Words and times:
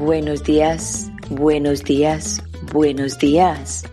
Buenos 0.00 0.42
días, 0.44 1.12
buenos 1.28 1.84
días, 1.84 2.42
buenos 2.72 3.18
días. 3.18 3.84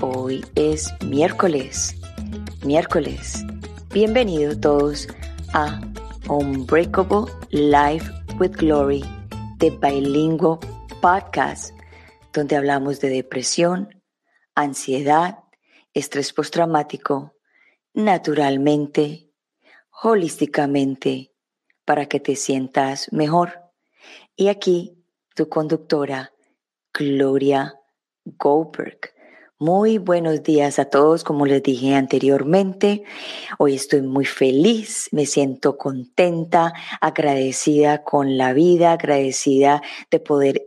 Hoy 0.00 0.44
es 0.54 0.88
miércoles, 1.04 1.96
miércoles. 2.64 3.44
Bienvenidos 3.92 4.60
todos 4.60 5.08
a 5.52 5.80
Unbreakable 6.28 7.24
Life 7.50 8.08
with 8.38 8.52
Glory 8.52 9.02
de 9.56 9.70
Bilingual 9.70 10.60
Podcast, 11.00 11.74
donde 12.32 12.54
hablamos 12.54 13.00
de 13.00 13.08
depresión, 13.08 14.00
ansiedad, 14.54 15.40
estrés 15.92 16.32
postraumático, 16.32 17.34
naturalmente, 17.94 19.32
holísticamente, 20.04 21.32
para 21.84 22.06
que 22.06 22.20
te 22.20 22.36
sientas 22.36 23.12
mejor. 23.12 23.60
Y 24.36 24.46
aquí 24.46 25.01
tu 25.34 25.48
conductora, 25.48 26.32
Gloria 26.92 27.74
Goldberg. 28.24 28.98
Muy 29.58 29.98
buenos 29.98 30.42
días 30.42 30.78
a 30.78 30.86
todos, 30.86 31.22
como 31.22 31.46
les 31.46 31.62
dije 31.62 31.94
anteriormente. 31.94 33.04
Hoy 33.58 33.74
estoy 33.74 34.02
muy 34.02 34.24
feliz, 34.24 35.08
me 35.12 35.24
siento 35.24 35.78
contenta, 35.78 36.72
agradecida 37.00 38.02
con 38.02 38.36
la 38.36 38.52
vida, 38.52 38.92
agradecida 38.92 39.80
de 40.10 40.18
poder 40.18 40.66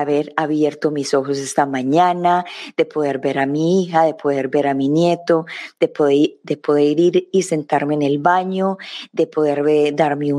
haber 0.00 0.32
abierto 0.36 0.90
mis 0.90 1.14
ojos 1.14 1.38
esta 1.38 1.66
mañana, 1.66 2.44
de 2.76 2.84
poder 2.84 3.18
ver 3.18 3.38
a 3.38 3.46
mi 3.46 3.82
hija, 3.82 4.04
de 4.04 4.14
poder 4.14 4.48
ver 4.48 4.66
a 4.66 4.74
mi 4.74 4.88
nieto, 4.88 5.46
de 5.80 5.88
poder, 5.88 6.34
de 6.42 6.56
poder 6.56 7.00
ir 7.00 7.28
y 7.32 7.42
sentarme 7.42 7.94
en 7.94 8.02
el 8.02 8.18
baño, 8.18 8.76
de 9.12 9.26
poder 9.26 9.94
darme 9.94 10.32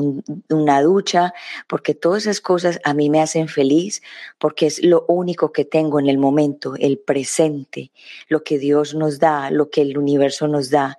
una 0.50 0.82
ducha, 0.82 1.34
porque 1.68 1.96
todas 1.96 2.24
esas 2.24 2.42
cosas 2.42 2.80
a 2.84 2.94
mí 2.94 3.10
me 3.10 3.22
hacen 3.22 3.48
feliz, 3.48 4.02
porque 4.38 4.68
es 4.68 4.84
lo 4.84 5.06
único 5.08 5.52
que 5.52 5.66
tengo 5.66 6.00
en 6.00 6.08
el 6.08 6.18
momento, 6.18 6.76
el 6.78 7.00
presente, 7.00 7.92
lo 8.28 8.44
que 8.44 8.60
Dios 8.60 8.94
nos 8.94 9.20
da, 9.20 9.50
lo 9.50 9.70
que 9.70 9.82
el 9.82 9.98
universo 9.98 10.48
nos 10.48 10.70
da. 10.70 10.98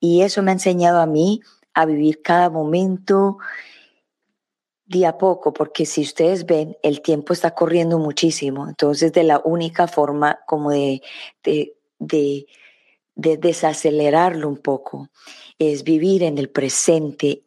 Y 0.00 0.22
eso 0.22 0.42
me 0.42 0.50
ha 0.50 0.54
enseñado 0.54 1.00
a 1.00 1.06
mí 1.06 1.40
a 1.74 1.86
vivir 1.86 2.22
cada 2.22 2.50
momento 2.50 3.38
día 4.90 5.10
a 5.10 5.18
poco, 5.18 5.52
porque 5.52 5.86
si 5.86 6.02
ustedes 6.02 6.44
ven, 6.44 6.76
el 6.82 7.00
tiempo 7.00 7.32
está 7.32 7.54
corriendo 7.54 7.98
muchísimo. 7.98 8.68
Entonces, 8.68 9.12
de 9.12 9.22
la 9.22 9.40
única 9.44 9.86
forma 9.86 10.40
como 10.46 10.72
de, 10.72 11.00
de, 11.44 11.76
de, 12.00 12.46
de 13.14 13.36
desacelerarlo 13.36 14.48
un 14.48 14.56
poco 14.56 15.08
es 15.60 15.84
vivir 15.84 16.24
en 16.24 16.38
el 16.38 16.50
presente, 16.50 17.44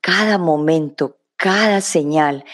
cada 0.00 0.38
momento, 0.38 1.18
cada 1.36 1.82
señal, 1.82 2.44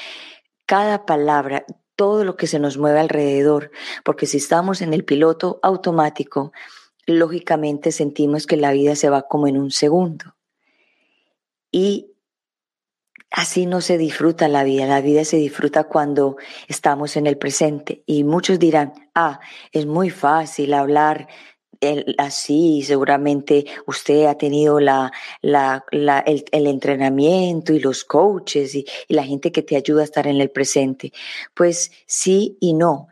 cada 0.66 1.06
palabra, 1.06 1.64
todo 1.94 2.24
lo 2.24 2.36
que 2.36 2.48
se 2.48 2.58
nos 2.58 2.78
mueve 2.78 2.98
alrededor, 2.98 3.70
porque 4.04 4.26
si 4.26 4.38
estamos 4.38 4.82
en 4.82 4.92
el 4.92 5.04
piloto 5.04 5.60
automático, 5.62 6.52
lógicamente 7.06 7.92
sentimos 7.92 8.48
que 8.48 8.56
la 8.56 8.72
vida 8.72 8.96
se 8.96 9.08
va 9.08 9.28
como 9.28 9.46
en 9.46 9.56
un 9.56 9.70
segundo. 9.70 10.34
Y 11.70 12.11
Así 13.32 13.64
no 13.64 13.80
se 13.80 13.96
disfruta 13.96 14.46
la 14.46 14.62
vida, 14.62 14.86
la 14.86 15.00
vida 15.00 15.24
se 15.24 15.38
disfruta 15.38 15.84
cuando 15.84 16.36
estamos 16.68 17.16
en 17.16 17.26
el 17.26 17.38
presente. 17.38 18.02
Y 18.04 18.24
muchos 18.24 18.58
dirán, 18.58 18.92
ah, 19.14 19.40
es 19.72 19.86
muy 19.86 20.10
fácil 20.10 20.74
hablar 20.74 21.28
así, 22.18 22.82
seguramente 22.82 23.64
usted 23.86 24.26
ha 24.26 24.36
tenido 24.36 24.78
el, 24.78 24.88
entrenamiento 26.52 27.72
y 27.72 27.80
los 27.80 28.04
coaches 28.04 28.74
y, 28.74 28.84
y 29.08 29.14
la 29.14 29.24
gente 29.24 29.50
que 29.50 29.62
te 29.62 29.76
ayuda 29.76 30.02
a 30.02 30.04
estar 30.04 30.26
en 30.26 30.40
el 30.40 30.50
presente. 30.50 31.12
Pues 31.54 31.90
sí 32.06 32.58
y 32.60 32.74
no. 32.74 33.08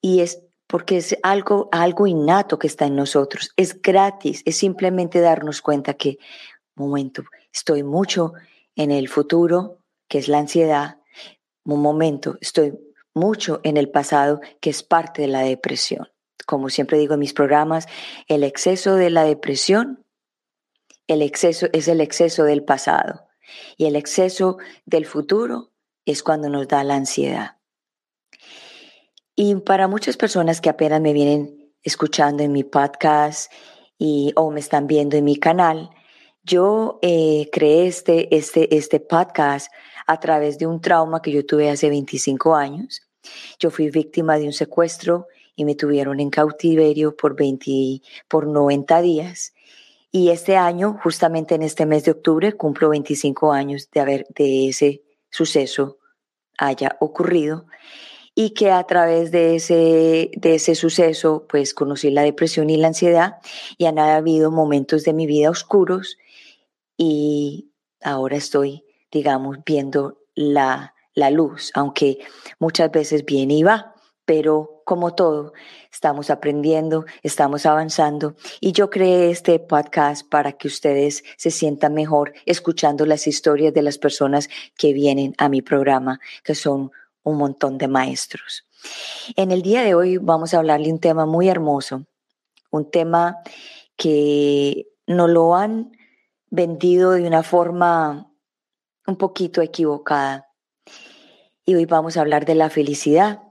Y 0.00 0.20
es 0.20 0.40
porque 0.68 0.98
es 0.98 1.16
algo, 1.22 1.68
algo 1.72 2.06
innato 2.06 2.58
que 2.58 2.66
está 2.66 2.86
en 2.86 2.96
nosotros, 2.96 3.52
es 3.56 3.80
gratis, 3.80 4.42
es 4.44 4.56
simplemente 4.56 5.20
darnos 5.20 5.60
cuenta 5.60 5.94
que, 5.94 6.18
momento, 6.74 7.24
estoy 7.52 7.82
mucho 7.82 8.32
en 8.76 8.90
el 8.90 9.08
futuro, 9.08 9.78
que 10.08 10.18
es 10.18 10.28
la 10.28 10.38
ansiedad, 10.38 10.98
un 11.64 11.80
momento, 11.80 12.36
estoy 12.40 12.74
mucho 13.14 13.60
en 13.62 13.76
el 13.76 13.90
pasado, 13.90 14.40
que 14.60 14.70
es 14.70 14.82
parte 14.82 15.22
de 15.22 15.28
la 15.28 15.40
depresión. 15.40 16.08
Como 16.46 16.68
siempre 16.68 16.98
digo 16.98 17.14
en 17.14 17.20
mis 17.20 17.32
programas, 17.32 17.86
el 18.28 18.44
exceso 18.44 18.96
de 18.96 19.10
la 19.10 19.24
depresión, 19.24 20.04
el 21.06 21.22
exceso 21.22 21.68
es 21.72 21.88
el 21.88 22.00
exceso 22.00 22.44
del 22.44 22.64
pasado 22.64 23.26
y 23.76 23.86
el 23.86 23.96
exceso 23.96 24.58
del 24.84 25.06
futuro 25.06 25.70
es 26.04 26.22
cuando 26.22 26.48
nos 26.48 26.68
da 26.68 26.84
la 26.84 26.96
ansiedad. 26.96 27.58
Y 29.36 29.54
para 29.56 29.88
muchas 29.88 30.16
personas 30.16 30.60
que 30.60 30.70
apenas 30.70 31.00
me 31.00 31.12
vienen 31.12 31.72
escuchando 31.82 32.42
en 32.42 32.52
mi 32.52 32.64
podcast 32.64 33.50
y, 33.98 34.32
o 34.36 34.50
me 34.50 34.60
están 34.60 34.86
viendo 34.86 35.16
en 35.16 35.24
mi 35.24 35.36
canal, 35.36 35.90
yo 36.44 36.98
eh, 37.02 37.48
creé 37.50 37.86
este, 37.86 38.34
este, 38.36 38.76
este 38.76 39.00
podcast 39.00 39.72
a 40.06 40.20
través 40.20 40.58
de 40.58 40.66
un 40.66 40.80
trauma 40.80 41.22
que 41.22 41.32
yo 41.32 41.46
tuve 41.46 41.70
hace 41.70 41.88
25 41.88 42.54
años. 42.54 43.02
Yo 43.58 43.70
fui 43.70 43.90
víctima 43.90 44.36
de 44.36 44.44
un 44.44 44.52
secuestro 44.52 45.26
y 45.56 45.64
me 45.64 45.74
tuvieron 45.74 46.20
en 46.20 46.28
cautiverio 46.28 47.16
por, 47.16 47.34
20, 47.34 48.02
por 48.28 48.46
90 48.46 49.00
días. 49.00 49.54
Y 50.12 50.28
este 50.28 50.56
año, 50.56 50.98
justamente 51.02 51.54
en 51.54 51.62
este 51.62 51.86
mes 51.86 52.04
de 52.04 52.12
octubre, 52.12 52.52
cumplo 52.52 52.90
25 52.90 53.52
años 53.52 53.88
de 53.90 54.00
haber 54.00 54.26
de 54.28 54.68
ese 54.68 55.02
suceso 55.30 55.98
haya 56.58 56.96
ocurrido 57.00 57.66
y 58.34 58.50
que 58.50 58.70
a 58.70 58.82
través 58.84 59.30
de 59.30 59.56
ese, 59.56 60.30
de 60.36 60.54
ese 60.56 60.74
suceso, 60.74 61.46
pues 61.48 61.72
conocí 61.72 62.10
la 62.10 62.22
depresión 62.22 62.68
y 62.68 62.76
la 62.76 62.88
ansiedad 62.88 63.36
y 63.78 63.86
han 63.86 63.98
habido 63.98 64.50
momentos 64.50 65.04
de 65.04 65.12
mi 65.12 65.26
vida 65.26 65.50
oscuros 65.50 66.18
y 66.96 67.72
ahora 68.02 68.36
estoy, 68.36 68.84
digamos, 69.10 69.58
viendo 69.64 70.18
la, 70.34 70.94
la 71.14 71.30
luz, 71.30 71.70
aunque 71.74 72.18
muchas 72.58 72.90
veces 72.90 73.24
viene 73.24 73.54
y 73.54 73.62
va, 73.62 73.94
pero 74.24 74.82
como 74.84 75.14
todo, 75.14 75.52
estamos 75.92 76.30
aprendiendo, 76.30 77.04
estamos 77.22 77.66
avanzando 77.66 78.36
y 78.60 78.72
yo 78.72 78.90
creé 78.90 79.30
este 79.30 79.58
podcast 79.58 80.28
para 80.28 80.52
que 80.52 80.68
ustedes 80.68 81.24
se 81.36 81.50
sientan 81.50 81.94
mejor 81.94 82.34
escuchando 82.44 83.06
las 83.06 83.26
historias 83.26 83.72
de 83.72 83.82
las 83.82 83.98
personas 83.98 84.48
que 84.76 84.92
vienen 84.92 85.34
a 85.38 85.48
mi 85.48 85.62
programa, 85.62 86.20
que 86.42 86.54
son 86.54 86.90
un 87.22 87.38
montón 87.38 87.78
de 87.78 87.88
maestros. 87.88 88.66
En 89.36 89.50
el 89.50 89.62
día 89.62 89.82
de 89.82 89.94
hoy 89.94 90.18
vamos 90.18 90.52
a 90.52 90.58
hablarle 90.58 90.92
un 90.92 91.00
tema 91.00 91.24
muy 91.24 91.48
hermoso, 91.48 92.04
un 92.70 92.90
tema 92.90 93.38
que 93.96 94.86
no 95.06 95.28
lo 95.28 95.54
han 95.54 95.92
vendido 96.54 97.12
de 97.12 97.26
una 97.26 97.42
forma 97.42 98.30
un 99.06 99.16
poquito 99.16 99.60
equivocada. 99.60 100.48
Y 101.66 101.74
hoy 101.74 101.84
vamos 101.84 102.16
a 102.16 102.20
hablar 102.20 102.46
de 102.46 102.54
la 102.54 102.70
felicidad. 102.70 103.42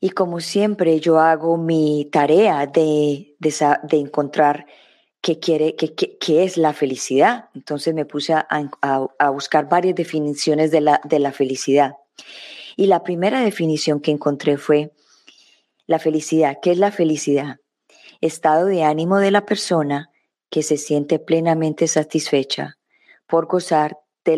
Y 0.00 0.10
como 0.10 0.40
siempre, 0.40 0.98
yo 0.98 1.20
hago 1.20 1.58
mi 1.58 2.08
tarea 2.10 2.66
de, 2.66 3.36
de, 3.38 3.96
encontrar 3.98 4.66
qué, 5.20 5.38
quiere, 5.38 5.76
qué, 5.76 5.94
qué, 5.94 6.44
es 6.44 6.56
la 6.56 6.72
felicidad. 6.72 7.50
Entonces 7.54 7.94
me 7.94 8.06
puse 8.06 8.32
a, 8.32 8.46
a, 8.48 9.30
buscar 9.30 9.68
varias 9.68 9.94
definiciones 9.94 10.70
de 10.70 10.80
la, 10.80 11.00
de 11.04 11.18
la 11.18 11.32
felicidad. 11.32 11.96
Y 12.76 12.86
la 12.86 13.02
primera 13.02 13.42
definición 13.42 14.00
que 14.00 14.10
encontré 14.10 14.56
fue 14.56 14.92
la 15.86 15.98
felicidad. 15.98 16.56
¿Qué 16.62 16.72
es 16.72 16.78
la 16.78 16.90
felicidad? 16.90 17.58
Estado 18.20 18.66
de 18.66 18.84
ánimo 18.84 19.18
de 19.18 19.30
la 19.30 19.44
persona 19.44 20.11
que 20.52 20.62
se 20.62 20.76
siente 20.76 21.18
plenamente 21.18 21.88
satisfecha 21.88 22.76
por 23.26 23.46
gozar 23.46 23.98
de, 24.22 24.36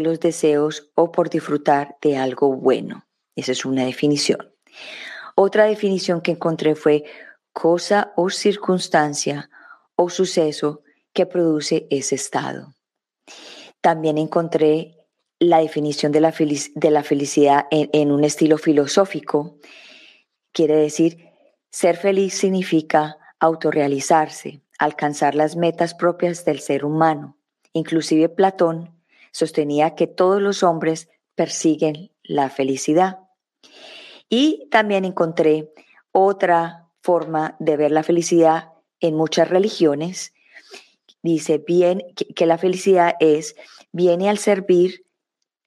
los 0.00 0.18
deseos 0.18 0.90
o 0.94 1.12
por 1.12 1.28
disfrutar 1.28 1.98
de 2.00 2.16
algo 2.16 2.56
bueno. 2.56 3.06
Esa 3.36 3.52
es 3.52 3.66
una 3.66 3.84
definición. 3.84 4.50
Otra 5.34 5.66
definición 5.66 6.22
que 6.22 6.30
encontré 6.30 6.74
fue 6.74 7.04
cosa 7.52 8.14
o 8.16 8.30
circunstancia 8.30 9.50
o 9.94 10.08
suceso 10.08 10.84
que 11.12 11.26
produce 11.26 11.86
ese 11.90 12.14
estado. 12.14 12.74
También 13.82 14.16
encontré 14.16 15.06
la 15.38 15.58
definición 15.58 16.12
de 16.12 16.20
la, 16.22 16.32
de 16.74 16.90
la 16.90 17.02
felicidad 17.02 17.66
en, 17.70 17.90
en 17.92 18.10
un 18.10 18.24
estilo 18.24 18.56
filosófico. 18.56 19.58
Quiere 20.50 20.76
decir, 20.76 21.28
ser 21.70 21.98
feliz 21.98 22.32
significa 22.32 23.18
autorrealizarse, 23.38 24.62
alcanzar 24.84 25.34
las 25.34 25.56
metas 25.56 25.94
propias 25.94 26.44
del 26.44 26.60
ser 26.60 26.84
humano. 26.84 27.36
Inclusive 27.72 28.28
Platón 28.28 28.90
sostenía 29.30 29.94
que 29.94 30.06
todos 30.06 30.40
los 30.40 30.62
hombres 30.62 31.08
persiguen 31.34 32.10
la 32.22 32.50
felicidad. 32.50 33.20
Y 34.28 34.68
también 34.70 35.04
encontré 35.04 35.72
otra 36.12 36.88
forma 37.00 37.56
de 37.58 37.76
ver 37.76 37.90
la 37.90 38.02
felicidad 38.02 38.72
en 39.00 39.14
muchas 39.14 39.48
religiones. 39.48 40.32
Dice 41.22 41.58
bien 41.58 42.02
que, 42.34 42.46
la 42.46 42.58
felicidad 42.58 43.14
es 43.20 43.56
viene 43.92 44.28
al 44.28 44.38
servir 44.38 45.04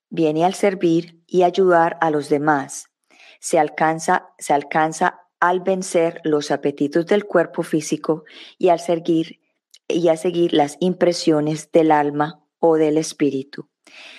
viene 0.10 0.46
al 0.46 0.54
servir 0.54 1.22
y 1.28 1.44
ayudar 1.44 1.98
a 2.02 2.10
los 2.10 2.30
demás. 2.30 2.90
Se 3.40 3.60
alcanza, 3.60 4.30
se 4.38 4.54
alcanza 4.54 5.25
al 5.40 5.60
vencer 5.62 6.22
los 6.24 6.52
apetitos 6.52 7.06
del 7.06 7.26
cuerpo 7.26 7.64
físico 7.64 8.24
y 8.58 8.70
al 8.70 8.80
seguir 8.80 9.40
y 9.88 10.08
a 10.08 10.18
seguir 10.18 10.54
las 10.54 10.78
impresiones 10.80 11.72
del 11.72 11.92
alma 11.92 12.44
o 12.60 12.76
del 12.76 12.98
espíritu. 12.98 13.70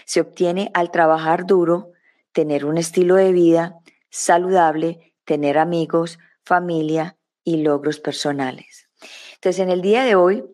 Se 0.04 0.20
obtiene 0.20 0.70
al 0.74 0.90
trabajar 0.90 1.46
duro, 1.46 1.92
tener 2.32 2.64
un 2.64 2.78
estilo 2.78 3.16
de 3.16 3.32
vida 3.32 3.78
saludable, 4.10 5.14
tener 5.24 5.58
amigos, 5.58 6.18
familia 6.44 7.16
y 7.42 7.58
logros 7.58 7.98
personales. 7.98 8.88
Entonces, 9.34 9.60
en 9.60 9.70
el 9.70 9.82
día 9.82 10.04
de 10.04 10.14
hoy 10.14 10.44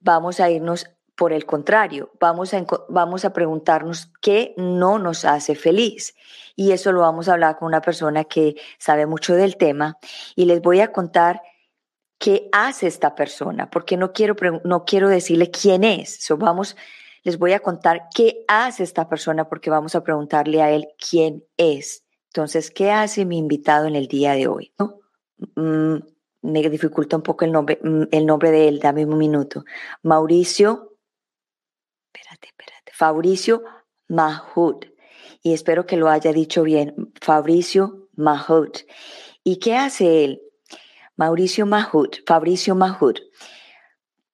vamos 0.00 0.40
a 0.40 0.50
irnos 0.50 0.86
por 1.22 1.32
el 1.32 1.46
contrario, 1.46 2.10
vamos 2.18 2.52
a, 2.52 2.66
vamos 2.88 3.24
a 3.24 3.32
preguntarnos 3.32 4.10
qué 4.20 4.54
no 4.56 4.98
nos 4.98 5.24
hace 5.24 5.54
feliz. 5.54 6.16
Y 6.56 6.72
eso 6.72 6.90
lo 6.90 7.02
vamos 7.02 7.28
a 7.28 7.34
hablar 7.34 7.58
con 7.58 7.66
una 7.66 7.80
persona 7.80 8.24
que 8.24 8.56
sabe 8.76 9.06
mucho 9.06 9.36
del 9.36 9.56
tema 9.56 9.98
y 10.34 10.46
les 10.46 10.60
voy 10.60 10.80
a 10.80 10.90
contar 10.90 11.40
qué 12.18 12.48
hace 12.50 12.88
esta 12.88 13.14
persona, 13.14 13.70
porque 13.70 13.96
no 13.96 14.12
quiero, 14.12 14.34
no 14.64 14.84
quiero 14.84 15.08
decirle 15.08 15.52
quién 15.52 15.84
es. 15.84 16.24
So 16.24 16.36
vamos, 16.38 16.76
les 17.22 17.38
voy 17.38 17.52
a 17.52 17.60
contar 17.60 18.08
qué 18.12 18.44
hace 18.48 18.82
esta 18.82 19.08
persona 19.08 19.48
porque 19.48 19.70
vamos 19.70 19.94
a 19.94 20.02
preguntarle 20.02 20.60
a 20.60 20.72
él 20.72 20.88
quién 20.98 21.44
es. 21.56 22.02
Entonces, 22.34 22.72
¿qué 22.72 22.90
hace 22.90 23.24
mi 23.26 23.38
invitado 23.38 23.86
en 23.86 23.94
el 23.94 24.08
día 24.08 24.32
de 24.32 24.48
hoy? 24.48 24.74
Mm, 25.54 25.98
me 26.42 26.68
dificulta 26.68 27.14
un 27.14 27.22
poco 27.22 27.44
el 27.44 27.52
nombre, 27.52 27.78
mm, 27.80 28.08
el 28.10 28.26
nombre 28.26 28.50
de 28.50 28.66
él, 28.66 28.80
dame 28.80 29.06
un 29.06 29.18
minuto. 29.18 29.64
Mauricio 30.02 30.88
Fabricio 32.92 33.62
Mahut. 34.08 34.86
Y 35.42 35.54
espero 35.54 35.86
que 35.86 35.96
lo 35.96 36.08
haya 36.08 36.32
dicho 36.32 36.62
bien, 36.62 37.12
Fabricio 37.20 38.08
Mahut. 38.14 38.78
¿Y 39.42 39.56
qué 39.56 39.76
hace 39.76 40.24
él? 40.24 40.42
Mauricio 41.16 41.66
Mahut, 41.66 42.18
Fabricio 42.26 42.74
Mahut, 42.74 43.20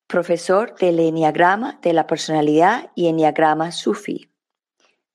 profesor 0.07 0.75
del 0.77 1.01
Enneagrama 1.01 1.79
de 1.83 1.93
la 1.93 2.07
Personalidad 2.07 2.91
y 2.95 3.09
Enneagrama 3.09 3.73
Sufi, 3.73 4.31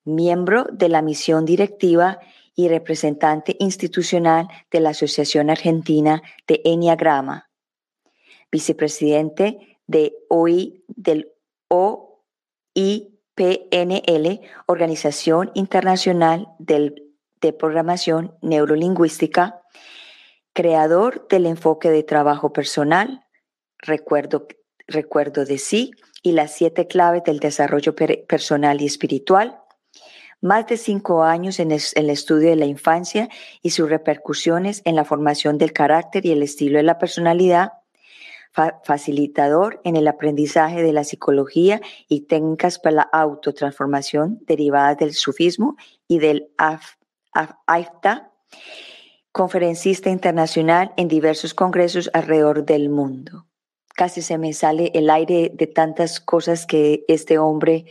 miembro 0.03 0.65
de 0.71 0.89
la 0.89 1.01
misión 1.01 1.45
directiva 1.45 2.19
y 2.55 2.67
representante 2.67 3.55
institucional 3.59 4.47
de 4.69 4.79
la 4.79 4.89
Asociación 4.89 5.49
Argentina 5.49 6.21
de 6.47 6.61
Enneagrama, 6.63 7.49
vicepresidente 8.51 9.79
de 9.87 10.13
OI, 10.29 10.83
del 10.87 11.31
O 11.67 12.12
IPNL, 12.73 14.41
Organización 14.65 15.51
Internacional 15.53 16.47
del, 16.59 17.13
de 17.41 17.53
Programación 17.53 18.35
Neurolingüística, 18.41 19.61
creador 20.53 21.27
del 21.29 21.45
enfoque 21.45 21.89
de 21.89 22.03
trabajo 22.03 22.53
personal, 22.53 23.25
recuerdo, 23.79 24.47
recuerdo 24.87 25.45
de 25.45 25.57
sí 25.57 25.91
y 26.21 26.31
las 26.31 26.53
siete 26.53 26.87
claves 26.87 27.23
del 27.23 27.39
desarrollo 27.39 27.95
personal 27.95 28.81
y 28.81 28.85
espiritual, 28.85 29.59
más 30.41 30.67
de 30.67 30.77
cinco 30.77 31.23
años 31.23 31.59
en 31.59 31.71
el, 31.71 32.09
estudio 32.09 32.49
de 32.49 32.55
la 32.55 32.65
infancia 32.65 33.29
y 33.61 33.69
sus 33.69 33.89
repercusiones 33.89 34.81
en 34.83 34.95
la 34.95 35.05
formación 35.05 35.57
del 35.57 35.71
carácter 35.71 36.25
y 36.25 36.31
el 36.31 36.43
estilo 36.43 36.77
de 36.77 36.83
la 36.83 36.97
personalidad, 36.97 37.71
facilitador 38.53 39.81
en 39.83 39.95
el 39.95 40.07
aprendizaje 40.07 40.83
de 40.83 40.93
la 40.93 41.03
psicología 41.03 41.81
y 42.07 42.21
técnicas 42.21 42.79
para 42.79 42.95
la 42.95 43.01
autotransformación 43.01 44.39
derivadas 44.45 44.97
del 44.97 45.13
sufismo 45.13 45.75
y 46.07 46.19
del 46.19 46.51
AIFTA, 47.65 48.31
conferencista 49.31 50.09
internacional 50.09 50.93
en 50.97 51.07
diversos 51.07 51.53
congresos 51.53 52.09
alrededor 52.13 52.65
del 52.65 52.89
mundo. 52.89 53.47
Casi 53.95 54.21
se 54.21 54.37
me 54.37 54.53
sale 54.53 54.91
el 54.93 55.09
aire 55.09 55.51
de 55.53 55.67
tantas 55.67 56.19
cosas 56.19 56.65
que 56.65 57.05
este 57.07 57.37
hombre 57.37 57.85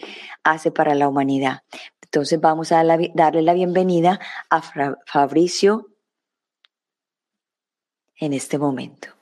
hace 0.45 0.71
para 0.71 0.95
la 0.95 1.09
humanidad. 1.09 1.63
Entonces 2.03 2.41
vamos 2.41 2.73
a 2.73 2.85
darle 2.85 3.43
la 3.43 3.55
bienvenida 3.55 4.21
a 4.51 4.63
Fabricio 5.07 5.89
en 8.17 8.33
este 8.33 8.59
momento. 8.59 9.22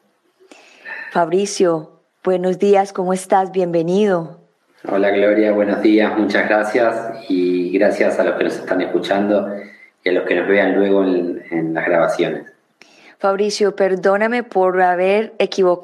Fabricio, 1.10 1.90
buenos 2.22 2.60
días, 2.60 2.92
¿cómo 2.92 3.12
estás? 3.12 3.50
Bienvenido. 3.50 4.38
Hola 4.88 5.10
Gloria, 5.10 5.50
buenos 5.50 5.82
días, 5.82 6.16
muchas 6.16 6.48
gracias 6.48 6.94
y 7.28 7.76
gracias 7.76 8.20
a 8.20 8.24
los 8.24 8.36
que 8.36 8.44
nos 8.44 8.54
están 8.54 8.80
escuchando 8.80 9.48
y 10.04 10.08
a 10.08 10.12
los 10.12 10.22
que 10.22 10.36
nos 10.36 10.46
vean 10.46 10.76
luego 10.76 11.02
en, 11.02 11.74
las 11.74 11.84
grabaciones. 11.84 12.46
Fabricio, 13.18 13.74
perdóname 13.74 14.44
por 14.44 14.80
haber 14.80 15.34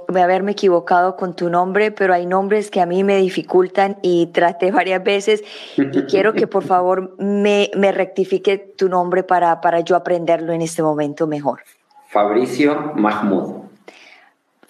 haberme 0.08 0.52
equivocado 0.52 1.16
con 1.16 1.34
tu 1.34 1.50
nombre, 1.50 1.90
pero 1.90 2.14
hay 2.14 2.24
nombres 2.24 2.70
que 2.70 2.80
a 2.80 2.86
mí 2.86 3.02
me 3.02 3.16
dificultan 3.16 3.96
y 4.02 4.26
traté 4.26 4.70
varias 4.70 5.02
veces 5.02 5.42
y 5.76 6.02
quiero 6.02 6.34
que 6.34 6.46
por 6.46 6.62
favor 6.62 7.16
me, 7.18 7.72
me 7.76 7.90
rectifique 7.90 8.58
tu 8.58 8.88
nombre 8.88 9.24
para, 9.24 9.60
para 9.60 9.80
yo 9.80 9.96
aprenderlo 9.96 10.52
en 10.52 10.62
este 10.62 10.84
momento 10.84 11.26
mejor. 11.26 11.62
Fabricio 12.10 12.92
Mahmoud. 12.94 13.65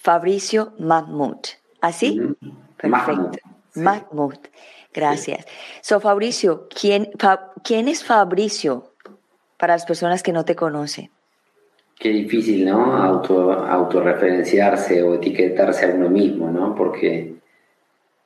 Fabricio 0.06 0.72
Mahmoud. 0.78 1.38
¿Así? 1.80 2.20
Perfecto. 2.76 3.40
Mahmoud. 3.74 4.38
Gracias. 4.94 5.44
So, 5.80 5.98
Fabricio, 5.98 6.68
¿quién, 6.68 7.10
¿quién 7.64 7.88
es 7.88 8.04
Fabricio 8.04 8.92
para 9.56 9.74
las 9.74 9.84
personas 9.84 10.22
que 10.22 10.32
no 10.32 10.44
te 10.44 10.54
conocen? 10.54 11.10
Qué 11.98 12.10
difícil, 12.10 12.66
¿no? 12.66 12.96
Auto, 12.96 13.52
autorreferenciarse 13.52 15.02
o 15.02 15.16
etiquetarse 15.16 15.86
a 15.86 15.94
uno 15.96 16.08
mismo, 16.08 16.52
¿no? 16.52 16.76
Porque 16.76 17.34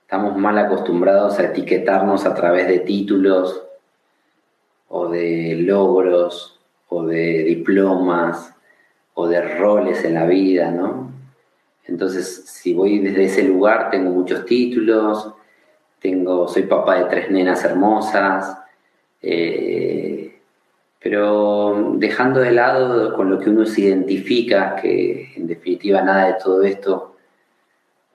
estamos 0.02 0.36
mal 0.36 0.58
acostumbrados 0.58 1.38
a 1.38 1.44
etiquetarnos 1.44 2.26
a 2.26 2.34
través 2.34 2.68
de 2.68 2.80
títulos 2.80 3.62
o 4.88 5.08
de 5.08 5.56
logros 5.56 6.60
o 6.90 7.06
de 7.06 7.42
diplomas 7.44 8.54
o 9.14 9.26
de 9.26 9.40
roles 9.56 10.04
en 10.04 10.12
la 10.12 10.26
vida, 10.26 10.70
¿no? 10.70 11.09
Entonces, 11.86 12.44
si 12.46 12.72
voy 12.74 12.98
desde 12.98 13.24
ese 13.24 13.42
lugar, 13.42 13.90
tengo 13.90 14.10
muchos 14.10 14.44
títulos, 14.46 15.34
tengo, 16.00 16.48
soy 16.48 16.62
papá 16.62 16.96
de 16.96 17.04
tres 17.06 17.30
nenas 17.30 17.64
hermosas, 17.64 18.56
eh, 19.22 20.40
pero 21.02 21.94
dejando 21.96 22.40
de 22.40 22.52
lado 22.52 23.14
con 23.14 23.30
lo 23.30 23.38
que 23.38 23.50
uno 23.50 23.66
se 23.66 23.82
identifica, 23.82 24.76
que 24.76 25.32
en 25.36 25.46
definitiva 25.46 26.02
nada 26.02 26.26
de 26.26 26.34
todo 26.42 26.62
esto 26.62 27.16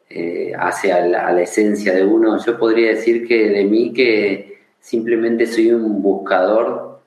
eh, 0.09 0.53
hace 0.57 0.93
a 0.93 1.05
la, 1.05 1.41
esencia 1.41 1.93
de 1.93 2.03
uno, 2.03 2.37
yo 2.43 2.57
podría 2.57 2.89
decir 2.89 3.27
que 3.27 3.49
de 3.49 3.65
mí 3.65 3.91
que 3.91 4.59
simplemente 4.79 5.47
soy 5.47 5.71
un 5.71 6.01
buscador 6.01 7.01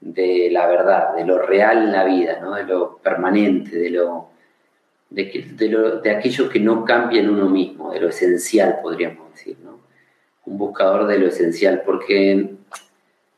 de 0.00 0.48
la 0.52 0.66
verdad, 0.66 1.14
de 1.16 1.24
lo 1.24 1.38
real 1.42 1.78
en 1.78 1.92
la 1.92 2.04
vida, 2.04 2.38
¿no? 2.40 2.54
de 2.54 2.64
lo 2.64 2.98
permanente, 2.98 3.76
de 3.76 3.90
lo 3.90 4.33
de, 5.10 6.00
de, 6.02 6.10
aquello 6.10 6.48
que 6.48 6.60
no 6.60 6.84
cambia 6.84 7.20
en 7.20 7.30
uno 7.30 7.48
mismo, 7.48 7.92
de 7.92 8.00
lo 8.00 8.08
esencial, 8.08 8.80
podríamos 8.82 9.32
decir, 9.32 9.56
¿no? 9.62 9.80
Un 10.46 10.58
buscador 10.58 11.06
de 11.06 11.18
lo 11.18 11.28
esencial, 11.28 11.82
porque 11.86 12.54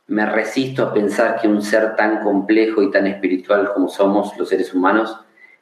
me 0.08 0.26
resisto 0.26 0.82
a 0.82 0.94
pensar 0.94 1.40
que 1.40 1.48
un 1.48 1.62
ser 1.62 1.96
tan 1.96 2.22
complejo 2.22 2.82
y 2.82 2.90
tan 2.90 3.06
espiritual 3.06 3.72
como 3.72 3.88
somos 3.88 4.36
los 4.38 4.48
seres 4.48 4.72
humanos 4.72 5.16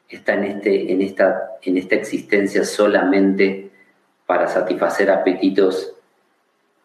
está 0.08 0.34
en, 0.34 0.44
este, 0.44 0.92
en, 0.92 1.02
esta, 1.02 1.56
en 1.62 1.76
esta 1.76 1.96
existencia 1.96 2.64
solamente 2.64 3.70
para 4.26 4.46
satisfacer 4.46 5.10
apetitos 5.10 5.94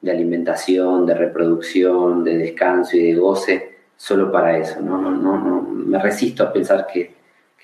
de 0.02 0.12
alimentación, 0.12 1.06
de 1.06 1.14
reproducción, 1.14 2.24
de 2.24 2.38
descanso 2.38 2.98
y 2.98 3.12
de 3.12 3.16
goce, 3.16 3.78
solo 3.96 4.32
para 4.32 4.58
eso. 4.58 4.82
No, 4.82 4.98
no, 4.98 5.12
no, 5.12 5.38
no. 5.38 5.62
Me 5.62 6.00
resisto 6.00 6.44
a 6.44 6.52
pensar 6.52 6.88
que 6.88 6.92
que 6.92 7.19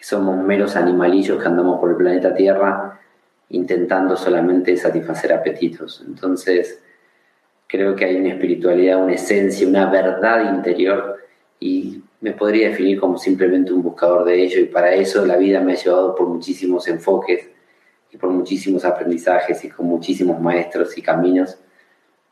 somos 0.05 0.37
meros 0.37 0.75
animalillos 0.75 1.41
que 1.41 1.47
andamos 1.47 1.79
por 1.79 1.89
el 1.89 1.95
planeta 1.95 2.35
Tierra 2.35 2.99
intentando 3.49 4.15
solamente 4.15 4.77
satisfacer 4.77 5.33
apetitos. 5.33 6.03
Entonces, 6.05 6.79
creo 7.65 7.95
que 7.95 8.05
hay 8.05 8.17
una 8.17 8.29
espiritualidad, 8.29 9.03
una 9.03 9.13
esencia, 9.13 9.67
una 9.67 9.89
verdad 9.89 10.53
interior 10.53 11.17
y 11.59 12.03
me 12.21 12.33
podría 12.33 12.69
definir 12.69 12.99
como 12.99 13.17
simplemente 13.17 13.73
un 13.73 13.81
buscador 13.81 14.25
de 14.25 14.43
ello 14.43 14.59
y 14.59 14.65
para 14.65 14.93
eso 14.93 15.25
la 15.25 15.37
vida 15.37 15.59
me 15.61 15.73
ha 15.73 15.75
llevado 15.75 16.13
por 16.13 16.27
muchísimos 16.27 16.87
enfoques 16.87 17.49
y 18.11 18.17
por 18.17 18.29
muchísimos 18.29 18.85
aprendizajes 18.85 19.65
y 19.65 19.69
con 19.69 19.87
muchísimos 19.87 20.39
maestros 20.39 20.95
y 20.99 21.01
caminos 21.01 21.57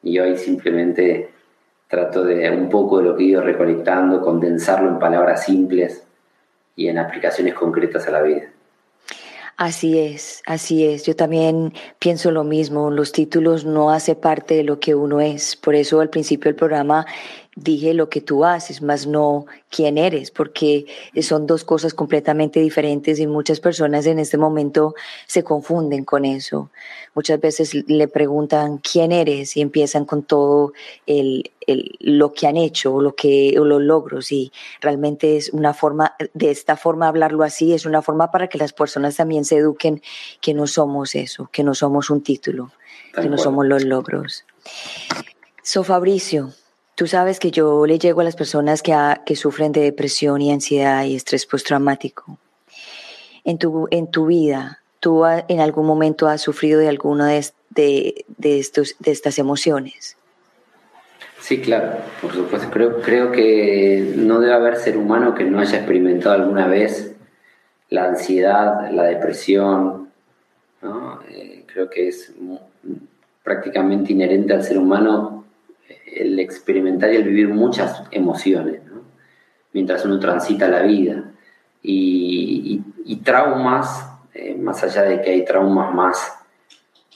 y 0.03 0.19
hoy 0.19 0.37
simplemente 0.37 1.31
trato 1.87 2.23
de 2.23 2.51
un 2.51 2.69
poco 2.69 2.99
de 2.99 3.05
lo 3.05 3.15
que 3.15 3.23
he 3.23 3.27
ido 3.29 3.41
recolectando, 3.41 4.21
condensarlo 4.21 4.89
en 4.89 4.99
palabras 4.99 5.45
simples 5.45 6.02
y 6.75 6.87
en 6.87 6.97
aplicaciones 6.97 7.53
concretas 7.53 8.07
a 8.07 8.11
la 8.11 8.21
vida. 8.21 8.43
Así 9.55 9.99
es, 9.99 10.41
así 10.47 10.85
es. 10.85 11.05
Yo 11.05 11.15
también 11.15 11.73
pienso 11.99 12.31
lo 12.31 12.43
mismo. 12.43 12.89
Los 12.89 13.11
títulos 13.11 13.65
no 13.65 13.91
hacen 13.91 14.15
parte 14.15 14.55
de 14.55 14.63
lo 14.63 14.79
que 14.79 14.95
uno 14.95 15.21
es. 15.21 15.55
Por 15.55 15.75
eso 15.75 16.01
al 16.01 16.09
principio 16.09 16.49
del 16.49 16.55
programa 16.55 17.05
dije 17.55 17.93
lo 17.93 18.09
que 18.09 18.21
tú 18.21 18.45
haces, 18.45 18.81
más 18.81 19.05
no 19.05 19.45
quién 19.69 19.97
eres, 19.97 20.31
porque 20.31 20.85
son 21.21 21.45
dos 21.45 21.63
cosas 21.63 21.93
completamente 21.93 22.59
diferentes 22.59 23.19
y 23.19 23.27
muchas 23.27 23.59
personas 23.59 24.05
en 24.05 24.19
este 24.19 24.37
momento 24.37 24.95
se 25.27 25.43
confunden 25.43 26.03
con 26.03 26.25
eso. 26.25 26.71
Muchas 27.13 27.39
veces 27.39 27.73
le 27.87 28.07
preguntan 28.07 28.79
quién 28.79 29.11
eres 29.11 29.55
y 29.55 29.61
empiezan 29.61 30.05
con 30.05 30.23
todo 30.23 30.73
el, 31.05 31.51
lo 31.99 32.33
que 32.33 32.47
han 32.47 32.57
hecho 32.57 32.95
o, 32.95 33.01
lo 33.01 33.15
que, 33.15 33.55
o 33.59 33.65
los 33.65 33.81
logros 33.81 34.31
y 34.31 34.51
realmente 34.81 35.37
es 35.37 35.49
una 35.49 35.73
forma, 35.73 36.15
de 36.33 36.51
esta 36.51 36.75
forma 36.75 37.07
hablarlo 37.07 37.43
así, 37.43 37.73
es 37.73 37.85
una 37.85 38.01
forma 38.01 38.31
para 38.31 38.47
que 38.47 38.57
las 38.57 38.73
personas 38.73 39.15
también 39.15 39.45
se 39.45 39.57
eduquen 39.57 40.01
que 40.41 40.53
no 40.53 40.65
somos 40.65 41.13
eso, 41.15 41.49
que 41.51 41.63
no 41.63 41.75
somos 41.75 42.09
un 42.09 42.23
título, 42.23 42.71
que 43.13 43.29
no 43.29 43.37
somos 43.37 43.67
los 43.67 43.83
logros. 43.83 44.43
So 45.61 45.83
Fabricio, 45.83 46.51
Tú 46.95 47.07
sabes 47.07 47.39
que 47.39 47.49
yo 47.49 47.87
le 47.87 47.97
llego 47.97 48.21
a 48.21 48.23
las 48.23 48.35
personas 48.35 48.83
que, 48.83 49.35
sufren 49.35 49.71
de 49.71 49.81
depresión 49.81 50.41
y 50.41 50.51
ansiedad 50.51 51.03
y 51.05 51.15
estrés 51.15 51.45
postraumático. 51.45 52.37
En 53.43 53.57
tu, 53.57 53.87
en 53.89 54.11
tu 54.11 54.27
vida, 54.27 54.79
¿tú 54.99 55.25
en 55.25 55.59
algún 55.59 55.87
momento 55.87 56.27
has 56.27 56.41
sufrido 56.41 56.79
de 56.79 56.89
alguna 56.89 57.29
de, 57.29 58.25
de, 58.37 58.59
estos, 58.59 58.95
de 58.99 59.11
estas 59.11 59.39
emociones? 59.39 60.17
Sí, 61.39 61.59
claro, 61.61 61.97
por 62.21 62.31
supuesto. 62.31 62.69
Creo, 62.69 63.01
creo 63.01 63.31
que 63.31 64.13
no 64.15 64.39
debe 64.39 64.53
haber 64.53 64.77
ser 64.77 64.95
humano 64.95 65.33
que 65.33 65.43
no 65.43 65.59
haya 65.59 65.77
experimentado 65.77 66.35
alguna 66.35 66.67
vez 66.67 67.15
la 67.89 68.05
ansiedad, 68.05 68.91
la 68.91 69.03
depresión. 69.03 70.09
Eh, 71.29 71.65
creo 71.65 71.89
que 71.89 72.07
es 72.07 72.31
prácticamente 73.43 74.13
inherente 74.13 74.53
al 74.53 74.63
ser 74.63 74.77
humano 74.77 75.42
el 76.15 76.39
experimentar 76.39 77.11
y 77.11 77.17
el 77.17 77.23
vivir 77.23 77.49
muchas 77.49 78.03
emociones, 78.11 78.81
mientras 79.73 80.05
uno 80.05 80.19
transita 80.19 80.67
la 80.67 80.81
vida. 80.81 81.31
Y, 81.81 82.81
traumas, 83.23 84.05
eh, 84.33 84.55
más 84.55 84.83
allá 84.83 85.03
de 85.03 85.21
que 85.21 85.31
hay 85.31 85.45
traumas 85.45 85.93
más, 85.93 86.33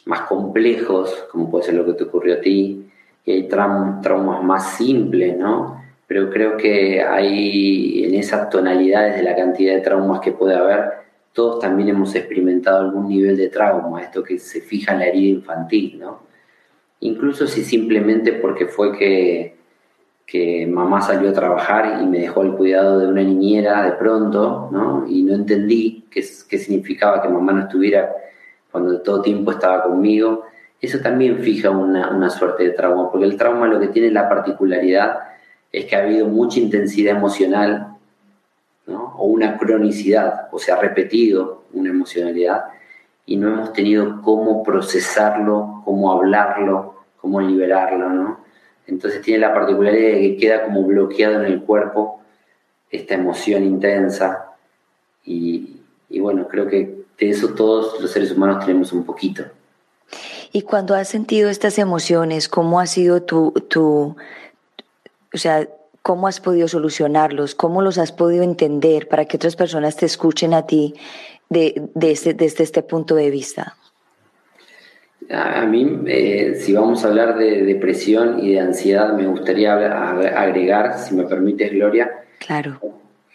más 0.06 0.22
complejos, 0.22 1.26
como 1.32 1.50
puede 1.52 1.66
ser 1.66 1.74
lo 1.76 1.86
que 1.86 1.94
te 1.94 2.06
ocurrió 2.06 2.36
a 2.36 2.42
ti, 2.42 2.90
y 3.26 3.32
hay 3.32 3.48
traumas 3.48 4.44
más 4.44 4.78
simples, 4.78 5.38
¿no? 5.38 5.82
Pero 6.08 6.30
creo 6.30 6.56
que 6.56 7.02
hay 7.02 8.06
en 8.06 8.16
esas 8.16 8.50
tonalidades 8.50 9.18
de 9.18 9.24
la 9.24 9.36
cantidad 9.36 9.76
de 9.76 9.82
traumas 9.82 10.22
que 10.22 10.32
puede 10.32 10.56
haber, 10.56 10.94
todos 11.34 11.60
también 11.60 11.90
hemos 11.90 12.16
experimentado 12.16 12.80
algún 12.80 13.10
nivel 13.10 13.36
de 13.36 13.50
trauma, 13.50 14.02
esto 14.02 14.24
que 14.24 14.40
se 14.40 14.62
fija 14.62 14.94
en 14.94 15.00
la 15.00 15.06
herida 15.08 15.28
infantil, 15.28 16.00
¿no? 16.00 16.27
Incluso 17.00 17.48
si 17.48 17.64
simplemente 17.64 18.34
porque 18.34 18.68
fue 18.68 18.98
que, 18.98 19.58
que 20.26 20.68
mamá 20.68 21.02
salió 21.02 21.30
a 21.30 21.34
trabajar 21.34 22.02
y 22.02 22.06
me 22.06 22.20
dejó 22.20 22.42
el 22.42 22.54
cuidado 22.54 23.00
de 23.00 23.08
una 23.08 23.24
niñera 23.24 23.84
de 23.84 23.94
pronto, 23.94 24.70
¿no? 24.72 25.06
Y 25.08 25.24
no 25.24 25.36
entendí 25.36 26.06
qué, 26.10 26.24
qué 26.50 26.58
significaba 26.58 27.22
que 27.22 27.30
mamá 27.30 27.54
no 27.54 27.62
estuviera 27.62 28.12
cuando 28.72 29.02
todo 29.02 29.22
tiempo 29.22 29.52
estaba 29.52 29.84
conmigo. 29.84 30.44
Eso 30.82 31.00
también 31.00 31.40
fija 31.40 31.70
una, 31.70 32.10
una 32.12 32.30
suerte 32.30 32.64
de 32.64 32.70
trauma, 32.72 33.12
porque 33.12 33.26
el 33.26 33.38
trauma 33.38 33.68
lo 33.68 33.80
que 33.80 33.88
tiene 33.88 34.12
la 34.12 34.30
particularidad 34.30 35.20
es 35.72 35.86
que 35.86 35.96
ha 35.96 36.04
habido 36.04 36.28
mucha 36.28 36.60
intensidad 36.60 37.18
emocional, 37.18 37.96
¿no? 38.86 39.16
O 39.18 39.26
una 39.26 39.58
cronicidad, 39.58 40.48
o 40.52 40.60
se 40.60 40.72
ha 40.72 40.80
repetido 40.80 41.64
una 41.74 41.90
emocionalidad 41.90 42.66
y 43.28 43.36
no 43.36 43.50
hemos 43.50 43.74
tenido 43.74 44.22
cómo 44.24 44.64
procesarlo, 44.64 45.82
cómo 45.84 46.14
hablarlo, 46.14 47.04
cómo 47.22 47.42
liberarlo, 47.42 48.10
¿no? 48.10 48.40
Entonces 48.88 49.22
tiene 49.22 49.42
la 49.42 49.54
particularidad 49.54 50.14
de 50.14 50.22
que 50.22 50.38
queda 50.38 50.64
como 50.64 50.84
bloqueado 50.84 51.42
en 51.42 51.46
el 51.46 51.62
cuerpo 51.62 52.22
esta 52.90 53.16
emoción 53.16 53.66
intensa 53.66 54.56
y, 55.26 55.82
bueno, 56.22 56.48
creo 56.48 56.68
que 56.68 57.04
de 57.20 57.30
eso 57.30 57.50
todos 57.50 58.00
los 58.00 58.10
seres 58.10 58.32
humanos 58.32 58.66
tenemos 58.66 58.94
un 58.94 59.04
poquito. 59.04 59.44
Y 60.54 60.62
cuando 60.62 60.96
has 60.96 61.10
sentido 61.10 61.50
estas 61.50 61.78
emociones, 61.80 62.48
¿cómo 62.48 62.80
ha 62.80 62.88
sido 62.88 63.24
tu, 63.24 63.52
tu 63.68 64.16
o 65.34 65.38
sea, 65.38 65.68
cómo 66.02 66.28
has 66.28 66.40
podido 66.40 66.70
solucionarlos? 66.70 67.56
¿Cómo 67.56 67.82
los 67.82 67.98
has 67.98 68.14
podido 68.14 68.46
entender 68.46 69.10
para 69.10 69.26
que 69.26 69.36
otras 69.36 69.58
personas 69.58 69.98
te 69.98 70.06
escuchen 70.06 70.54
a 70.54 70.66
ti 70.66 70.96
de, 71.50 71.90
este, 72.02 72.34
desde 72.34 72.64
este 72.64 72.84
punto 72.84 73.16
de 73.16 73.30
vista? 73.30 73.76
A 75.30 75.66
mí, 75.66 76.04
eh, 76.06 76.56
si 76.60 76.74
vamos 76.74 77.04
a 77.04 77.10
hablar 77.10 77.38
de 77.38 77.64
depresión 77.64 78.40
y 78.40 78.54
de 78.54 78.62
ansiedad, 78.62 79.14
me 79.14 79.28
gustaría 79.28 79.74
agregar, 79.74 80.98
si 81.00 81.16
me 81.16 81.26
permites, 81.26 81.72
Gloria, 81.72 82.10
claro. 82.40 82.80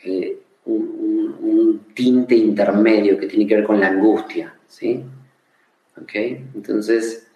Eh, 0.04 0.38
un, 0.64 1.82
tinte 1.94 2.34
intermedio 2.34 3.18
que 3.18 3.26
tiene 3.26 3.46
que 3.46 3.56
ver 3.56 3.64
con 3.64 3.78
la 3.78 3.88
angustia, 3.88 4.54
¿sí? 4.66 5.04
¿Ok? 6.00 6.14
Entonces, 6.54 7.26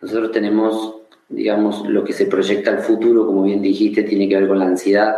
nosotros 0.00 0.32
tenemos, 0.32 0.96
digamos, 1.28 1.86
lo 1.86 2.02
que 2.02 2.14
se 2.14 2.24
proyecta 2.24 2.70
al 2.70 2.78
futuro, 2.78 3.26
como 3.26 3.42
bien 3.42 3.60
dijiste, 3.60 4.04
tiene 4.04 4.26
que 4.26 4.36
ver 4.36 4.48
con 4.48 4.58
la 4.58 4.64
ansiedad, 4.64 5.14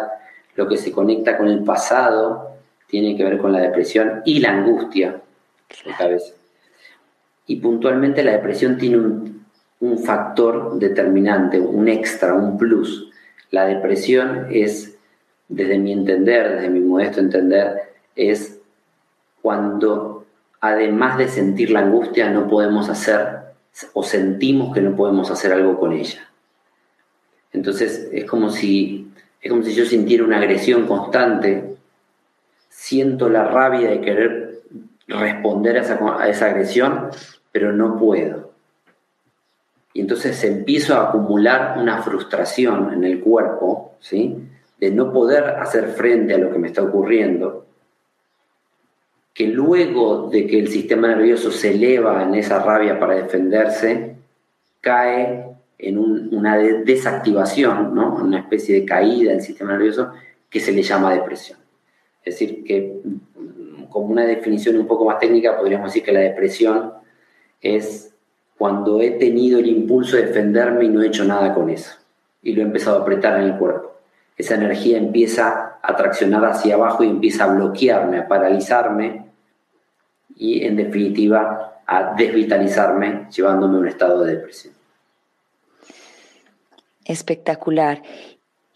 lo 0.56 0.66
que 0.66 0.76
se 0.76 0.90
conecta 0.90 1.38
con 1.38 1.46
el 1.46 1.62
pasado, 1.62 2.47
tiene 2.88 3.16
que 3.16 3.24
ver 3.24 3.38
con 3.38 3.52
la 3.52 3.60
depresión 3.60 4.22
y 4.24 4.40
la 4.40 4.50
angustia. 4.50 5.20
Y 7.46 7.56
puntualmente 7.56 8.24
la 8.24 8.32
depresión 8.32 8.76
tiene 8.76 8.98
un, 8.98 9.46
un 9.80 9.98
factor 9.98 10.78
determinante, 10.78 11.60
un 11.60 11.88
extra, 11.88 12.34
un 12.34 12.58
plus. 12.58 13.10
La 13.50 13.66
depresión 13.66 14.48
es, 14.50 14.96
desde 15.48 15.78
mi 15.78 15.92
entender, 15.92 16.56
desde 16.56 16.70
mi 16.70 16.80
modesto 16.80 17.20
entender, 17.20 17.92
es 18.16 18.58
cuando 19.40 20.26
además 20.60 21.18
de 21.18 21.28
sentir 21.28 21.70
la 21.70 21.80
angustia 21.80 22.30
no 22.30 22.48
podemos 22.48 22.88
hacer 22.88 23.38
o 23.92 24.02
sentimos 24.02 24.74
que 24.74 24.80
no 24.80 24.96
podemos 24.96 25.30
hacer 25.30 25.52
algo 25.52 25.78
con 25.78 25.92
ella. 25.92 26.28
Entonces 27.52 28.08
es 28.12 28.24
como 28.24 28.50
si, 28.50 29.08
es 29.40 29.50
como 29.50 29.62
si 29.62 29.74
yo 29.74 29.84
sintiera 29.84 30.24
una 30.24 30.38
agresión 30.38 30.86
constante 30.86 31.76
siento 32.78 33.28
la 33.28 33.42
rabia 33.42 33.90
de 33.90 34.00
querer 34.00 34.62
responder 35.08 35.78
a 35.78 36.28
esa, 36.28 36.46
agresión, 36.46 37.10
pero 37.50 37.72
no 37.72 37.98
puedo. 37.98 38.52
Y 39.92 40.02
entonces 40.02 40.42
empiezo 40.44 40.94
a 40.94 41.08
acumular 41.08 41.76
una 41.78 42.00
frustración 42.02 42.92
en 42.92 43.02
el 43.02 43.18
cuerpo, 43.18 43.96
¿sí? 43.98 44.36
De 44.78 44.92
no 44.92 45.12
poder 45.12 45.42
hacer 45.44 45.88
frente 45.88 46.34
a 46.34 46.38
lo 46.38 46.52
que 46.52 46.58
me 46.58 46.68
está 46.68 46.82
ocurriendo, 46.82 47.66
que 49.34 49.48
luego 49.48 50.30
de 50.30 50.46
que 50.46 50.60
el 50.60 50.68
sistema 50.68 51.08
nervioso 51.08 51.50
se 51.50 51.72
eleva 51.72 52.22
en 52.22 52.36
esa 52.36 52.62
rabia 52.62 53.00
para 53.00 53.16
defenderse, 53.16 54.14
cae 54.80 55.46
en 55.78 55.98
una 55.98 56.56
desactivación, 56.56 57.92
¿no? 57.92 58.14
una 58.14 58.38
especie 58.38 58.76
de 58.76 58.86
caída 58.86 59.32
del 59.32 59.42
sistema 59.42 59.72
nervioso 59.72 60.12
que 60.48 60.60
se 60.60 60.70
le 60.70 60.82
llama 60.82 61.12
depresión. 61.12 61.58
Es 62.28 62.38
decir, 62.38 62.62
que 62.64 63.00
como 63.88 64.06
una 64.08 64.24
definición 64.24 64.76
un 64.76 64.86
poco 64.86 65.04
más 65.04 65.18
técnica, 65.18 65.56
podríamos 65.56 65.88
decir 65.88 66.02
que 66.02 66.12
la 66.12 66.20
depresión 66.20 66.92
es 67.60 68.14
cuando 68.58 69.00
he 69.00 69.12
tenido 69.12 69.58
el 69.58 69.66
impulso 69.66 70.16
de 70.16 70.26
defenderme 70.26 70.84
y 70.84 70.88
no 70.88 71.02
he 71.02 71.06
hecho 71.06 71.24
nada 71.24 71.54
con 71.54 71.70
eso. 71.70 71.92
Y 72.42 72.52
lo 72.52 72.60
he 72.60 72.64
empezado 72.64 72.98
a 72.98 73.02
apretar 73.02 73.40
en 73.40 73.46
el 73.46 73.56
cuerpo. 73.56 73.94
Esa 74.36 74.56
energía 74.56 74.98
empieza 74.98 75.78
a 75.82 75.96
traccionar 75.96 76.44
hacia 76.44 76.74
abajo 76.74 77.02
y 77.02 77.08
empieza 77.08 77.44
a 77.44 77.54
bloquearme, 77.54 78.18
a 78.18 78.28
paralizarme 78.28 79.26
y 80.36 80.64
en 80.64 80.76
definitiva 80.76 81.80
a 81.86 82.14
desvitalizarme, 82.14 83.28
llevándome 83.34 83.76
a 83.76 83.80
un 83.80 83.88
estado 83.88 84.22
de 84.22 84.36
depresión. 84.36 84.74
Espectacular. 87.04 88.02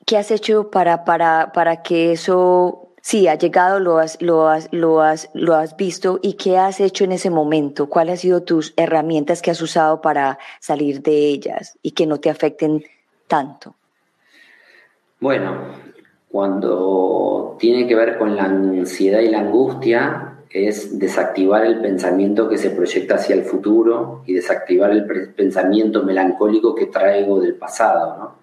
¿Qué 0.07 0.17
has 0.17 0.31
hecho 0.31 0.71
para, 0.71 1.05
para, 1.05 1.53
para 1.53 1.83
que 1.83 2.13
eso 2.13 2.82
Sí, 3.05 3.27
ha 3.27 3.35
llegado, 3.35 3.81
lo 3.81 3.99
has, 3.99 4.23
lo, 4.23 4.49
has, 4.49 4.69
lo, 4.71 5.03
has, 5.03 5.29
lo 5.35 5.55
has 5.57 5.77
visto 5.77 6.21
y 6.23 6.35
qué 6.35 6.57
has 6.57 6.79
hecho 6.79 7.03
en 7.03 7.11
ese 7.11 7.31
momento, 7.31 7.89
cuáles 7.89 8.13
han 8.13 8.19
sido 8.19 8.43
tus 8.45 8.75
herramientas 8.77 9.43
que 9.43 9.51
has 9.51 9.61
usado 9.61 10.01
para 10.01 10.39
salir 10.61 11.03
de 11.03 11.27
ellas 11.27 11.77
y 11.83 11.91
que 11.91 12.07
no 12.07 12.21
te 12.21 12.31
afecten 12.31 12.85
tanto. 13.27 13.75
Bueno, 15.19 15.63
cuando 16.29 17.57
tiene 17.59 17.89
que 17.89 17.97
ver 17.97 18.19
con 18.19 18.37
la 18.37 18.45
ansiedad 18.45 19.19
y 19.19 19.31
la 19.31 19.41
angustia, 19.41 20.39
es 20.49 20.97
desactivar 20.97 21.67
el 21.67 21.81
pensamiento 21.81 22.49
que 22.49 22.57
se 22.57 22.71
proyecta 22.71 23.17
hacia 23.17 23.35
el 23.35 23.43
futuro 23.43 24.23
y 24.27 24.35
desactivar 24.35 24.93
el 24.93 25.33
pensamiento 25.35 26.05
melancólico 26.05 26.75
que 26.75 26.87
traigo 26.87 27.41
del 27.41 27.55
pasado, 27.55 28.17
¿no? 28.17 28.42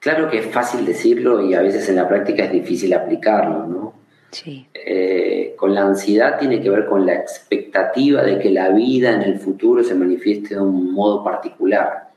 Claro 0.00 0.30
que 0.30 0.38
es 0.38 0.46
fácil 0.46 0.84
decirlo 0.86 1.42
y 1.42 1.54
a 1.54 1.62
veces 1.62 1.88
en 1.88 1.96
la 1.96 2.08
práctica 2.08 2.44
es 2.44 2.52
difícil 2.52 2.94
aplicarlo, 2.94 3.66
¿no? 3.66 3.94
Sí. 4.30 4.66
Eh, 4.74 5.54
con 5.56 5.74
la 5.74 5.82
ansiedad 5.82 6.38
tiene 6.38 6.60
que 6.60 6.70
ver 6.70 6.86
con 6.86 7.06
la 7.06 7.14
expectativa 7.14 8.22
de 8.22 8.38
que 8.38 8.50
la 8.50 8.68
vida 8.70 9.12
en 9.12 9.22
el 9.22 9.38
futuro 9.38 9.82
se 9.82 9.94
manifieste 9.94 10.54
de 10.54 10.60
un 10.60 10.92
modo 10.92 11.24
particular. 11.24 12.10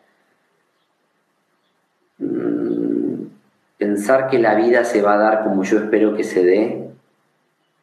Mm, 2.20 3.24
pensar 3.78 4.28
que 4.30 4.38
la 4.38 4.56
vida 4.56 4.84
se 4.84 5.02
va 5.02 5.14
a 5.14 5.18
dar 5.18 5.44
como 5.44 5.64
yo 5.64 5.80
espero 5.80 6.16
que 6.16 6.24
se 6.24 6.44
dé 6.44 6.82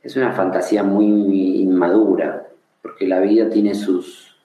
es 0.02 0.16
una 0.16 0.32
fantasía 0.32 0.82
muy 0.84 1.60
inmadura, 1.60 2.48
porque 2.82 3.06
la 3.06 3.20
vida 3.20 3.50
tiene 3.50 3.74
sus, 3.74 4.36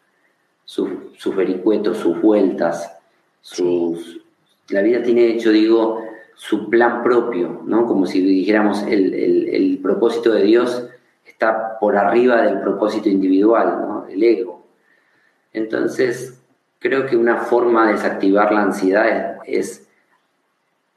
sus, 0.65 1.35
vericuetos, 1.35 1.97
sus 1.97 2.19
vueltas, 2.21 2.97
sus, 3.39 4.22
la 4.69 4.81
vida 4.81 5.01
tiene, 5.01 5.39
yo 5.39 5.51
digo, 5.51 6.03
su 6.35 6.69
plan 6.69 7.03
propio, 7.03 7.61
¿no? 7.65 7.85
Como 7.85 8.05
si 8.05 8.21
dijéramos, 8.21 8.83
el, 8.83 9.13
el, 9.13 9.79
propósito 9.81 10.31
de 10.31 10.43
Dios 10.43 10.89
está 11.25 11.77
por 11.79 11.97
arriba 11.97 12.41
del 12.41 12.61
propósito 12.61 13.09
individual, 13.09 13.81
¿no? 13.81 14.07
El 14.07 14.23
ego. 14.23 14.65
Entonces, 15.51 16.41
creo 16.79 17.05
que 17.05 17.17
una 17.17 17.37
forma 17.37 17.87
de 17.87 17.93
desactivar 17.93 18.51
la 18.51 18.61
ansiedad 18.61 19.37
es, 19.45 19.87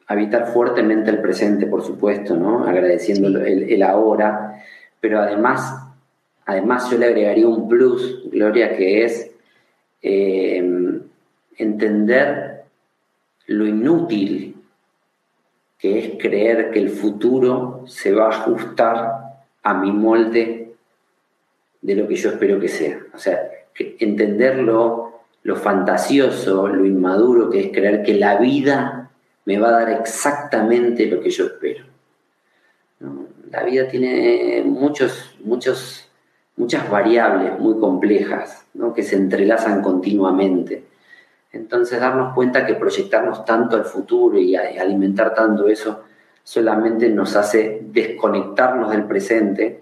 habitar 0.06 0.46
fuertemente 0.46 1.10
el 1.10 1.20
presente, 1.20 1.66
por 1.66 1.82
supuesto, 1.82 2.36
¿no? 2.36 2.64
Agradeciendo 2.64 3.26
el, 3.26 3.70
el, 3.70 3.82
ahora, 3.82 4.62
pero 5.00 5.20
además, 5.20 5.74
además 6.44 6.88
yo 6.90 6.98
le 6.98 7.06
agregaría 7.06 7.48
un 7.48 7.68
plus, 7.68 8.30
Gloria, 8.30 8.76
que 8.76 9.04
es 9.04 9.30
eh, 10.02 11.00
entender 11.56 12.55
lo 13.46 13.66
inútil 13.66 14.56
que 15.78 15.98
es 15.98 16.22
creer 16.22 16.70
que 16.70 16.78
el 16.78 16.90
futuro 16.90 17.84
se 17.86 18.12
va 18.12 18.26
a 18.26 18.40
ajustar 18.40 19.44
a 19.62 19.74
mi 19.74 19.92
molde 19.92 20.74
de 21.82 21.94
lo 21.94 22.08
que 22.08 22.16
yo 22.16 22.30
espero 22.30 22.58
que 22.58 22.68
sea. 22.68 22.98
O 23.14 23.18
sea, 23.18 23.40
que 23.74 23.96
entender 24.00 24.58
lo, 24.58 25.22
fantasioso, 25.56 26.66
lo 26.66 26.84
inmaduro 26.84 27.50
que 27.50 27.60
es 27.60 27.68
creer 27.68 28.02
que 28.02 28.14
la 28.14 28.36
vida 28.38 29.10
me 29.44 29.58
va 29.58 29.68
a 29.68 29.84
dar 29.84 29.90
exactamente 29.90 31.06
lo 31.06 31.20
que 31.20 31.30
yo 31.30 31.46
espero. 31.46 31.84
La 33.50 33.62
vida 33.62 33.86
tiene 33.86 34.62
muchos, 34.64 35.36
muchos, 35.44 36.08
muchas 36.56 36.90
variables 36.90 37.58
muy 37.60 37.78
complejas 37.78 38.66
que 38.96 39.02
se 39.02 39.16
entrelazan 39.16 39.82
continuamente. 39.82 40.84
Entonces 41.56 42.00
darnos 42.00 42.34
cuenta 42.34 42.66
que 42.66 42.74
proyectarnos 42.74 43.44
tanto 43.44 43.76
al 43.76 43.84
futuro 43.84 44.38
y 44.38 44.54
alimentar 44.54 45.34
tanto 45.34 45.68
eso 45.68 46.04
solamente 46.46 47.08
nos 47.08 47.34
hace 47.34 47.82
desconectarnos 47.90 48.92
del 48.92 49.04
presente, 49.04 49.80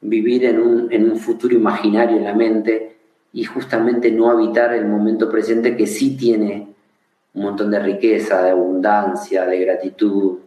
vivir 0.00 0.46
en 0.46 0.58
un, 0.58 1.16
futuro 1.18 1.54
imaginario 1.54 2.16
en 2.16 2.24
la 2.24 2.34
mente 2.34 2.96
y 3.34 3.44
justamente 3.44 4.10
no 4.10 4.30
habitar 4.30 4.72
el 4.72 4.86
momento 4.86 5.30
presente 5.30 5.76
que 5.76 5.86
sí 5.86 6.16
tiene 6.16 6.68
un 7.34 7.42
montón 7.42 7.70
de 7.70 7.78
riqueza, 7.78 8.42
de 8.42 8.50
abundancia, 8.50 9.44
de 9.44 9.58
gratitud, 9.60 10.38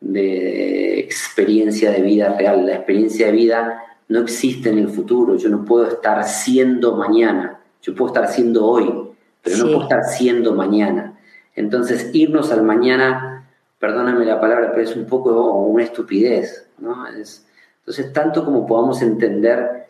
de 0.00 1.00
experiencia 1.00 1.90
de 1.90 2.02
vida 2.02 2.36
real. 2.38 2.64
La 2.64 2.76
experiencia 2.76 3.26
de 3.26 3.32
vida 3.32 3.82
no 4.08 4.20
existe 4.20 4.68
en 4.68 4.78
el 4.78 4.88
futuro, 4.88 5.36
yo 5.36 5.48
no 5.48 5.64
puedo 5.64 5.88
estar 5.88 6.22
siendo 6.22 6.96
mañana, 6.96 7.58
yo 7.82 7.92
puedo 7.94 8.14
estar 8.14 8.28
siendo 8.28 8.64
hoy, 8.64 9.13
pero 9.44 9.58
no 9.58 9.64
puedo 9.66 9.82
estar 9.82 10.04
siendo 10.04 10.54
mañana. 10.54 11.18
Entonces, 11.54 12.10
irnos 12.12 12.50
al 12.50 12.62
mañana, 12.62 13.46
perdóname 13.78 14.24
la 14.24 14.40
palabra, 14.40 14.72
pero 14.72 14.82
es 14.82 14.96
un 14.96 15.04
poco 15.04 15.52
una 15.52 15.84
estupidez, 15.84 16.66
¿no? 16.78 17.06
Es, 17.06 17.46
entonces, 17.80 18.12
tanto 18.12 18.44
como 18.44 18.66
podamos 18.66 19.02
entender 19.02 19.88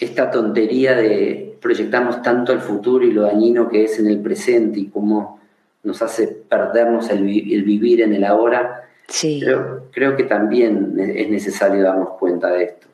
esta 0.00 0.30
tontería 0.30 0.94
de 0.96 1.56
proyectarnos 1.62 2.20
tanto 2.20 2.52
al 2.52 2.60
futuro 2.60 3.04
y 3.04 3.12
lo 3.12 3.22
dañino 3.22 3.68
que 3.68 3.84
es 3.84 3.98
en 4.00 4.08
el 4.08 4.20
presente 4.20 4.80
y 4.80 4.88
cómo 4.88 5.40
nos 5.84 6.02
hace 6.02 6.26
perdernos 6.26 7.08
el, 7.10 7.22
vivir 7.22 8.02
en 8.02 8.12
el 8.12 8.24
ahora, 8.24 8.88
sí. 9.06 9.40
creo, 9.40 9.84
creo 9.92 10.16
que 10.16 10.24
también 10.24 10.96
es 10.98 11.30
necesario 11.30 11.82
darnos 11.82 12.10
cuenta 12.18 12.50
de 12.50 12.64
esto. 12.64 12.88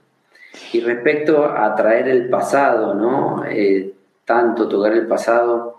Y 0.73 0.81
respecto 0.81 1.47
a 1.47 1.75
traer 1.75 2.09
el 2.09 2.29
pasado, 2.29 2.95
¿no? 2.95 3.45
Eh, 3.47 3.95
tanto 4.25 4.69
tocar 4.69 4.93
el 4.93 5.07
pasado, 5.07 5.78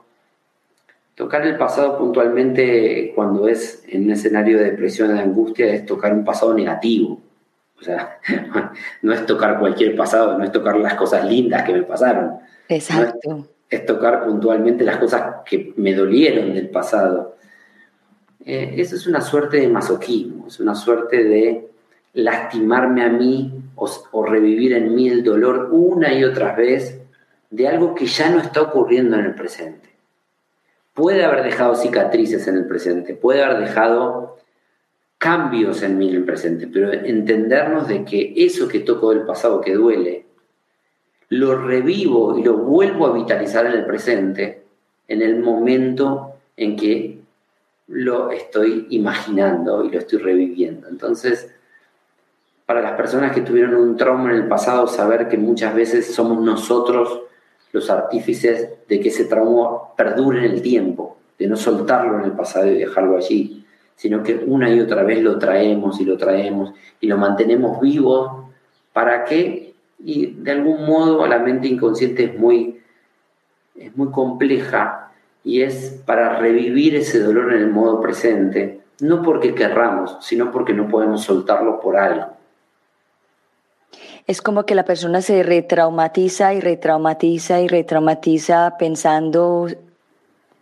tocar 1.20 1.46
el 1.46 1.58
pasado 1.58 1.98
puntualmente 1.98 3.12
cuando 3.14 3.50
es 3.50 3.84
en 3.90 4.06
un 4.06 4.12
escenario 4.12 4.58
de 4.58 4.72
depresión, 4.72 5.14
de 5.14 5.20
angustia, 5.20 5.66
es 5.74 5.86
tocar 5.86 6.14
un 6.14 6.24
pasado 6.24 6.54
negativo. 6.54 7.20
O 7.78 7.84
sea, 7.84 8.20
no 9.02 9.12
es 9.12 9.26
tocar 9.26 9.60
cualquier 9.60 9.98
pasado, 9.98 10.38
no 10.38 10.46
es 10.46 10.52
tocar 10.54 10.78
las 10.78 10.94
cosas 10.94 11.26
lindas 11.26 11.64
que 11.64 11.74
me 11.74 11.84
pasaron. 11.84 12.38
Exacto. 12.70 13.50
es, 13.70 13.86
tocar 13.86 14.24
puntualmente 14.24 14.86
las 14.86 14.96
cosas 14.96 15.44
que 15.46 15.74
me 15.76 15.94
dolieron 15.94 16.54
del 16.54 16.70
pasado. 16.70 17.36
Eh, 18.46 18.76
eso 18.78 18.96
es 18.96 19.06
una 19.06 19.20
suerte 19.20 19.58
de 19.58 19.68
masoquismo, 19.68 20.48
es 20.48 20.62
una 20.62 20.74
suerte 20.74 21.26
de 21.26 21.68
lastimarme 22.14 23.04
a 23.04 23.10
mí 23.10 23.62
o, 23.76 24.26
revivir 24.26 24.72
en 24.72 24.96
mí 24.96 25.10
el 25.10 25.26
dolor 25.26 25.68
una 25.70 26.14
y 26.14 26.24
otra 26.24 26.56
vez 26.56 26.98
de 27.50 27.68
algo 27.68 27.94
que 27.94 28.06
ya 28.06 28.30
no 28.30 28.40
está 28.40 28.62
ocurriendo 28.62 29.18
en 29.18 29.26
el 29.26 29.36
presente. 29.36 29.89
Puede 31.00 31.24
haber 31.24 31.44
dejado 31.46 31.76
cicatrices 31.76 32.46
en 32.50 32.58
el 32.58 32.66
presente, 32.66 33.14
puede 33.14 33.42
haber 33.42 33.62
dejado 33.62 34.36
cambios 35.18 35.82
en 35.82 35.98
mí 35.98 36.10
en 36.10 36.16
el 36.18 36.26
presente, 36.26 36.68
pero 36.68 36.92
entendernos 36.92 37.88
de 37.88 38.04
que 38.04 38.34
eso 38.36 38.68
que 38.68 38.82
toco 38.82 39.12
del 39.12 39.22
pasado 39.22 39.62
que 39.62 39.76
duele, 39.76 40.26
lo 41.30 41.56
revivo 41.56 42.38
y 42.38 42.44
lo 42.44 42.58
vuelvo 42.58 43.08
a 43.08 43.14
vitalizar 43.14 43.66
en 43.66 43.72
el 43.72 43.86
presente 43.86 44.64
en 45.08 45.22
el 45.22 45.40
momento 45.40 46.34
en 46.58 46.76
que 46.76 47.20
lo 47.88 48.32
estoy 48.32 48.88
imaginando 48.90 49.86
y 49.86 49.92
lo 49.92 50.00
estoy 50.00 50.20
reviviendo. 50.20 50.90
Entonces, 50.90 51.50
para 52.66 52.82
las 52.82 52.98
personas 52.98 53.34
que 53.34 53.40
tuvieron 53.40 53.76
un 53.76 53.96
trauma 53.96 54.32
en 54.32 54.36
el 54.36 54.48
pasado, 54.50 54.86
saber 54.86 55.30
que 55.30 55.38
muchas 55.38 55.74
veces 55.74 56.14
somos 56.14 56.44
nosotros 56.44 57.22
los 57.72 57.90
artífices 57.90 58.70
de 58.88 59.00
que 59.00 59.10
ese 59.10 59.26
trauma 59.26 59.96
perdure 59.96 60.46
en 60.46 60.52
el 60.52 60.62
tiempo, 60.62 61.18
de 61.38 61.48
no 61.48 61.56
soltarlo 61.56 62.20
en 62.20 62.26
el 62.26 62.32
pasado 62.32 62.68
y 62.68 62.80
dejarlo 62.80 63.18
allí, 63.18 63.66
sino 63.96 64.24
que 64.24 64.44
una 64.46 64.70
y 64.70 64.80
otra 64.80 65.04
vez 65.04 65.22
lo 65.22 65.38
traemos 65.38 66.00
y 66.00 66.06
lo 66.06 66.18
traemos 66.18 66.74
y 67.02 67.08
lo 67.08 67.18
mantenemos 67.18 67.80
vivo 67.82 68.50
para 68.94 69.26
que, 69.26 69.74
y 70.00 70.28
de 70.28 70.52
algún 70.52 70.86
modo 70.86 71.28
la 71.28 71.40
mente 71.40 71.68
inconsciente 71.68 72.24
es 72.24 72.40
muy, 72.40 72.82
es 73.76 73.96
muy 73.96 74.10
compleja 74.10 75.12
y 75.44 75.62
es 75.62 76.02
para 76.06 76.40
revivir 76.40 76.96
ese 76.96 77.20
dolor 77.20 77.54
en 77.54 77.62
el 77.62 77.70
modo 77.70 78.02
presente, 78.02 78.82
no 79.02 79.22
porque 79.22 79.54
querramos, 79.54 80.18
sino 80.22 80.52
porque 80.52 80.74
no 80.74 80.88
podemos 80.88 81.24
soltarlo 81.24 81.80
por 81.80 81.98
algo. 81.98 82.39
Es 84.30 84.44
como 84.44 84.64
que 84.68 84.76
la 84.76 84.86
persona 84.86 85.24
se 85.24 85.42
retraumatiza 85.42 86.54
y 86.54 86.60
retraumatiza 86.60 87.62
y 87.62 87.68
retraumatiza 87.68 88.76
pensando 88.78 89.68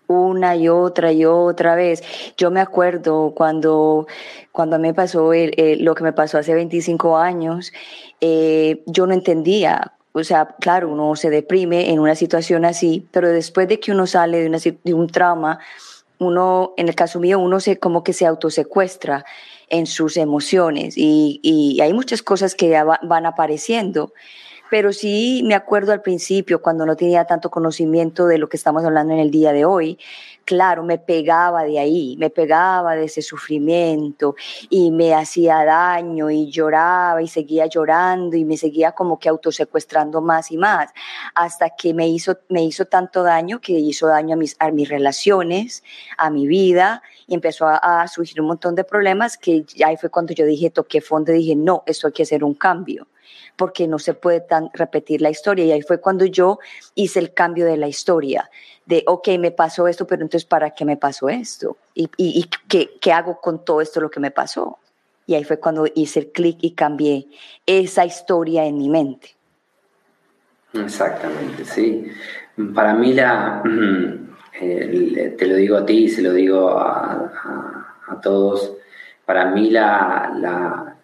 una 0.07 0.55
y 0.55 0.69
otra 0.69 1.11
y 1.11 1.25
otra 1.25 1.75
vez. 1.75 2.01
Yo 2.37 2.49
me 2.49 2.61
acuerdo 2.61 3.33
cuando, 3.35 4.07
cuando 4.53 4.79
me 4.79 4.93
pasó 4.93 5.31
lo 5.33 5.95
que 5.95 6.03
me 6.05 6.13
pasó 6.13 6.37
hace 6.37 6.53
25 6.53 7.17
años, 7.17 7.73
eh, 8.21 8.83
yo 8.85 9.05
no 9.05 9.13
entendía. 9.13 9.91
O 10.13 10.23
sea, 10.23 10.55
claro, 10.61 10.89
uno 10.89 11.17
se 11.17 11.29
deprime 11.29 11.91
en 11.91 11.99
una 11.99 12.15
situación 12.15 12.63
así, 12.63 13.05
pero 13.11 13.27
después 13.27 13.67
de 13.67 13.81
que 13.81 13.91
uno 13.91 14.07
sale 14.07 14.39
de, 14.39 14.47
una, 14.47 14.59
de 14.59 14.93
un 14.93 15.07
trauma, 15.07 15.59
uno, 16.19 16.73
en 16.77 16.87
el 16.87 16.95
caso 16.95 17.19
mío, 17.19 17.37
uno 17.37 17.59
se 17.59 17.77
como 17.77 18.01
que 18.01 18.13
se 18.13 18.25
autosecuestra 18.25 19.25
en 19.69 19.85
sus 19.85 20.17
emociones 20.17 20.95
y, 20.97 21.79
hay 21.81 21.93
muchas 21.93 22.21
cosas 22.21 22.55
que 22.55 22.69
ya 22.69 22.83
van 22.83 23.25
apareciendo. 23.25 24.13
Pero 24.69 24.91
sí 24.91 25.43
me 25.45 25.55
acuerdo 25.55 25.93
al 25.93 26.01
principio, 26.01 26.61
cuando 26.61 26.85
no 26.85 26.97
tenía 26.97 27.25
tanto 27.25 27.49
conocimiento 27.49 28.27
de 28.27 28.37
lo 28.37 28.49
que 28.49 28.57
estamos 28.57 28.83
hablando 28.83 29.13
en 29.13 29.19
el 29.19 29.31
día 29.31 29.53
de 29.53 29.63
hoy, 29.63 29.97
claro, 30.43 30.83
me 30.83 30.97
pegaba 30.97 31.63
de 31.63 31.79
ahí, 31.79 32.17
me 32.17 32.29
pegaba 32.29 32.95
de 32.95 33.05
ese 33.05 33.21
sufrimiento 33.21 34.35
y 34.69 34.91
me 34.91 35.13
hacía 35.13 35.63
daño 35.63 36.29
y 36.29 36.49
lloraba 36.49 37.21
y 37.21 37.27
seguía 37.27 37.67
llorando 37.67 38.35
y 38.35 38.43
me 38.43 38.57
seguía 38.57 38.91
como 38.91 39.19
que 39.19 39.29
autosecuestrando 39.29 40.21
más 40.21 40.51
y 40.51 40.57
más, 40.57 40.91
hasta 41.33 41.69
que 41.69 41.93
me 41.93 42.07
hizo, 42.09 42.37
me 42.49 42.63
hizo 42.63 42.85
tanto 42.85 43.23
daño 43.23 43.61
que 43.61 43.73
hizo 43.73 44.07
daño 44.07 44.33
a 44.33 44.37
mis, 44.37 44.55
a 44.59 44.71
mis 44.71 44.89
relaciones, 44.89 45.83
a 46.17 46.29
mi 46.29 46.45
vida 46.47 47.03
y 47.27 47.35
empezó 47.35 47.67
a, 47.67 47.77
a 47.77 48.07
surgir 48.07 48.41
un 48.41 48.47
montón 48.47 48.73
de 48.75 48.83
problemas 48.83 49.37
que 49.37 49.65
ahí 49.85 49.97
fue 49.97 50.09
cuando 50.09 50.33
yo 50.33 50.45
dije, 50.45 50.69
toqué 50.69 51.01
fondo 51.01 51.31
y 51.33 51.39
dije, 51.39 51.55
no, 51.55 51.83
esto 51.85 52.07
hay 52.07 52.13
que 52.13 52.23
hacer 52.23 52.43
un 52.43 52.53
cambio 52.53 53.07
porque 53.57 53.87
no 53.87 53.99
se 53.99 54.13
puede 54.13 54.39
tan 54.39 54.69
repetir 54.73 55.21
la 55.21 55.29
historia. 55.29 55.65
Y 55.65 55.71
ahí 55.71 55.81
fue 55.81 55.99
cuando 55.99 56.25
yo 56.25 56.59
hice 56.95 57.19
el 57.19 57.33
cambio 57.33 57.65
de 57.65 57.75
la 57.75 57.87
historia, 57.87 58.49
de, 58.85 59.03
ok, 59.05 59.29
me 59.39 59.51
pasó 59.51 59.87
esto, 59.87 60.07
pero 60.07 60.21
entonces, 60.21 60.45
¿para 60.45 60.69
qué 60.69 60.85
me 60.85 60.95
pasó 60.95 61.27
esto? 61.27 61.75
¿Y, 61.93 62.09
y, 62.17 62.49
qué, 62.69 62.91
qué 63.01 63.11
hago 63.11 63.41
con 63.41 63.65
todo 63.65 63.81
esto 63.81 63.99
lo 63.99 64.09
que 64.09 64.19
me 64.19 64.31
pasó? 64.31 64.77
Y 65.25 65.35
ahí 65.35 65.43
fue 65.43 65.59
cuando 65.59 65.85
hice 65.93 66.19
el 66.19 66.31
clic 66.31 66.57
y 66.61 66.71
cambié 66.71 67.27
esa 67.65 68.05
historia 68.05 68.65
en 68.65 68.77
mi 68.77 68.89
mente. 68.89 69.35
Exactamente, 70.73 71.65
sí. 71.65 72.07
Para 72.73 72.93
mí 72.93 73.13
la, 73.13 73.61
te 74.59 75.47
lo 75.47 75.55
digo 75.55 75.77
a 75.77 75.85
ti, 75.85 76.09
se 76.09 76.21
lo 76.21 76.33
digo 76.33 76.69
a, 76.79 78.19
todos. 78.21 78.73
Para 79.25 79.51
mí 79.51 79.69
la, 79.69 80.95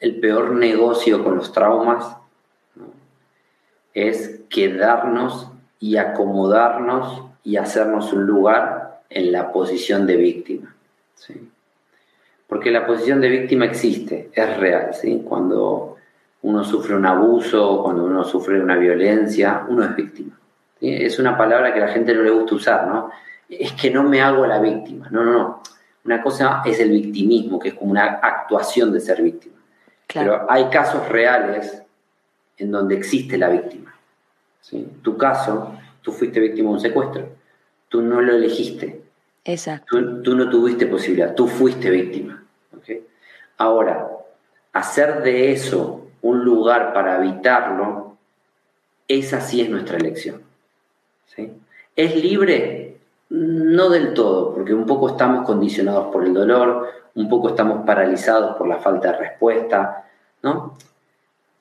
el 0.00 0.20
peor 0.20 0.52
negocio 0.52 1.22
con 1.22 1.36
los 1.36 1.52
traumas 1.52 2.16
es 3.94 4.40
quedarnos 4.48 5.50
y 5.78 5.96
acomodarnos 5.96 7.24
y 7.44 7.56
hacernos 7.56 8.12
un 8.12 8.26
lugar 8.26 9.02
en 9.10 9.32
la 9.32 9.52
posición 9.52 10.06
de 10.06 10.16
víctima. 10.16 10.74
Porque 12.46 12.70
la 12.70 12.86
posición 12.86 13.20
de 13.20 13.28
víctima 13.28 13.66
existe, 13.66 14.30
es 14.32 14.56
real. 14.56 14.94
¿sí? 14.94 15.22
Cuando 15.24 15.96
uno 16.42 16.64
sufre 16.64 16.96
un 16.96 17.04
abuso, 17.04 17.82
cuando 17.82 18.04
uno 18.04 18.24
sufre 18.24 18.60
una 18.60 18.76
violencia, 18.76 19.66
uno 19.68 19.84
es 19.84 19.94
víctima. 19.94 20.38
Es 20.80 21.18
una 21.18 21.36
palabra 21.36 21.72
que 21.72 21.80
a 21.82 21.86
la 21.86 21.92
gente 21.92 22.14
no 22.14 22.22
le 22.22 22.30
gusta 22.30 22.54
usar, 22.54 22.86
¿no? 22.86 23.10
Es 23.48 23.72
que 23.72 23.90
no 23.90 24.02
me 24.02 24.20
hago 24.20 24.46
la 24.46 24.60
víctima. 24.60 25.08
No, 25.10 25.24
no, 25.24 25.32
no. 25.32 25.62
Una 26.04 26.22
cosa 26.22 26.62
es 26.64 26.78
el 26.80 26.90
victimismo, 26.90 27.58
que 27.58 27.68
es 27.68 27.74
como 27.74 27.90
una 27.90 28.04
actuación 28.22 28.92
de 28.92 29.00
ser 29.00 29.22
víctima. 29.22 29.56
Pero 30.12 30.50
hay 30.50 30.66
casos 30.70 31.08
reales 31.08 31.82
en 32.56 32.70
donde 32.70 32.96
existe 32.96 33.36
la 33.36 33.48
víctima. 33.48 33.94
¿sí? 34.60 34.86
Tu 35.02 35.16
caso, 35.16 35.74
tú 36.02 36.12
fuiste 36.12 36.40
víctima 36.40 36.68
de 36.70 36.74
un 36.74 36.80
secuestro. 36.80 37.28
Tú 37.88 38.02
no 38.02 38.20
lo 38.20 38.34
elegiste. 38.34 39.02
Exacto. 39.44 39.98
Tú, 40.22 40.36
no 40.36 40.48
tuviste 40.48 40.86
posibilidad. 40.86 41.34
Tú 41.34 41.46
fuiste 41.46 41.90
víctima. 41.90 42.44
Ahora, 43.56 44.08
hacer 44.72 45.22
de 45.22 45.52
eso 45.52 46.06
un 46.22 46.44
lugar 46.44 46.92
para 46.92 47.16
habitarlo, 47.16 48.16
esa 49.08 49.40
sí 49.40 49.60
es 49.60 49.68
nuestra 49.68 49.96
elección. 49.96 50.42
¿Es 51.96 52.14
libre? 52.14 52.96
No 53.30 53.90
del 53.90 54.14
todo, 54.14 54.54
porque 54.54 54.72
un 54.72 54.86
poco 54.86 55.10
estamos 55.10 55.44
condicionados 55.44 56.06
por 56.12 56.24
el 56.24 56.32
dolor, 56.32 56.88
un 57.14 57.28
poco 57.28 57.50
estamos 57.50 57.84
paralizados 57.84 58.56
por 58.56 58.68
la 58.68 58.78
falta 58.78 59.12
de 59.12 59.18
respuesta, 59.18 60.06
¿no? 60.42 60.76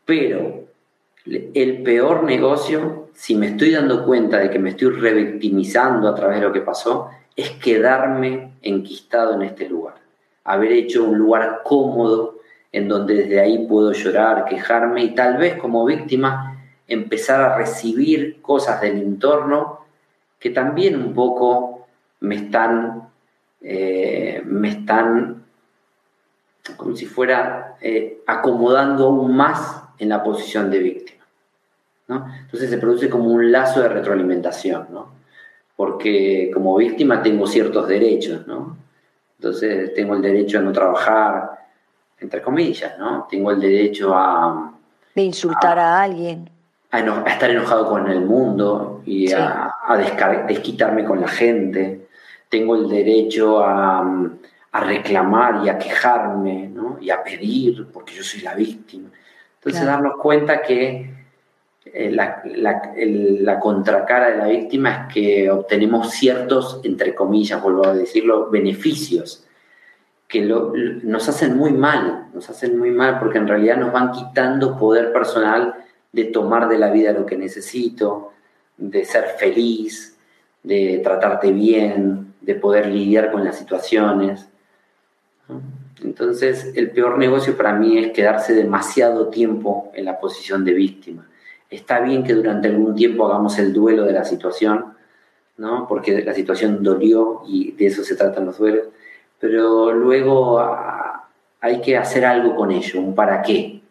Pero 0.05 0.63
el 1.25 1.83
peor 1.83 2.23
negocio, 2.23 3.09
si 3.13 3.35
me 3.35 3.47
estoy 3.47 3.71
dando 3.71 4.05
cuenta 4.05 4.37
de 4.37 4.49
que 4.49 4.59
me 4.59 4.69
estoy 4.69 4.91
revictimizando 4.91 6.07
a 6.07 6.15
través 6.15 6.39
de 6.39 6.45
lo 6.45 6.53
que 6.53 6.61
pasó, 6.61 7.09
es 7.35 7.51
quedarme 7.51 8.53
enquistado 8.61 9.33
en 9.33 9.41
este 9.41 9.67
lugar. 9.67 9.95
Haber 10.43 10.71
hecho 10.71 11.03
un 11.03 11.17
lugar 11.17 11.61
cómodo 11.63 12.37
en 12.71 12.87
donde 12.87 13.15
desde 13.15 13.41
ahí 13.41 13.67
puedo 13.67 13.91
llorar, 13.91 14.45
quejarme 14.45 15.03
y 15.03 15.15
tal 15.15 15.37
vez 15.37 15.55
como 15.55 15.83
víctima 15.83 16.56
empezar 16.87 17.41
a 17.41 17.57
recibir 17.57 18.41
cosas 18.41 18.81
del 18.81 18.97
entorno 18.97 19.85
que 20.39 20.49
también 20.51 20.95
un 20.95 21.13
poco 21.13 21.87
me 22.21 22.35
están, 22.35 23.09
eh, 23.61 24.41
me 24.45 24.69
están 24.69 25.43
como 26.75 26.95
si 26.95 27.05
fuera 27.05 27.77
eh, 27.81 28.21
acomodando 28.27 29.05
aún 29.05 29.35
más 29.35 29.83
en 29.97 30.09
la 30.09 30.23
posición 30.23 30.69
de 30.69 30.79
víctima. 30.79 31.23
Entonces 32.09 32.69
se 32.69 32.77
produce 32.77 33.09
como 33.09 33.25
un 33.31 33.51
lazo 33.51 33.81
de 33.81 33.89
retroalimentación, 33.89 34.87
porque 35.75 36.49
como 36.53 36.77
víctima 36.77 37.21
tengo 37.21 37.45
ciertos 37.47 37.87
derechos, 37.87 38.47
¿no? 38.47 38.77
entonces 39.37 39.93
tengo 39.93 40.15
el 40.15 40.21
derecho 40.21 40.59
a 40.59 40.61
no 40.61 40.71
trabajar, 40.71 41.67
entre 42.19 42.41
comillas, 42.41 42.97
¿no? 42.97 43.27
tengo 43.29 43.51
el 43.51 43.59
derecho 43.59 44.13
a... 44.15 44.73
De 45.13 45.21
insultar 45.21 45.77
a 45.77 46.01
alguien 46.01 46.49
a, 46.91 46.99
estar 47.29 47.49
enojado 47.49 47.87
con 47.87 48.09
el 48.09 48.21
mundo 48.21 49.01
y 49.05 49.31
a, 49.31 49.73
desquitarme 50.47 51.03
con 51.03 51.21
la 51.21 51.27
gente. 51.27 52.07
Tengo 52.49 52.75
el 52.75 52.89
derecho 52.89 53.63
a, 53.63 54.29
reclamar 54.73 55.65
y 55.65 55.69
a 55.69 55.79
quejarme 55.79 56.67
¿no? 56.67 56.99
y 57.01 57.09
a 57.09 57.23
pedir 57.23 57.87
porque 57.91 58.13
yo 58.13 58.23
soy 58.23 58.41
la 58.41 58.53
víctima. 58.53 59.09
Entonces 59.55 59.83
darnos 59.83 60.17
cuenta 60.21 60.61
que 60.61 61.17
eh, 61.93 62.11
la, 62.11 63.59
contracara 63.59 64.29
de 64.29 64.37
la 64.37 64.47
víctima 64.47 65.07
es 65.07 65.13
que 65.13 65.49
obtenemos 65.49 66.11
ciertos, 66.11 66.79
entre 66.83 67.15
comillas, 67.15 67.61
vuelvo 67.61 67.87
a 67.87 67.93
decirlo, 67.93 68.51
beneficios 68.51 69.43
que 70.27 70.41
nos 70.41 71.27
hacen 71.29 71.57
muy 71.57 71.71
mal, 71.71 72.27
nos 72.33 72.49
hacen 72.49 72.77
muy 72.77 72.91
mal 72.91 73.17
porque 73.17 73.37
en 73.37 73.47
realidad 73.47 73.77
nos 73.77 73.93
van 73.93 74.11
quitando 74.11 74.77
poder 74.77 75.13
personal 75.13 75.73
de 76.11 76.25
tomar 76.25 76.67
de 76.69 76.77
la 76.77 76.89
vida 76.89 77.11
lo 77.11 77.25
que 77.25 77.37
necesito, 77.37 78.31
de 78.77 79.05
ser 79.05 79.25
feliz, 79.37 80.17
de 80.63 80.99
tratarte 81.03 81.51
bien, 81.51 82.33
de 82.41 82.55
poder 82.55 82.87
lidiar 82.87 83.31
con 83.31 83.43
las 83.43 83.57
situaciones. 83.57 84.47
Entonces, 86.03 86.73
el 86.75 86.91
peor 86.91 87.17
negocio 87.17 87.57
para 87.57 87.73
mí 87.73 87.97
es 87.97 88.11
quedarse 88.11 88.53
demasiado 88.53 89.27
tiempo 89.27 89.91
en 89.93 90.05
la 90.05 90.19
posición 90.19 90.63
de 90.63 90.73
víctima. 90.73 91.27
Está 91.69 91.99
bien 91.99 92.23
que 92.23 92.33
durante 92.33 92.67
algún 92.69 92.95
tiempo 92.95 93.25
hagamos 93.25 93.57
el 93.59 93.73
duelo 93.73 94.05
de 94.05 94.13
la 94.13 94.23
situación, 94.23 94.93
¿no? 95.57 95.87
porque 95.87 96.23
la 96.23 96.33
situación 96.33 96.83
dolió 96.83 97.41
y 97.45 97.71
de 97.71 97.87
eso 97.87 98.03
se 98.03 98.15
tratan 98.15 98.45
los 98.45 98.57
duelos, 98.57 98.85
pero 99.39 99.91
luego 99.91 100.59
ah, 100.59 101.27
hay 101.59 101.81
que 101.81 101.97
hacer 101.97 102.25
algo 102.25 102.55
con 102.55 102.71
ello, 102.71 103.01
un 103.01 103.15
para 103.15 103.41
qué 103.41 103.81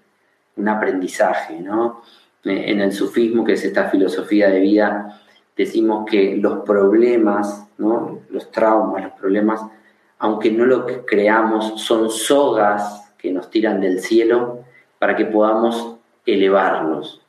un 0.56 0.68
aprendizaje, 0.68 1.60
¿no? 1.60 2.02
Eh, 2.44 2.70
en 2.70 2.80
el 2.80 2.92
sufismo, 2.92 3.44
que 3.44 3.54
es 3.54 3.64
esta 3.64 3.90
filosofía 3.90 4.48
de 4.48 4.60
vida, 4.60 5.20
decimos 5.56 6.06
que 6.08 6.36
los 6.36 6.60
problemas, 6.64 7.66
¿no? 7.78 8.20
los 8.30 8.50
traumas, 8.50 9.02
los 9.02 9.12
problemas, 9.14 9.60
aunque 10.18 10.50
no 10.50 10.64
lo 10.64 10.86
creamos, 11.04 11.80
son 11.82 12.10
sogas 12.10 13.14
que 13.18 13.32
nos 13.32 13.50
tiran 13.50 13.80
del 13.80 14.00
cielo 14.00 14.60
para 14.98 15.16
que 15.16 15.24
podamos 15.24 15.96
elevarnos. 16.24 17.22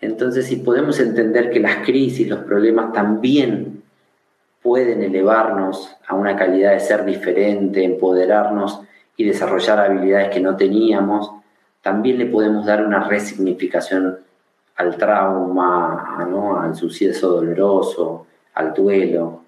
Entonces, 0.00 0.46
si 0.46 0.56
podemos 0.56 0.98
entender 0.98 1.50
que 1.50 1.60
las 1.60 1.76
crisis, 1.84 2.28
los 2.28 2.40
problemas 2.40 2.92
también 2.92 3.82
pueden 4.60 5.02
elevarnos 5.02 5.96
a 6.06 6.14
una 6.14 6.36
calidad 6.36 6.72
de 6.72 6.80
ser 6.80 7.04
diferente, 7.04 7.84
empoderarnos 7.84 8.80
y 9.16 9.24
desarrollar 9.24 9.78
habilidades 9.78 10.30
que 10.30 10.40
no 10.40 10.56
teníamos, 10.56 11.30
también 11.82 12.18
le 12.18 12.26
podemos 12.26 12.64
dar 12.64 12.84
una 12.86 13.08
resignificación 13.08 14.18
al 14.76 14.96
trauma, 14.96 16.16
al 16.64 16.74
suceso 16.74 17.28
doloroso, 17.30 18.26
al 18.54 18.72
duelo. 18.72 19.42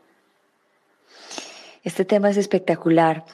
Este 1.83 2.05
tema 2.05 2.31
es 2.31 2.37
espectacular. 2.37 3.25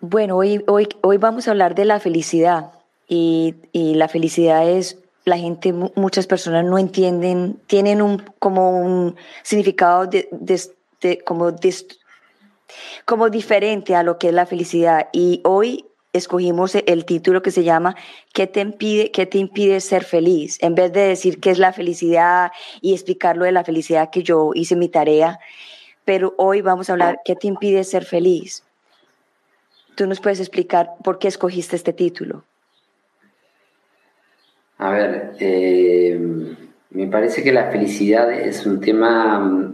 Bueno, 0.00 0.36
hoy, 0.36 0.62
hoy, 0.66 0.88
hoy 1.00 1.16
vamos 1.16 1.46
a 1.46 1.52
hablar 1.52 1.74
de 1.74 1.84
la 1.84 2.00
felicidad 2.00 2.72
y, 3.08 3.54
la 3.72 4.08
felicidad 4.08 4.68
es, 4.68 4.98
la 5.24 5.38
gente, 5.38 5.72
muchas 5.72 6.26
personas 6.26 6.64
no 6.64 6.78
entienden, 6.78 7.60
tienen 7.66 8.02
un, 8.02 8.22
como 8.38 8.78
un 8.78 9.16
significado 9.42 10.06
de, 10.06 10.28
como, 11.24 11.54
como 13.04 13.30
diferente 13.30 13.94
a 13.94 14.02
lo 14.02 14.18
que 14.18 14.28
es 14.28 14.34
la 14.34 14.46
felicidad 14.46 15.08
y 15.12 15.40
hoy 15.44 15.86
escogimos 16.12 16.74
el 16.74 17.04
título 17.04 17.42
que 17.42 17.50
se 17.50 17.64
llama 17.64 17.96
¿Qué 18.32 18.46
te 18.46 18.60
impide, 18.60 19.10
qué 19.10 19.26
te 19.26 19.38
impide 19.38 19.80
ser 19.80 20.04
feliz? 20.04 20.58
En 20.60 20.74
vez 20.74 20.92
de 20.92 21.00
decir 21.00 21.40
qué 21.40 21.50
es 21.50 21.58
la 21.58 21.72
felicidad 21.72 22.52
y 22.80 22.92
explicarlo 22.92 23.44
de 23.44 23.52
la 23.52 23.64
felicidad 23.64 24.10
que 24.10 24.22
yo 24.22 24.52
hice 24.54 24.76
mi 24.76 24.88
tarea, 24.88 25.38
pero 26.04 26.34
hoy 26.36 26.60
vamos 26.60 26.88
a 26.88 26.92
hablar 26.92 27.20
¿qué 27.24 27.36
te 27.36 27.46
impide 27.46 27.84
ser 27.84 28.04
feliz? 28.04 28.64
¿Tú 29.94 30.06
nos 30.06 30.20
puedes 30.20 30.40
explicar 30.40 30.90
por 31.04 31.18
qué 31.18 31.28
escogiste 31.28 31.76
este 31.76 31.92
título? 31.92 32.44
A 34.78 34.90
ver, 34.90 35.36
eh, 35.38 36.18
me 36.90 37.06
parece 37.06 37.42
que 37.42 37.52
la 37.52 37.70
felicidad 37.70 38.32
es 38.32 38.66
un 38.66 38.80
tema 38.80 39.72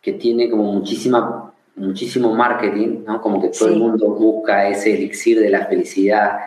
que 0.00 0.12
tiene 0.12 0.50
como 0.50 0.72
muchísima 0.72 1.53
muchísimo 1.76 2.34
marketing, 2.34 3.04
¿no? 3.06 3.20
Como 3.20 3.40
que 3.40 3.48
todo 3.48 3.68
el 3.68 3.76
mundo 3.76 4.08
busca 4.10 4.68
ese 4.68 4.94
elixir 4.94 5.40
de 5.40 5.50
la 5.50 5.66
felicidad. 5.66 6.40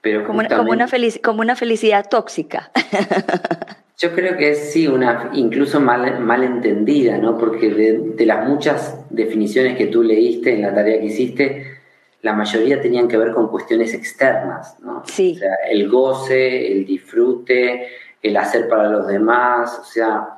Pero 0.00 0.24
como, 0.24 0.40
una, 0.40 0.48
como, 0.48 0.70
una 0.70 0.86
como 1.22 1.40
una 1.40 1.56
felicidad 1.56 2.06
tóxica. 2.08 2.70
Yo 3.98 4.12
creo 4.12 4.36
que 4.36 4.50
es 4.50 4.72
sí, 4.72 4.86
una 4.86 5.30
incluso 5.32 5.80
mal, 5.80 6.20
mal 6.20 6.44
entendida, 6.44 7.16
¿no? 7.16 7.38
Porque 7.38 7.70
de, 7.70 8.26
las 8.26 8.46
muchas 8.46 9.04
definiciones 9.08 9.76
que 9.78 9.86
tú 9.86 10.02
leíste 10.02 10.52
en 10.52 10.62
la 10.62 10.74
tarea 10.74 11.00
que 11.00 11.06
hiciste, 11.06 11.78
la 12.20 12.34
mayoría 12.34 12.80
tenían 12.80 13.08
que 13.08 13.16
ver 13.16 13.32
con 13.32 13.48
cuestiones 13.48 13.94
externas, 13.94 14.76
¿no? 14.80 15.02
Sí. 15.06 15.32
O 15.36 15.38
sea, 15.38 15.54
el 15.70 15.88
goce, 15.88 16.72
el 16.72 16.84
disfrute, 16.84 17.88
el 18.22 18.36
hacer 18.36 18.68
para 18.68 18.88
los 18.90 19.06
demás, 19.06 19.78
o 19.80 19.84
sea, 19.84 20.35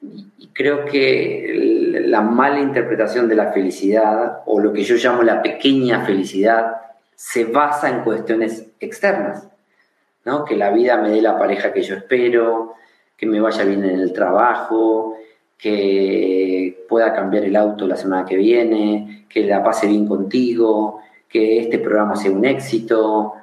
y 0.00 0.48
creo 0.52 0.84
que 0.84 2.02
la 2.06 2.20
mala 2.20 2.60
interpretación 2.60 3.28
de 3.28 3.34
la 3.34 3.52
felicidad, 3.52 4.42
o 4.46 4.60
lo 4.60 4.72
que 4.72 4.82
yo 4.82 4.96
llamo 4.96 5.22
la 5.22 5.42
pequeña 5.42 6.04
felicidad, 6.04 6.76
se 7.14 7.44
basa 7.44 7.88
en 7.88 8.02
cuestiones 8.02 8.68
externas, 8.78 9.48
¿no? 10.24 10.44
Que 10.44 10.56
la 10.56 10.70
vida 10.70 10.98
me 10.98 11.10
dé 11.10 11.22
la 11.22 11.38
pareja 11.38 11.72
que 11.72 11.82
yo 11.82 11.96
espero, 11.96 12.74
que 13.16 13.26
me 13.26 13.40
vaya 13.40 13.64
bien 13.64 13.84
en 13.84 14.00
el 14.00 14.12
trabajo, 14.12 15.16
que, 15.58 16.84
pueda 16.88 17.12
cambiar 17.12 17.44
el 17.44 17.56
auto 17.56 17.86
la 17.86 17.96
semana 17.96 18.24
que 18.24 18.36
viene, 18.36 19.26
que 19.28 19.44
la 19.44 19.64
pase 19.64 19.88
bien 19.88 20.06
contigo, 20.06 21.00
que 21.28 21.58
este 21.58 21.78
programa 21.78 22.14
sea 22.14 22.30
un 22.30 22.44
éxito. 22.44 23.34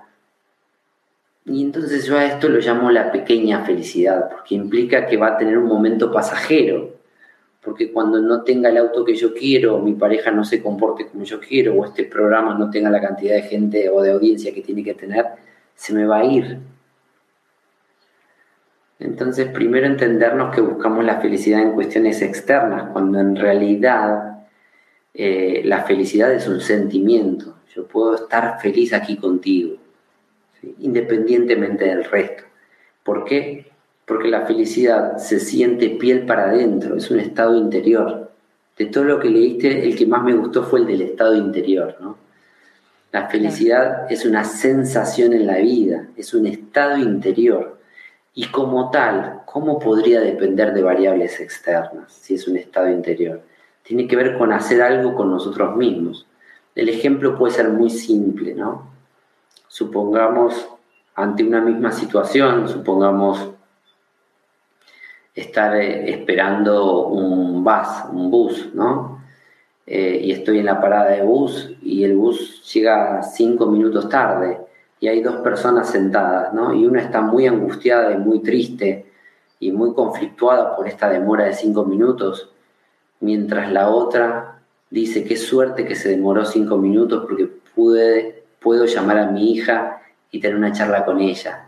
Y 1.45 1.61
entonces 1.61 2.05
yo 2.05 2.17
a 2.17 2.25
esto 2.25 2.47
lo 2.47 2.59
llamo 2.59 2.89
la 2.89 3.11
pequeña 3.11 3.65
felicidad, 3.65 4.29
porque 4.29 4.55
implica 4.55 5.05
que 5.05 5.17
va 5.17 5.27
a 5.27 5.37
tener 5.37 5.57
un 5.57 5.67
momento 5.67 6.11
pasajero, 6.11 6.95
porque 7.61 7.91
cuando 7.91 8.21
no 8.21 8.43
tenga 8.43 8.69
el 8.69 8.77
auto 8.77 9.03
que 9.03 9.15
yo 9.15 9.33
quiero, 9.33 9.79
mi 9.79 9.93
pareja 9.93 10.31
no 10.31 10.43
se 10.45 10.61
comporte 10.61 11.07
como 11.07 11.23
yo 11.23 11.39
quiero, 11.39 11.73
o 11.75 11.85
este 11.85 12.05
programa 12.05 12.57
no 12.57 12.69
tenga 12.69 12.89
la 12.89 13.01
cantidad 13.01 13.35
de 13.35 13.43
gente 13.43 13.89
o 13.89 14.01
de 14.01 14.11
audiencia 14.11 14.53
que 14.53 14.61
tiene 14.61 14.83
que 14.83 14.93
tener, 14.93 15.25
se 15.75 15.93
me 15.93 16.05
va 16.05 16.19
a 16.19 16.25
ir. 16.25 16.59
Entonces, 18.99 19.47
primero 19.49 19.85
entendernos 19.85 20.55
que 20.55 20.61
buscamos 20.61 21.03
la 21.03 21.19
felicidad 21.19 21.61
en 21.61 21.73
cuestiones 21.73 22.21
externas, 22.21 22.91
cuando 22.93 23.19
en 23.19 23.35
realidad 23.35 24.45
eh, 25.13 25.61
la 25.65 25.83
felicidad 25.83 26.31
es 26.31 26.47
un 26.47 26.61
sentimiento. 26.61 27.57
Yo 27.75 27.85
puedo 27.85 28.15
estar 28.15 28.61
feliz 28.61 28.93
aquí 28.93 29.17
contigo, 29.17 29.77
independientemente 30.79 31.85
del 31.85 32.03
resto. 32.03 32.43
¿Por 33.03 33.25
qué? 33.25 33.71
Porque 34.05 34.29
la 34.29 34.45
felicidad 34.45 35.17
se 35.17 35.39
siente 35.39 35.89
piel 35.89 36.25
para 36.25 36.49
adentro, 36.49 36.97
es 36.97 37.09
un 37.11 37.19
estado 37.19 37.57
interior. 37.57 38.31
De 38.77 38.85
todo 38.87 39.03
lo 39.03 39.19
que 39.19 39.29
leíste, 39.29 39.85
el 39.85 39.95
que 39.95 40.07
más 40.07 40.23
me 40.23 40.33
gustó 40.33 40.63
fue 40.63 40.79
el 40.79 40.87
del 40.87 41.01
estado 41.01 41.35
interior. 41.35 41.95
La 43.11 43.27
felicidad 43.27 44.11
es 44.11 44.25
una 44.25 44.43
sensación 44.43 45.33
en 45.33 45.45
la 45.45 45.57
vida, 45.57 46.07
es 46.17 46.33
un 46.33 46.47
estado 46.47 46.97
interior. 46.97 47.79
Y 48.33 48.47
como 48.47 48.89
tal, 48.89 49.41
¿cómo 49.45 49.77
podría 49.77 50.19
depender 50.21 50.73
de 50.73 50.81
variables 50.81 51.39
externas 51.39 52.11
si 52.11 52.33
es 52.33 52.47
un 52.47 52.57
estado 52.57 52.89
interior? 52.89 53.43
Tiene 53.83 54.07
que 54.07 54.15
ver 54.15 54.37
con 54.37 54.51
hacer 54.51 54.81
algo 54.81 55.13
con 55.13 55.29
nosotros 55.29 55.75
mismos. 55.75 56.25
El 56.73 56.89
ejemplo 56.89 57.37
puede 57.37 57.53
ser 57.53 57.69
muy 57.69 57.91
simple, 57.91 58.55
¿no? 58.55 58.92
Supongamos 59.73 60.69
ante 61.15 61.43
una 61.43 61.59
misma 61.59 61.91
situación, 61.91 62.69
supongamos 62.69 63.49
estar 65.33 65.75
eh, 65.77 66.11
esperando 66.11 67.07
un 67.07 67.63
bus, 67.63 67.87
un 68.11 68.29
bus, 68.29 68.69
¿no? 68.75 69.23
Eh, 69.87 70.19
y 70.25 70.31
estoy 70.31 70.59
en 70.59 70.67
la 70.67 70.79
parada 70.79 71.09
de 71.09 71.23
bus 71.23 71.71
y 71.81 72.03
el 72.03 72.15
bus 72.15 72.71
llega 72.71 73.23
cinco 73.23 73.65
minutos 73.65 74.07
tarde 74.09 74.59
y 74.99 75.07
hay 75.07 75.23
dos 75.23 75.37
personas 75.37 75.89
sentadas, 75.89 76.53
¿no? 76.53 76.75
Y 76.75 76.85
una 76.85 77.01
está 77.01 77.21
muy 77.21 77.47
angustiada 77.47 78.11
y 78.13 78.17
muy 78.19 78.43
triste 78.43 79.11
y 79.59 79.71
muy 79.71 79.95
conflictuada 79.95 80.75
por 80.75 80.87
esta 80.87 81.09
demora 81.09 81.45
de 81.45 81.53
cinco 81.53 81.83
minutos, 81.83 82.47
mientras 83.21 83.71
la 83.71 83.89
otra 83.89 84.61
dice, 84.91 85.23
qué 85.23 85.35
suerte 85.35 85.83
que 85.83 85.95
se 85.95 86.09
demoró 86.09 86.45
cinco 86.45 86.77
minutos 86.77 87.23
porque 87.25 87.49
pude, 87.73 88.42
puedo 88.63 88.85
llamar 88.85 89.17
a 89.17 89.29
mi 89.29 89.51
hija 89.51 90.01
y 90.31 90.39
tener 90.39 90.57
una 90.57 90.71
charla 90.71 91.05
con 91.05 91.19
ella. 91.19 91.67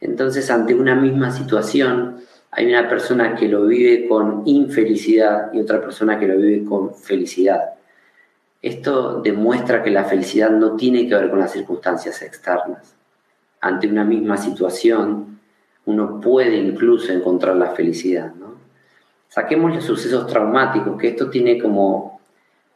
Entonces, 0.00 0.50
ante 0.50 0.74
una 0.74 0.94
misma 0.94 1.30
situación, 1.30 2.22
hay 2.50 2.66
una 2.66 2.88
persona 2.88 3.36
que 3.36 3.48
lo 3.48 3.66
vive 3.66 4.08
con 4.08 4.42
infelicidad 4.46 5.52
y 5.52 5.60
otra 5.60 5.80
persona 5.80 6.18
que 6.18 6.26
lo 6.26 6.36
vive 6.36 6.64
con 6.64 6.94
felicidad. 6.94 7.74
Esto 8.62 9.20
demuestra 9.20 9.82
que 9.82 9.90
la 9.90 10.04
felicidad 10.04 10.50
no 10.50 10.74
tiene 10.76 11.08
que 11.08 11.14
ver 11.14 11.30
con 11.30 11.38
las 11.38 11.52
circunstancias 11.52 12.20
externas. 12.22 12.94
Ante 13.60 13.86
una 13.86 14.04
misma 14.04 14.36
situación, 14.36 15.38
uno 15.86 16.20
puede 16.20 16.56
incluso 16.56 17.12
encontrar 17.12 17.56
la 17.56 17.70
felicidad. 17.70 18.32
Saquemos 19.28 19.74
los 19.74 19.84
sucesos 19.84 20.26
traumáticos, 20.26 20.98
que 20.98 21.08
esto 21.08 21.30
tiene 21.30 21.58
como, 21.58 22.19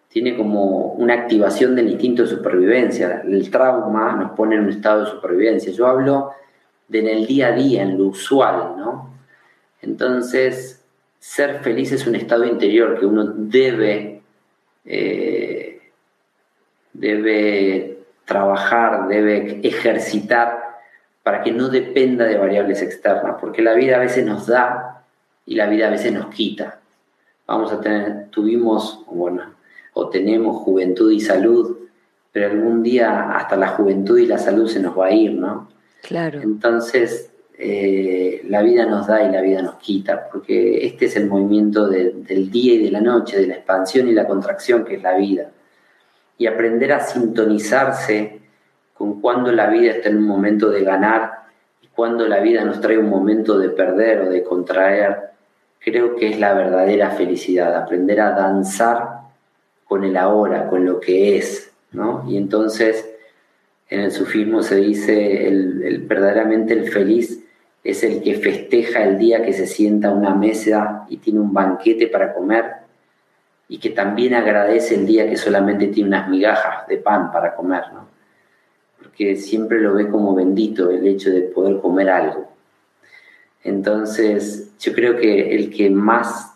tiene 0.08 0.36
como 0.36 0.92
una 0.92 1.14
activación 1.14 1.74
del 1.74 1.90
instinto 1.90 2.22
de 2.22 2.28
supervivencia. 2.28 3.22
El 3.24 3.50
trauma 3.50 4.14
nos 4.14 4.32
pone 4.32 4.56
en 4.56 4.62
un 4.62 4.70
estado 4.70 5.04
de 5.04 5.10
supervivencia. 5.10 5.72
Yo 5.72 5.86
hablo 5.86 6.30
de 6.88 7.00
en 7.00 7.08
el 7.08 7.26
día 7.26 7.48
a 7.48 7.52
día, 7.52 7.82
en 7.82 7.98
lo 7.98 8.04
usual, 8.06 8.74
¿no? 8.76 9.10
Entonces, 9.82 10.84
ser 11.18 11.60
feliz 11.60 11.92
es 11.92 12.06
un 12.06 12.14
estado 12.14 12.44
interior 12.44 12.98
que 12.98 13.06
uno 13.06 13.24
debe 13.26 14.22
eh, 14.84 15.74
debe 16.94 17.98
trabajar, 18.24 19.08
debe 19.08 19.60
ejercitar 19.62 20.62
para 21.22 21.42
que 21.42 21.52
no 21.52 21.68
dependa 21.68 22.24
de 22.24 22.38
variables 22.38 22.82
externas, 22.82 23.36
porque 23.40 23.62
la 23.62 23.74
vida 23.74 23.96
a 23.96 24.00
veces 24.00 24.24
nos 24.24 24.46
da 24.46 25.04
y 25.46 25.56
la 25.56 25.66
vida 25.66 25.88
a 25.88 25.90
veces 25.90 26.12
nos 26.12 26.26
quita. 26.26 26.80
Vamos 27.46 27.72
a 27.72 27.80
tener, 27.80 28.28
tuvimos, 28.30 29.04
bueno, 29.06 29.53
o 29.94 30.08
tenemos 30.08 30.58
juventud 30.58 31.10
y 31.10 31.20
salud, 31.20 31.78
pero 32.30 32.50
algún 32.50 32.82
día 32.82 33.32
hasta 33.32 33.56
la 33.56 33.68
juventud 33.68 34.18
y 34.18 34.26
la 34.26 34.38
salud 34.38 34.68
se 34.68 34.80
nos 34.80 34.98
va 34.98 35.06
a 35.06 35.12
ir, 35.12 35.32
¿no? 35.32 35.68
Claro. 36.02 36.42
Entonces, 36.42 37.30
eh, 37.56 38.42
la 38.48 38.62
vida 38.62 38.84
nos 38.84 39.06
da 39.06 39.22
y 39.22 39.30
la 39.32 39.40
vida 39.40 39.62
nos 39.62 39.76
quita, 39.76 40.28
porque 40.30 40.84
este 40.84 41.06
es 41.06 41.16
el 41.16 41.28
movimiento 41.28 41.88
del 41.88 42.50
día 42.50 42.74
y 42.74 42.84
de 42.84 42.90
la 42.90 43.00
noche, 43.00 43.40
de 43.40 43.46
la 43.46 43.54
expansión 43.54 44.08
y 44.08 44.12
la 44.12 44.26
contracción 44.26 44.84
que 44.84 44.96
es 44.96 45.02
la 45.02 45.16
vida 45.16 45.50
y 46.38 46.46
aprender 46.46 46.92
a 46.92 47.00
sintonizarse 47.00 48.40
con 48.92 49.20
cuando 49.20 49.52
la 49.52 49.68
vida 49.68 49.92
está 49.92 50.08
en 50.08 50.18
un 50.18 50.26
momento 50.26 50.70
de 50.70 50.82
ganar 50.82 51.44
y 51.82 51.88
cuando 51.88 52.26
la 52.26 52.40
vida 52.40 52.64
nos 52.64 52.80
trae 52.80 52.98
un 52.98 53.08
momento 53.08 53.58
de 53.58 53.70
perder 53.70 54.22
o 54.22 54.30
de 54.30 54.42
contraer, 54.42 55.16
creo 55.78 56.16
que 56.16 56.30
es 56.30 56.40
la 56.40 56.54
verdadera 56.54 57.10
felicidad, 57.10 57.74
aprender 57.76 58.20
a 58.20 58.32
danzar 58.32 59.23
con 59.94 60.02
el 60.02 60.16
ahora, 60.16 60.66
con 60.66 60.84
lo 60.84 60.98
que 60.98 61.36
es, 61.36 61.70
¿no? 61.92 62.24
Y 62.28 62.36
entonces 62.36 63.08
en 63.88 64.00
el 64.00 64.10
sufismo 64.10 64.60
se 64.60 64.74
dice, 64.74 65.46
el, 65.46 66.04
verdaderamente 66.04 66.74
el 66.74 66.90
feliz 66.90 67.44
es 67.84 68.02
el 68.02 68.20
que 68.20 68.34
festeja 68.34 69.04
el 69.04 69.18
día 69.18 69.44
que 69.44 69.52
se 69.52 69.68
sienta 69.68 70.08
a 70.08 70.12
una 70.12 70.34
mesa 70.34 71.06
y 71.08 71.18
tiene 71.18 71.38
un 71.38 71.52
banquete 71.52 72.08
para 72.08 72.34
comer 72.34 72.64
y 73.68 73.78
que 73.78 73.90
también 73.90 74.34
agradece 74.34 74.96
el 74.96 75.06
día 75.06 75.30
que 75.30 75.36
solamente 75.36 75.86
tiene 75.86 76.08
unas 76.08 76.28
migajas 76.28 76.88
de 76.88 76.96
pan 76.96 77.30
para 77.30 77.54
comer, 77.54 77.84
¿no? 77.92 78.08
Porque 79.00 79.36
siempre 79.36 79.80
lo 79.80 79.94
ve 79.94 80.08
como 80.08 80.34
bendito 80.34 80.90
el 80.90 81.06
hecho 81.06 81.30
de 81.30 81.42
poder 81.42 81.78
comer 81.78 82.10
algo. 82.10 82.48
Entonces, 83.62 84.76
yo 84.80 84.92
creo 84.92 85.16
que 85.16 85.54
el 85.54 85.70
que 85.70 85.88
más 85.88 86.53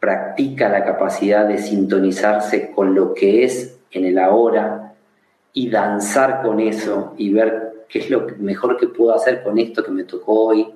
practica 0.00 0.68
la 0.68 0.84
capacidad 0.84 1.46
de 1.46 1.58
sintonizarse 1.58 2.70
con 2.70 2.94
lo 2.94 3.14
que 3.14 3.44
es 3.44 3.78
en 3.90 4.04
el 4.04 4.18
ahora 4.18 4.94
y 5.52 5.70
danzar 5.70 6.42
con 6.42 6.60
eso 6.60 7.14
y 7.16 7.32
ver 7.32 7.84
qué 7.88 8.00
es 8.00 8.10
lo 8.10 8.26
mejor 8.38 8.76
que 8.76 8.86
puedo 8.86 9.14
hacer 9.14 9.42
con 9.42 9.58
esto 9.58 9.82
que 9.82 9.90
me 9.90 10.04
tocó 10.04 10.46
hoy, 10.46 10.68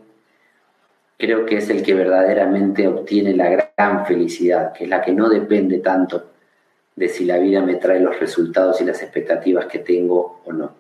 creo 1.19 1.47
que 1.47 1.59
es 1.59 1.71
el 1.71 1.83
que 1.83 1.95
verdaderamente 1.95 2.89
obtiene 2.89 3.35
la 3.35 3.49
gran 3.77 4.07
felicidad, 4.07 4.73
que 4.73 4.85
es 4.85 4.91
la 4.91 5.03
que 5.03 5.13
no 5.13 5.29
depende 5.29 5.79
tanto 5.79 6.25
de 6.97 7.09
si 7.09 7.25
la 7.25 7.39
vida 7.39 7.63
me 7.63 7.77
trae 7.77 8.01
los 8.01 8.19
resultados 8.19 8.81
y 8.81 8.85
las 8.85 9.03
expectativas 9.03 9.67
que 9.67 9.79
tengo 9.79 10.41
o 10.45 10.53
no. 10.53 10.73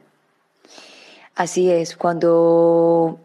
Así 1.34 1.70
es, 1.70 1.96
cuando, 1.96 3.18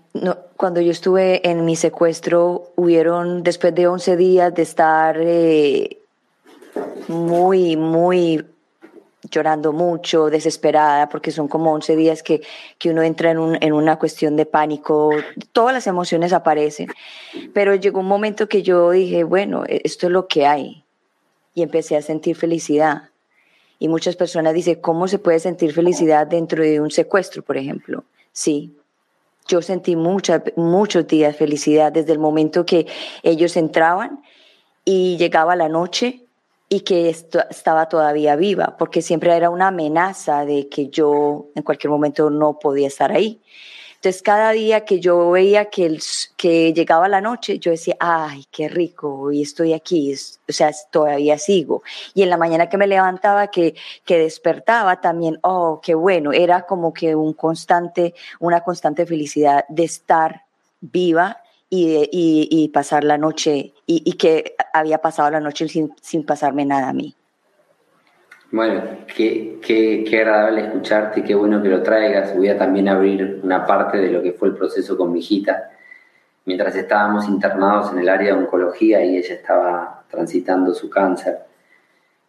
cuando 0.56 0.80
yo 0.80 0.92
estuve 0.92 1.48
en 1.50 1.66
mi 1.66 1.76
secuestro, 1.76 2.57
hubieron, 2.78 3.44
después 3.44 3.74
de 3.74 3.88
11 3.88 4.16
días 4.16 4.54
de 4.54 4.62
estar 4.62 5.18
eh, 5.20 5.98
muy, 7.08 7.76
muy 7.76 8.46
llorando 9.30 9.74
mucho, 9.74 10.30
desesperada, 10.30 11.10
porque 11.10 11.32
son 11.32 11.48
como 11.48 11.74
11 11.74 11.96
días 11.96 12.24
que, 12.24 12.42
que 12.78 12.92
uno 12.92 13.02
entra 13.02 13.32
en, 13.32 13.40
un, 13.40 13.58
en, 13.62 13.74
una 13.74 13.98
cuestión 13.98 14.36
de 14.36 14.46
pánico, 14.46 15.10
todas 15.52 15.74
las 15.74 15.88
emociones 15.88 16.34
aparecen, 16.34 16.88
pero 17.52 17.74
llegó 17.76 18.00
un 18.00 18.08
momento 18.08 18.48
que 18.48 18.62
yo 18.62 18.92
dije, 18.92 19.24
bueno, 19.24 19.66
e, 19.66 19.82
esto 19.84 20.06
es 20.06 20.14
lo 20.14 20.28
que 20.28 20.46
hay, 20.46 20.84
y 21.56 21.64
empecé 21.64 21.98
a 21.98 22.04
sentir 22.04 22.36
felicidad. 22.36 23.10
Y 23.80 23.90
muchas 23.90 24.16
personas 24.16 24.54
dicen, 24.54 24.80
¿cómo 24.82 25.08
se 25.08 25.20
puede 25.20 25.40
sentir 25.40 25.74
felicidad 25.74 26.28
dentro 26.28 26.64
de 26.64 26.80
un 26.80 26.92
secuestro, 26.92 27.42
por 27.42 27.58
ejemplo? 27.58 28.04
Sí, 28.32 28.76
yo 29.48 29.62
sentí 29.62 29.96
muchas, 29.96 30.42
muchos 30.56 31.08
días 31.08 31.36
felicidad 31.36 31.92
desde 31.92 32.14
el 32.14 32.20
momento 32.20 32.66
que 32.66 32.88
ellos 33.24 33.58
entraban 33.58 34.22
y 34.86 35.18
llegaba 35.18 35.56
la 35.56 35.70
noche 35.70 36.24
y 36.70 36.82
que 36.82 37.10
estaba 37.10 37.88
todavía 37.88 38.36
viva, 38.36 38.76
porque 38.78 39.02
siempre 39.02 39.36
era 39.36 39.50
una 39.50 39.68
amenaza 39.70 40.46
de 40.46 40.68
que 40.68 40.90
yo 40.90 41.48
en 41.56 41.64
cualquier 41.64 41.92
momento 41.92 42.30
no 42.30 42.60
podía 42.60 42.88
estar 42.88 43.12
ahí. 43.12 43.42
Entonces, 44.08 44.24
cada 44.24 44.52
día 44.52 44.86
que 44.86 45.02
yo 45.02 45.32
veía 45.32 45.66
que, 45.66 46.00
que 46.38 46.72
llegaba 46.72 47.10
la 47.10 47.20
noche, 47.20 47.60
yo 47.60 47.72
decía, 47.72 47.98
ay, 48.00 48.46
qué 48.50 48.70
rico, 48.70 49.34
y 49.34 49.42
estoy 49.42 49.74
aquí, 49.74 50.14
o 50.14 50.54
sea, 50.54 50.72
todavía 50.90 51.38
sigo. 51.38 51.84
Y 52.14 52.22
en 52.22 52.30
la 52.30 52.38
mañana 52.38 52.70
que 52.70 52.78
me 52.78 52.88
levantaba, 52.88 53.48
que, 53.48 53.76
que 54.06 54.18
despertaba 54.18 55.02
también, 55.02 55.40
oh, 55.42 55.82
qué 55.84 55.94
bueno, 55.94 56.32
era 56.32 56.66
como 56.66 56.94
que 56.94 57.16
un 57.16 57.34
constante, 57.34 58.14
una 58.40 58.62
constante 58.62 59.06
felicidad 59.06 59.66
de 59.68 59.84
estar 59.84 60.44
viva 60.80 61.42
y, 61.70 62.70
pasar 62.74 63.04
la 63.04 63.18
noche 63.18 63.74
y, 63.86 64.14
que 64.14 64.56
había 64.72 65.00
pasado 65.00 65.32
la 65.32 65.42
noche 65.42 65.68
sin, 65.68 65.94
sin 66.02 66.26
pasarme 66.26 66.64
nada 66.64 66.88
a 66.88 66.94
mí. 66.94 67.17
Bueno, 68.50 68.82
qué, 69.14 69.60
qué, 69.62 70.06
qué, 70.10 70.22
agradable 70.22 70.62
escucharte, 70.62 71.22
qué 71.22 71.36
bueno 71.36 71.62
que 71.62 71.68
lo 71.68 71.84
traigas. 71.84 72.34
Voy 72.34 72.48
a 72.48 72.58
también 72.58 72.88
abrir 72.88 73.42
una 73.44 73.66
parte 73.66 73.98
de 73.98 74.10
lo 74.10 74.24
que 74.24 74.32
fue 74.32 74.48
el 74.48 74.56
proceso 74.56 74.98
con 74.98 75.12
mi 75.12 75.20
hijita. 75.20 75.72
Mientras 76.46 76.74
estábamos 76.78 77.28
internados 77.28 77.92
en 77.92 78.00
el 78.00 78.08
área 78.08 78.34
de 78.34 78.40
oncología 78.40 79.04
y 79.04 79.18
ella 79.18 79.34
estaba 79.36 80.06
transitando 80.10 80.74
su 80.74 80.90
cáncer, 80.90 81.40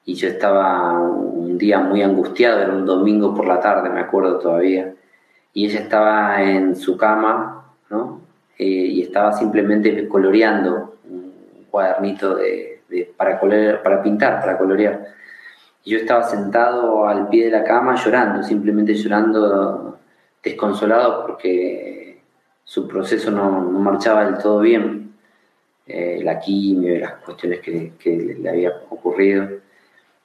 y 0.04 0.14
yo 0.14 0.28
estaba 0.28 0.98
un 0.98 1.56
día 1.56 1.78
muy 1.78 2.02
angustiado, 2.02 2.60
era 2.62 2.72
un 2.72 2.84
domingo 2.84 3.32
por 3.34 3.46
la 3.46 3.60
tarde, 3.60 3.88
me 3.90 4.00
acuerdo 4.00 4.40
todavía, 4.40 4.94
y 5.52 5.66
ella 5.66 5.80
estaba 5.80 6.42
en 6.42 6.74
su 6.74 6.96
cama, 6.96 7.74
¿no? 7.90 8.22
Eh, 8.58 8.64
y 8.64 9.02
estaba 9.02 9.32
simplemente 9.32 10.08
coloreando 10.08 10.96
un 11.08 11.66
cuadernito 11.70 12.34
de, 12.34 12.80
para, 13.16 13.38
para 13.82 14.02
pintar, 14.02 14.40
para 14.40 14.58
colorear 14.58 15.18
yo 15.88 15.98
estaba 15.98 16.24
sentado 16.24 17.06
al 17.06 17.28
pie 17.28 17.46
de 17.46 17.50
la 17.50 17.64
cama 17.64 17.94
llorando, 17.96 18.42
simplemente 18.42 18.94
llorando 18.94 19.98
desconsolado 20.42 21.26
porque 21.26 22.20
su 22.64 22.86
proceso 22.86 23.30
no, 23.30 23.62
marchaba 23.62 24.26
del 24.26 24.38
todo 24.38 24.60
bien. 24.60 25.14
Eh, 25.86 26.20
la 26.22 26.38
quimio 26.38 26.98
las 26.98 27.14
cuestiones 27.14 27.60
que, 27.60 28.36
le 28.38 28.48
había 28.48 28.72
ocurrido. 28.90 29.48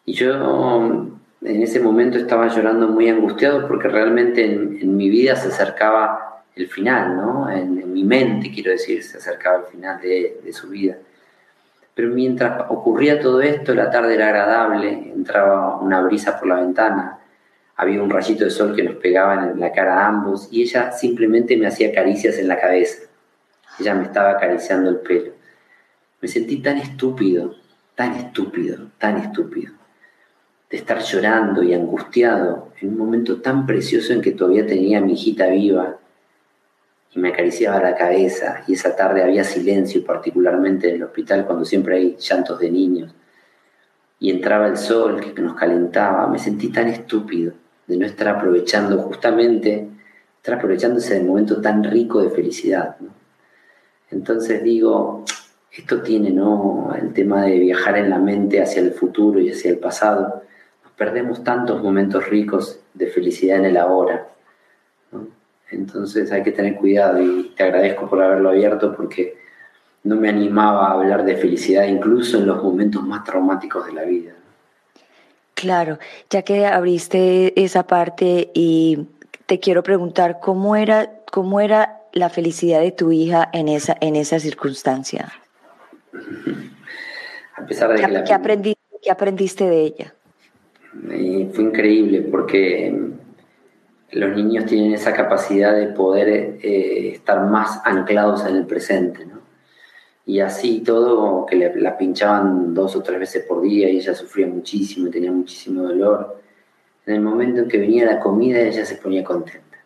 Y 0.06 0.12
yo 0.12 1.10
en 1.42 1.62
ese 1.62 1.80
momento 1.80 2.18
estaba 2.18 2.50
llorando 2.50 2.90
muy 2.90 3.08
angustiado 3.08 3.66
porque 3.66 3.88
realmente 3.88 4.44
en, 4.44 4.98
mi 4.98 5.10
vida 5.10 5.38
se 5.38 5.48
acercaba 5.48 6.44
el 6.54 6.68
final, 6.68 7.16
¿no? 7.16 7.50
En, 7.50 7.94
mi 7.94 8.04
mente, 8.04 8.52
quiero 8.52 8.72
decir, 8.72 9.02
se 9.04 9.18
acercaba 9.18 9.60
el 9.60 9.66
final 9.66 10.02
de, 10.02 10.42
de 10.44 10.52
su 10.52 10.68
vida. 10.68 10.98
Pero 11.96 12.10
mientras 12.10 12.66
ocurría 12.70 13.20
todo 13.20 13.42
esto, 13.42 13.76
la 13.76 13.90
tarde 13.90 14.16
era 14.16 14.28
agradable, 14.28 15.12
entraba 15.14 15.78
una 15.78 16.02
brisa 16.02 16.40
por 16.40 16.48
la 16.48 16.56
ventana, 16.56 17.20
había 17.76 18.02
un 18.02 18.10
rayito 18.10 18.46
de 18.46 18.52
sol 18.52 18.76
que 18.76 18.84
nos 18.84 18.96
pegaba 18.96 19.50
en 19.50 19.60
la 19.60 19.72
cara 19.72 20.00
a 20.00 20.08
ambos 20.08 20.48
y 20.52 20.62
ella 20.62 20.92
simplemente 20.92 21.58
me 21.58 21.68
hacía 21.68 21.94
caricias 21.94 22.38
en 22.38 22.48
la 22.48 22.60
cabeza. 22.60 23.04
Ella 23.80 23.96
me 23.96 24.04
estaba 24.04 24.32
acariciando 24.32 24.90
el 24.90 24.98
pelo. 24.98 25.34
Me 26.22 26.28
sentí 26.28 26.62
tan 26.62 26.78
estúpido, 26.78 27.56
tan 27.96 28.14
estúpido, 28.14 28.90
tan 28.98 29.18
estúpido, 29.18 29.74
de 30.70 30.78
estar 30.78 31.00
llorando 31.00 31.64
y 31.64 31.74
angustiado 31.74 32.72
en 32.80 32.90
un 32.90 32.98
momento 32.98 33.42
tan 33.42 33.66
precioso 33.66 34.14
en 34.14 34.22
que 34.22 34.32
todavía 34.32 34.66
tenía 34.66 35.00
a 35.00 35.02
mi 35.02 35.14
hijita 35.14 35.48
viva 35.48 35.98
y 37.16 37.20
me 37.20 37.30
acariciaba 37.30 37.80
la 37.80 37.96
cabeza 37.96 38.64
y 38.68 38.74
esa 38.74 38.96
tarde 38.96 39.22
había 39.22 39.44
silencio, 39.44 40.04
particularmente 40.04 40.90
en 40.90 40.96
el 40.96 41.04
hospital 41.04 41.46
cuando 41.46 41.64
siempre 41.66 41.98
hay 41.98 42.18
llantos 42.18 42.60
de 42.60 42.72
niños. 42.72 43.14
Y 44.20 44.32
entraba 44.32 44.68
el 44.68 44.78
sol 44.78 45.34
que 45.34 45.42
nos 45.42 45.56
calentaba, 45.56 46.28
me 46.28 46.40
sentí 46.40 46.70
tan 46.70 46.88
estúpido 46.88 47.54
de 47.88 47.98
no 47.98 48.06
estar 48.06 48.30
aprovechando 48.30 48.98
justamente, 49.00 49.88
estar 50.38 50.56
aprovechándose 50.56 51.16
del 51.16 51.26
momento 51.26 51.62
tan 51.62 51.84
rico 51.84 52.22
de 52.22 52.30
felicidad. 52.30 52.96
Entonces 54.10 54.64
digo, 54.64 55.26
esto 55.72 56.02
tiene 56.02 56.32
¿no? 56.32 56.94
el 57.00 57.14
tema 57.14 57.44
de 57.44 57.60
viajar 57.60 57.98
en 57.98 58.10
la 58.10 58.20
mente 58.20 58.62
hacia 58.62 58.82
el 58.82 58.94
futuro 58.94 59.40
y 59.40 59.52
hacia 59.52 59.72
el 59.72 59.78
pasado. 59.78 60.44
Nos 60.84 60.94
perdemos 60.94 61.44
tantos 61.44 61.84
momentos 61.84 62.28
ricos 62.30 62.80
de 62.94 63.08
felicidad 63.08 63.58
en 63.58 63.66
el 63.66 63.78
ahora. 63.78 64.33
Entonces 65.74 66.32
hay 66.32 66.44
que 66.44 66.52
tener 66.52 66.76
cuidado 66.76 67.22
y 67.22 67.54
te 67.56 67.64
agradezco 67.64 68.10
por 68.10 68.22
haberlo 68.22 68.50
abierto 68.50 68.96
porque 68.96 69.38
no 70.04 70.16
me 70.16 70.30
animaba 70.30 70.88
a 70.88 70.92
hablar 70.94 71.24
de 71.24 71.36
felicidad 71.36 71.86
incluso 71.86 72.38
en 72.38 72.48
los 72.48 72.62
momentos 72.62 73.04
más 73.04 73.24
traumáticos 73.24 73.86
de 73.86 73.94
la 73.94 74.04
vida. 74.04 74.34
Claro, 75.54 75.98
ya 76.30 76.42
que 76.42 76.66
abriste 76.66 77.54
esa 77.64 77.88
parte 77.88 78.52
y 78.54 79.08
te 79.46 79.60
quiero 79.60 79.84
preguntar 79.84 80.40
cómo 80.42 80.76
era, 80.76 81.12
cómo 81.32 81.62
era 81.62 82.02
la 82.12 82.30
felicidad 82.30 82.82
de 82.82 82.92
tu 82.92 83.12
hija 83.12 83.50
en 83.54 83.68
esa, 83.68 83.96
en 84.02 84.16
esa 84.16 84.40
circunstancia. 84.40 85.32
A 87.56 87.66
pesar 87.66 87.92
de 87.92 87.96
que, 87.96 88.24
¿Qué, 88.24 88.34
aprendiste, 88.34 88.82
¿Qué 89.02 89.12
aprendiste 89.12 89.70
de 89.70 89.82
ella? 89.82 90.14
fue 91.54 91.64
increíble 91.64 92.22
porque 92.22 93.14
los 94.20 94.36
niños 94.36 94.66
tienen 94.66 94.94
esa 94.94 95.14
capacidad 95.14 95.76
de 95.76 95.88
poder 95.88 96.28
eh, 96.62 97.12
estar 97.14 97.46
más 97.46 97.82
anclados 97.86 98.46
en 98.46 98.56
el 98.56 98.66
presente, 98.66 99.26
¿no? 99.26 99.42
Y 100.26 100.40
así 100.40 100.80
todo, 100.82 101.46
que 101.46 101.56
le, 101.56 101.76
la 101.82 101.98
pinchaban 101.98 102.74
dos 102.74 102.96
o 102.96 103.04
tres 103.04 103.20
veces 103.20 103.46
por 103.46 103.62
día 103.62 103.90
y 103.90 103.98
ella 103.98 104.16
sufría 104.16 104.48
muchísimo, 104.48 105.10
tenía 105.10 105.32
muchísimo 105.32 105.84
dolor. 105.84 106.42
En 107.06 107.16
el 107.16 107.22
momento 107.22 107.62
en 107.62 107.68
que 107.68 107.78
venía 107.78 108.06
la 108.06 108.20
comida, 108.20 108.60
ella 108.60 108.86
se 108.86 108.96
ponía 108.96 109.24
contenta. 109.24 109.78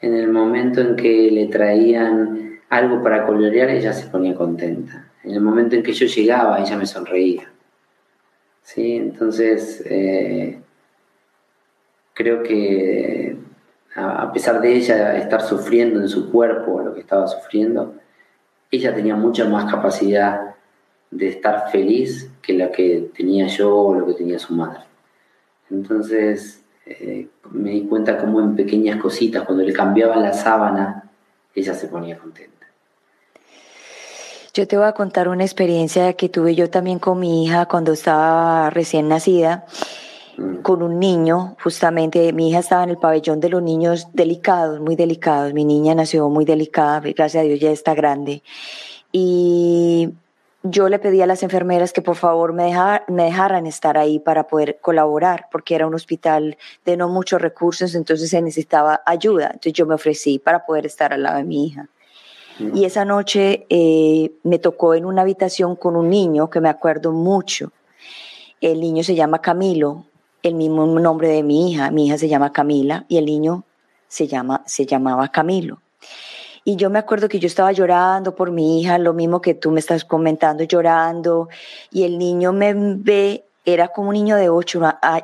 En 0.00 0.14
el 0.14 0.28
momento 0.28 0.80
en 0.80 0.94
que 0.94 1.30
le 1.30 1.46
traían 1.46 2.60
algo 2.68 3.02
para 3.02 3.26
colorear, 3.26 3.70
ella 3.70 3.92
se 3.92 4.06
ponía 4.06 4.34
contenta. 4.34 5.10
En 5.24 5.32
el 5.32 5.40
momento 5.40 5.74
en 5.74 5.82
que 5.82 5.92
yo 5.92 6.06
llegaba, 6.06 6.60
ella 6.60 6.76
me 6.76 6.86
sonreía. 6.86 7.50
¿Sí? 8.62 8.96
Entonces, 8.96 9.82
eh, 9.86 10.60
creo 12.14 12.42
que 12.42 13.36
a 13.94 14.32
pesar 14.32 14.60
de 14.60 14.74
ella 14.74 15.18
estar 15.18 15.42
sufriendo 15.42 16.00
en 16.00 16.08
su 16.08 16.30
cuerpo 16.30 16.80
lo 16.80 16.94
que 16.94 17.00
estaba 17.00 17.26
sufriendo, 17.26 17.94
ella 18.70 18.94
tenía 18.94 19.16
mucha 19.16 19.44
más 19.46 19.70
capacidad 19.70 20.54
de 21.10 21.28
estar 21.28 21.70
feliz 21.70 22.30
que 22.40 22.54
la 22.54 22.70
que 22.70 23.10
tenía 23.14 23.46
yo 23.48 23.76
o 23.76 23.94
lo 23.94 24.06
que 24.06 24.14
tenía 24.14 24.38
su 24.38 24.54
madre. 24.54 24.84
Entonces 25.70 26.62
eh, 26.86 27.28
me 27.50 27.70
di 27.70 27.82
cuenta 27.82 28.16
como 28.16 28.40
en 28.40 28.56
pequeñas 28.56 29.00
cositas, 29.00 29.44
cuando 29.44 29.62
le 29.62 29.72
cambiaban 29.72 30.22
la 30.22 30.32
sábana, 30.32 31.10
ella 31.54 31.74
se 31.74 31.88
ponía 31.88 32.18
contenta. 32.18 32.66
Yo 34.54 34.66
te 34.66 34.76
voy 34.76 34.86
a 34.86 34.92
contar 34.92 35.28
una 35.28 35.44
experiencia 35.44 36.12
que 36.14 36.28
tuve 36.28 36.54
yo 36.54 36.68
también 36.70 36.98
con 36.98 37.18
mi 37.18 37.44
hija 37.44 37.66
cuando 37.66 37.92
estaba 37.92 38.70
recién 38.70 39.08
nacida 39.08 39.66
con 40.62 40.82
un 40.82 40.98
niño, 40.98 41.56
justamente 41.62 42.32
mi 42.32 42.50
hija 42.50 42.60
estaba 42.60 42.84
en 42.84 42.90
el 42.90 42.98
pabellón 42.98 43.40
de 43.40 43.50
los 43.50 43.62
niños 43.62 44.08
delicados, 44.12 44.80
muy 44.80 44.96
delicados, 44.96 45.52
mi 45.52 45.64
niña 45.64 45.94
nació 45.94 46.28
muy 46.28 46.44
delicada, 46.44 47.00
gracias 47.00 47.42
a 47.42 47.46
Dios 47.46 47.60
ya 47.60 47.70
está 47.70 47.94
grande, 47.94 48.42
y 49.12 50.10
yo 50.62 50.88
le 50.88 50.98
pedí 50.98 51.20
a 51.20 51.26
las 51.26 51.42
enfermeras 51.42 51.92
que 51.92 52.02
por 52.02 52.16
favor 52.16 52.52
me, 52.52 52.72
me 53.08 53.24
dejaran 53.24 53.66
estar 53.66 53.98
ahí 53.98 54.18
para 54.20 54.46
poder 54.46 54.78
colaborar, 54.80 55.48
porque 55.50 55.74
era 55.74 55.86
un 55.86 55.94
hospital 55.94 56.56
de 56.84 56.96
no 56.96 57.08
muchos 57.08 57.42
recursos, 57.42 57.94
entonces 57.94 58.30
se 58.30 58.40
necesitaba 58.40 59.02
ayuda, 59.04 59.46
entonces 59.46 59.72
yo 59.72 59.86
me 59.86 59.94
ofrecí 59.94 60.38
para 60.38 60.64
poder 60.64 60.86
estar 60.86 61.12
al 61.12 61.24
lado 61.24 61.38
de 61.38 61.44
mi 61.44 61.66
hija. 61.66 61.88
Y 62.74 62.84
esa 62.84 63.04
noche 63.04 63.66
eh, 63.70 64.30
me 64.44 64.58
tocó 64.58 64.94
en 64.94 65.04
una 65.04 65.22
habitación 65.22 65.74
con 65.74 65.96
un 65.96 66.10
niño 66.10 66.48
que 66.48 66.60
me 66.60 66.68
acuerdo 66.68 67.10
mucho. 67.10 67.72
El 68.60 68.80
niño 68.80 69.02
se 69.02 69.14
llama 69.14 69.40
Camilo, 69.40 70.04
el 70.42 70.54
mismo 70.54 70.86
nombre 70.86 71.28
de 71.28 71.42
mi 71.42 71.70
hija. 71.70 71.90
Mi 71.90 72.06
hija 72.06 72.18
se 72.18 72.28
llama 72.28 72.52
Camila 72.52 73.04
y 73.08 73.18
el 73.18 73.26
niño 73.26 73.64
se, 74.08 74.26
llama, 74.26 74.62
se 74.66 74.86
llamaba 74.86 75.28
Camilo. 75.28 75.80
Y 76.64 76.76
yo 76.76 76.90
me 76.90 76.98
acuerdo 76.98 77.28
que 77.28 77.40
yo 77.40 77.46
estaba 77.46 77.72
llorando 77.72 78.34
por 78.34 78.50
mi 78.50 78.80
hija, 78.80 78.98
lo 78.98 79.14
mismo 79.14 79.40
que 79.40 79.54
tú 79.54 79.70
me 79.70 79.80
estás 79.80 80.04
comentando, 80.04 80.62
llorando, 80.62 81.48
y 81.90 82.04
el 82.04 82.18
niño 82.18 82.52
me 82.52 82.72
ve, 82.74 83.44
era 83.64 83.88
como 83.88 84.10
un 84.10 84.14
niño 84.14 84.36
de 84.36 84.48
ocho, 84.48 84.80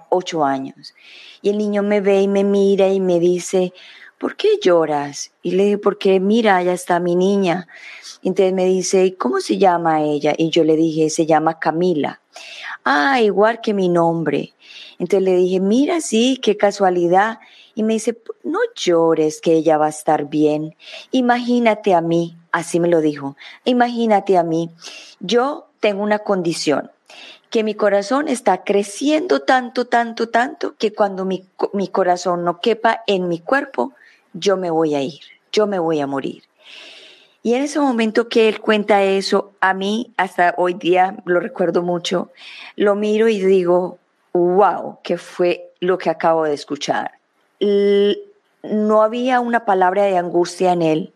ocho 0.09 0.45
años, 0.45 0.95
y 1.41 1.51
el 1.51 1.59
niño 1.59 1.85
me 1.85 2.01
ve 2.01 2.23
y 2.23 2.29
me 2.29 2.43
mira 2.43 2.89
y 2.89 2.99
me 2.99 3.21
dice, 3.21 3.73
¿por 4.19 4.37
qué 4.37 4.59
lloras? 4.61 5.31
Y 5.43 5.53
le 5.53 5.65
digo, 5.65 5.81
porque 5.81 6.21
mira, 6.21 6.57
allá 6.57 6.73
está 6.73 7.01
mi 7.01 7.15
niña. 7.15 7.69
Entonces 8.23 8.53
me 8.53 8.65
dice, 8.65 9.17
¿cómo 9.17 9.41
se 9.41 9.59
llama 9.59 10.03
ella? 10.03 10.35
Y 10.37 10.51
yo 10.51 10.65
le 10.65 10.77
dije, 10.77 11.09
se 11.09 11.27
llama 11.27 11.59
Camila. 11.59 12.21
Ah, 12.85 13.21
igual 13.21 13.61
que 13.61 13.75
mi 13.75 13.89
nombre. 13.89 14.55
Entonces 14.99 15.23
le 15.23 15.37
dije, 15.37 15.61
mira, 15.61 16.01
sí, 16.01 16.39
qué 16.43 16.57
casualidad. 16.57 17.39
Y 17.75 17.85
me 17.85 17.95
dice, 17.95 18.19
no 18.43 18.59
llores, 18.75 19.41
que 19.41 19.53
ella 19.53 19.79
va 19.79 19.87
a 19.87 19.91
estar 19.91 20.29
bien. 20.29 20.75
Imagínate 21.13 21.95
a 21.95 22.01
mí, 22.01 22.37
así 22.51 22.81
me 22.81 22.89
lo 22.89 23.01
dijo, 23.01 23.37
imagínate 23.65 24.37
a 24.37 24.43
mí, 24.43 24.71
yo 25.21 25.69
tengo 25.79 26.03
una 26.03 26.19
condición, 26.19 26.91
que 27.51 27.63
mi 27.63 27.75
corazón 27.75 28.27
está 28.27 28.65
creciendo 28.65 29.43
tanto, 29.43 29.87
tanto, 29.87 30.29
tanto, 30.29 30.75
que 30.77 30.93
cuando 30.93 31.25
mi, 31.25 31.45
mi 31.73 31.87
corazón 31.87 32.45
no 32.45 32.61
quepa 32.61 33.05
en 33.07 33.29
mi 33.29 33.39
cuerpo, 33.39 33.93
yo 34.33 34.57
me 34.57 34.71
voy 34.71 34.95
a 34.95 35.03
ir, 35.03 35.21
yo 35.53 35.67
me 35.67 35.79
voy 35.79 36.01
a 36.01 36.07
morir. 36.07 36.43
Y 37.43 37.55
en 37.55 37.63
ese 37.63 37.79
momento 37.81 38.29
que 38.29 38.49
él 38.49 38.61
cuenta 38.61 39.03
eso, 39.03 39.53
a 39.61 39.73
mí 39.73 40.13
hasta 40.17 40.55
hoy 40.59 40.75
día 40.75 41.17
lo 41.25 41.41
recuerdo 41.41 41.83
mucho, 41.83 42.31
lo 42.77 42.95
miro 42.95 43.29
y 43.29 43.41
digo, 43.41 43.99
wow, 44.33 44.99
¿qué 45.03 45.19
fue 45.19 45.71
lo 45.81 45.99
que 45.99 46.11
acabo 46.11 46.45
de 46.45 46.55
escuchar? 46.55 47.13
No 47.61 49.03
había 49.03 49.41
una 49.41 49.65
palabra 49.65 50.05
de 50.05 50.19
angustia 50.19 50.73
en 50.73 50.83
él, 50.83 51.13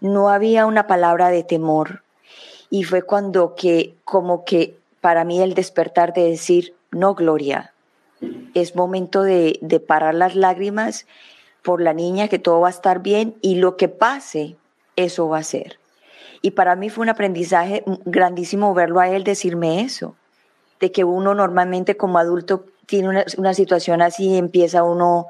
no 0.00 0.28
había 0.28 0.66
una 0.66 0.86
palabra 0.86 1.30
de 1.30 1.42
temor. 1.42 2.02
Y 2.68 2.84
fue 2.84 3.02
cuando 3.02 3.54
que, 3.54 3.94
como 4.04 4.44
que 4.44 4.76
para 5.00 5.24
mí 5.24 5.40
el 5.40 5.54
despertar 5.54 6.12
de 6.12 6.24
decir, 6.30 6.74
no, 6.90 7.14
Gloria, 7.14 7.72
es 8.54 8.76
momento 8.76 9.22
de, 9.22 9.58
de 9.62 9.80
parar 9.80 10.14
las 10.14 10.34
lágrimas 10.34 11.06
por 11.66 11.82
la 11.82 11.92
niña, 11.92 12.28
que 12.28 12.38
todo 12.38 12.60
va 12.60 12.68
a 12.68 12.70
estar 12.70 13.02
bien 13.02 13.34
y 13.42 13.56
lo 13.56 13.76
que 13.76 13.88
pase, 13.88 14.54
eso 14.94 15.28
va 15.28 15.38
a 15.38 15.42
ser. 15.42 15.80
Y 16.40 16.52
para 16.52 16.76
mí 16.76 16.90
fue 16.90 17.02
un 17.02 17.08
aprendizaje 17.08 17.82
grandísimo 18.04 18.72
verlo 18.72 19.00
a 19.00 19.08
él 19.08 19.24
decirme 19.24 19.80
eso, 19.80 20.14
de 20.78 20.92
que 20.92 21.02
uno 21.02 21.34
normalmente 21.34 21.96
como 21.96 22.18
adulto 22.18 22.66
tiene 22.86 23.24
una, 23.36 23.52
situación 23.52 24.00
así 24.00 24.28
y 24.28 24.38
empieza 24.38 24.84
uno, 24.84 25.26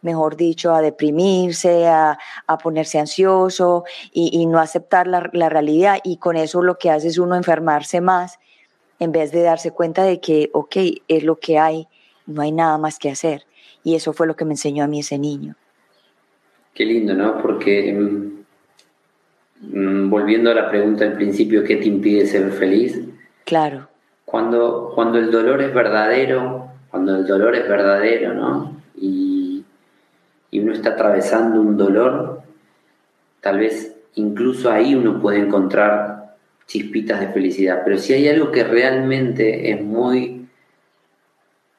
mejor 0.00 0.36
dicho, 0.36 0.72
a 0.72 0.80
deprimirse, 0.80 1.88
a, 1.88 2.16
ponerse 2.62 3.00
ansioso 3.00 3.82
y, 4.12 4.30
y 4.32 4.46
no 4.46 4.60
aceptar 4.60 5.08
la, 5.08 5.28
la, 5.32 5.48
realidad. 5.48 5.98
Y 6.04 6.18
con 6.18 6.36
eso 6.36 6.62
lo 6.62 6.78
que 6.78 6.90
hace 6.90 7.08
es 7.08 7.18
uno 7.18 7.34
enfermarse 7.34 8.00
más 8.00 8.38
en 9.00 9.10
vez 9.10 9.32
de 9.32 9.42
darse 9.42 9.72
cuenta 9.72 10.04
de 10.04 10.20
que, 10.20 10.50
ok, 10.52 10.76
es 11.08 11.24
lo 11.24 11.40
que 11.40 11.58
hay, 11.58 11.88
no 12.26 12.42
hay 12.42 12.52
nada 12.52 12.78
más 12.78 13.00
que 13.00 13.10
hacer. 13.10 13.44
Y 13.82 13.96
eso 13.96 14.12
fue 14.12 14.28
lo 14.28 14.36
que 14.36 14.44
me 14.44 14.52
enseñó 14.52 14.84
a 14.84 14.86
mí 14.86 15.00
ese 15.00 15.18
niño. 15.18 15.56
Qué 16.74 16.84
lindo, 16.84 17.14
¿no? 17.14 17.40
Porque 17.42 17.92
mmm, 19.60 20.08
volviendo 20.10 20.50
a 20.50 20.54
la 20.54 20.70
pregunta 20.70 21.04
al 21.04 21.14
principio, 21.14 21.64
¿qué 21.64 21.76
te 21.76 21.86
impide 21.86 22.26
ser 22.26 22.50
feliz? 22.52 23.00
Claro. 23.44 23.88
Cuando, 24.24 24.92
cuando 24.94 25.18
el 25.18 25.30
dolor 25.30 25.60
es 25.62 25.74
verdadero, 25.74 26.68
cuando 26.90 27.16
el 27.16 27.26
dolor 27.26 27.54
es 27.56 27.68
verdadero, 27.68 28.34
¿no? 28.34 28.76
Y, 28.96 29.64
y 30.50 30.60
uno 30.60 30.72
está 30.72 30.90
atravesando 30.90 31.60
un 31.60 31.76
dolor, 31.76 32.42
tal 33.40 33.58
vez 33.58 33.96
incluso 34.14 34.70
ahí 34.70 34.94
uno 34.94 35.20
puede 35.20 35.38
encontrar 35.38 36.36
chispitas 36.66 37.20
de 37.20 37.28
felicidad. 37.28 37.82
Pero 37.84 37.98
si 37.98 38.12
hay 38.12 38.28
algo 38.28 38.52
que 38.52 38.64
realmente 38.64 39.72
es 39.72 39.82
muy 39.82 40.46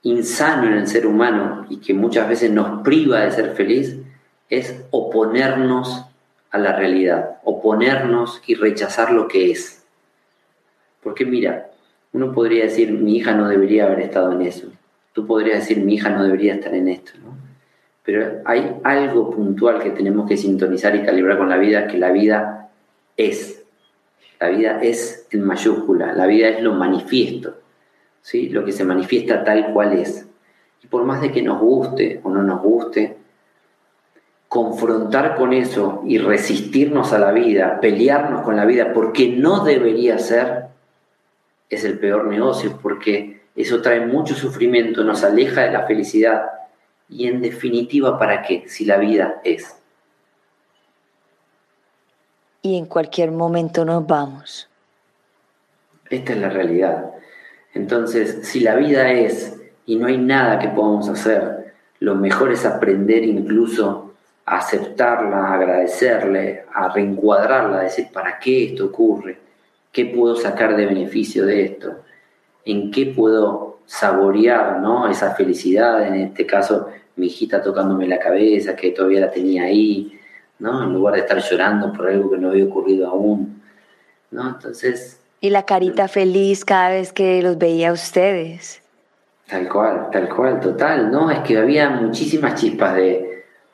insano 0.04 0.68
en 0.68 0.74
el 0.74 0.88
ser 0.88 1.06
humano 1.06 1.66
y 1.70 1.78
que 1.78 1.94
muchas 1.94 2.28
veces 2.28 2.52
nos 2.52 2.82
priva 2.82 3.22
de 3.22 3.32
ser 3.32 3.52
feliz, 3.52 3.98
es 4.52 4.84
oponernos 4.92 6.06
a 6.52 6.58
la 6.60 6.76
realidad, 6.76 7.38
oponernos 7.44 8.44
y 8.46 8.56
rechazar 8.56 9.12
lo 9.12 9.28
que 9.28 9.50
es. 9.50 9.84
Porque 11.02 11.26
mira, 11.26 11.72
uno 12.12 12.34
podría 12.34 12.66
decir, 12.66 12.92
mi 12.92 13.16
hija 13.16 13.34
no 13.34 13.48
debería 13.48 13.86
haber 13.86 14.02
estado 14.02 14.34
en 14.34 14.42
eso. 14.42 14.68
Tú 15.14 15.26
podrías 15.26 15.60
decir, 15.60 15.84
mi 15.84 15.96
hija 15.96 16.10
no 16.10 16.24
debería 16.24 16.56
estar 16.56 16.76
en 16.76 16.90
esto. 16.90 17.14
¿no? 17.24 17.34
Pero 18.04 18.42
hay 18.44 18.76
algo 18.84 19.32
puntual 19.32 19.82
que 19.82 19.92
tenemos 19.92 20.28
que 20.28 20.36
sintonizar 20.36 20.96
y 20.96 21.04
calibrar 21.04 21.38
con 21.38 21.50
la 21.50 21.58
vida, 21.58 21.88
que 21.88 21.98
la 21.98 22.12
vida 22.12 22.70
es. 23.16 23.64
La 24.38 24.50
vida 24.50 24.82
es 24.82 25.28
en 25.32 25.44
mayúscula, 25.46 26.14
la 26.14 26.28
vida 26.28 26.50
es 26.50 26.62
lo 26.62 26.74
manifiesto, 26.74 27.56
¿sí? 28.22 28.50
lo 28.50 28.66
que 28.66 28.74
se 28.74 28.84
manifiesta 28.84 29.44
tal 29.46 29.72
cual 29.72 29.94
es. 29.94 30.28
Y 30.84 30.88
por 30.88 31.06
más 31.06 31.22
de 31.22 31.32
que 31.32 31.42
nos 31.42 31.62
guste 31.62 32.20
o 32.24 32.30
no 32.30 32.44
nos 32.44 32.62
guste, 32.62 33.21
confrontar 34.52 35.38
con 35.38 35.54
eso 35.54 36.04
y 36.06 36.18
resistirnos 36.18 37.14
a 37.14 37.20
la 37.20 37.32
vida, 37.32 37.80
pelearnos 37.80 38.42
con 38.42 38.58
la 38.58 38.66
vida, 38.66 38.92
porque 38.92 39.30
no 39.30 39.64
debería 39.64 40.20
ser, 40.20 40.66
es 41.70 41.86
el 41.86 41.98
peor 42.00 42.28
negocio, 42.28 42.78
porque 42.82 43.44
eso 43.56 43.82
trae 43.82 44.06
mucho 44.06 44.36
sufrimiento, 44.36 45.06
nos 45.06 45.24
aleja 45.24 45.62
de 45.62 45.72
la 45.72 45.88
felicidad 45.88 46.48
y 47.08 47.30
en 47.30 47.42
definitiva, 47.42 48.20
¿para 48.20 48.42
qué? 48.42 48.66
Si 48.68 48.84
la 48.84 48.98
vida 48.98 49.40
es. 49.46 49.74
Y 52.62 52.78
en 52.78 52.88
cualquier 52.88 53.32
momento 53.32 53.86
nos 53.86 54.06
vamos. 54.06 54.70
Esta 56.10 56.34
es 56.34 56.40
la 56.40 56.50
realidad. 56.50 57.12
Entonces, 57.74 58.46
si 58.46 58.60
la 58.60 58.76
vida 58.76 59.14
es 59.14 59.62
y 59.86 59.96
no 59.96 60.08
hay 60.08 60.18
nada 60.18 60.60
que 60.60 60.68
podamos 60.68 61.08
hacer, 61.08 61.74
lo 62.00 62.16
mejor 62.16 62.52
es 62.52 62.66
aprender 62.66 63.24
incluso 63.24 64.11
aceptarla, 64.46 65.54
agradecerle, 65.54 66.66
a 66.74 66.90
reencuadrarla, 66.90 67.80
a 67.80 67.84
decir, 67.84 68.08
¿para 68.12 68.40
qué 68.40 68.66
esto 68.66 68.86
ocurre? 68.86 69.38
¿Qué 69.92 70.06
puedo 70.06 70.36
sacar 70.36 70.76
de 70.76 70.86
beneficio 70.86 71.46
de 71.46 71.64
esto? 71.64 71.98
¿En 72.66 72.92
qué 72.92 73.08
puedo 73.08 73.80
saborear 73.86 74.80
¿no? 74.80 75.08
esa 75.10 75.36
felicidad? 75.36 76.06
En 76.06 76.16
este 76.16 76.46
caso, 76.46 76.90
mi 77.16 77.28
hijita 77.28 77.62
tocándome 77.62 78.08
la 78.08 78.20
cabeza, 78.20 78.76
que 78.76 78.92
todavía 78.92 79.22
la 79.22 79.32
tenía 79.32 79.64
ahí, 79.64 80.20
¿no? 80.60 80.84
en 80.84 80.94
lugar 80.94 81.16
de 81.16 81.22
estar 81.22 81.40
llorando 81.40 81.92
por 81.94 82.08
algo 82.08 82.32
que 82.32 82.38
no 82.38 82.50
había 82.50 82.66
ocurrido 82.66 83.08
aún. 83.08 83.62
¿no? 84.32 84.50
Entonces... 84.50 85.20
Y 85.40 85.50
la 85.50 85.66
carita 85.66 86.08
feliz 86.08 86.64
cada 86.64 86.90
vez 86.90 87.12
que 87.12 87.42
los 87.42 87.58
veía 87.58 87.90
a 87.90 87.94
ustedes. 87.94 88.82
Tal 89.50 89.68
cual, 89.68 90.10
tal 90.12 90.30
cual, 90.30 90.60
total, 90.60 91.12
¿no? 91.12 91.30
Es 91.32 91.40
que 91.40 91.58
había 91.58 91.90
muchísimas 91.90 92.62
chispas 92.62 92.96
de, 92.96 93.31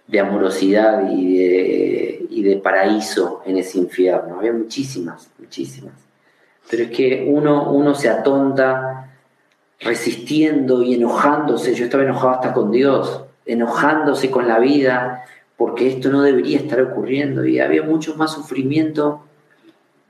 de 0.08 0.20
amorosidad 0.20 1.12
y 1.12 1.38
de, 1.38 2.26
y 2.30 2.44
de 2.44 2.58
paraíso 2.58 3.42
en 3.46 3.58
ese 3.58 3.78
infierno. 3.78 4.40
Había 4.40 4.54
muchísimas, 4.54 5.30
muchísimas. 5.38 5.94
Pero 6.70 6.84
es 6.84 6.92
que 6.92 7.28
uno, 7.30 7.72
uno 7.72 7.94
se 7.94 8.10
atonta 8.10 9.12
resistiendo 9.80 10.82
y 10.82 10.96
enojándose. 10.96 11.74
Yo 11.74 11.86
estaba 11.86 12.04
enojado 12.04 12.34
hasta 12.36 12.54
con 12.54 12.72
Dios, 12.72 13.24
enojándose 13.46 14.32
con 14.32 14.48
la 14.48 14.60
vida, 14.60 15.26
porque 15.56 15.88
esto 15.88 16.10
no 16.10 16.22
debería 16.22 16.58
estar 16.58 16.82
ocurriendo. 16.82 17.46
Y 17.46 17.60
había 17.60 17.84
mucho 17.84 18.16
más 18.16 18.34
sufrimiento 18.34 19.22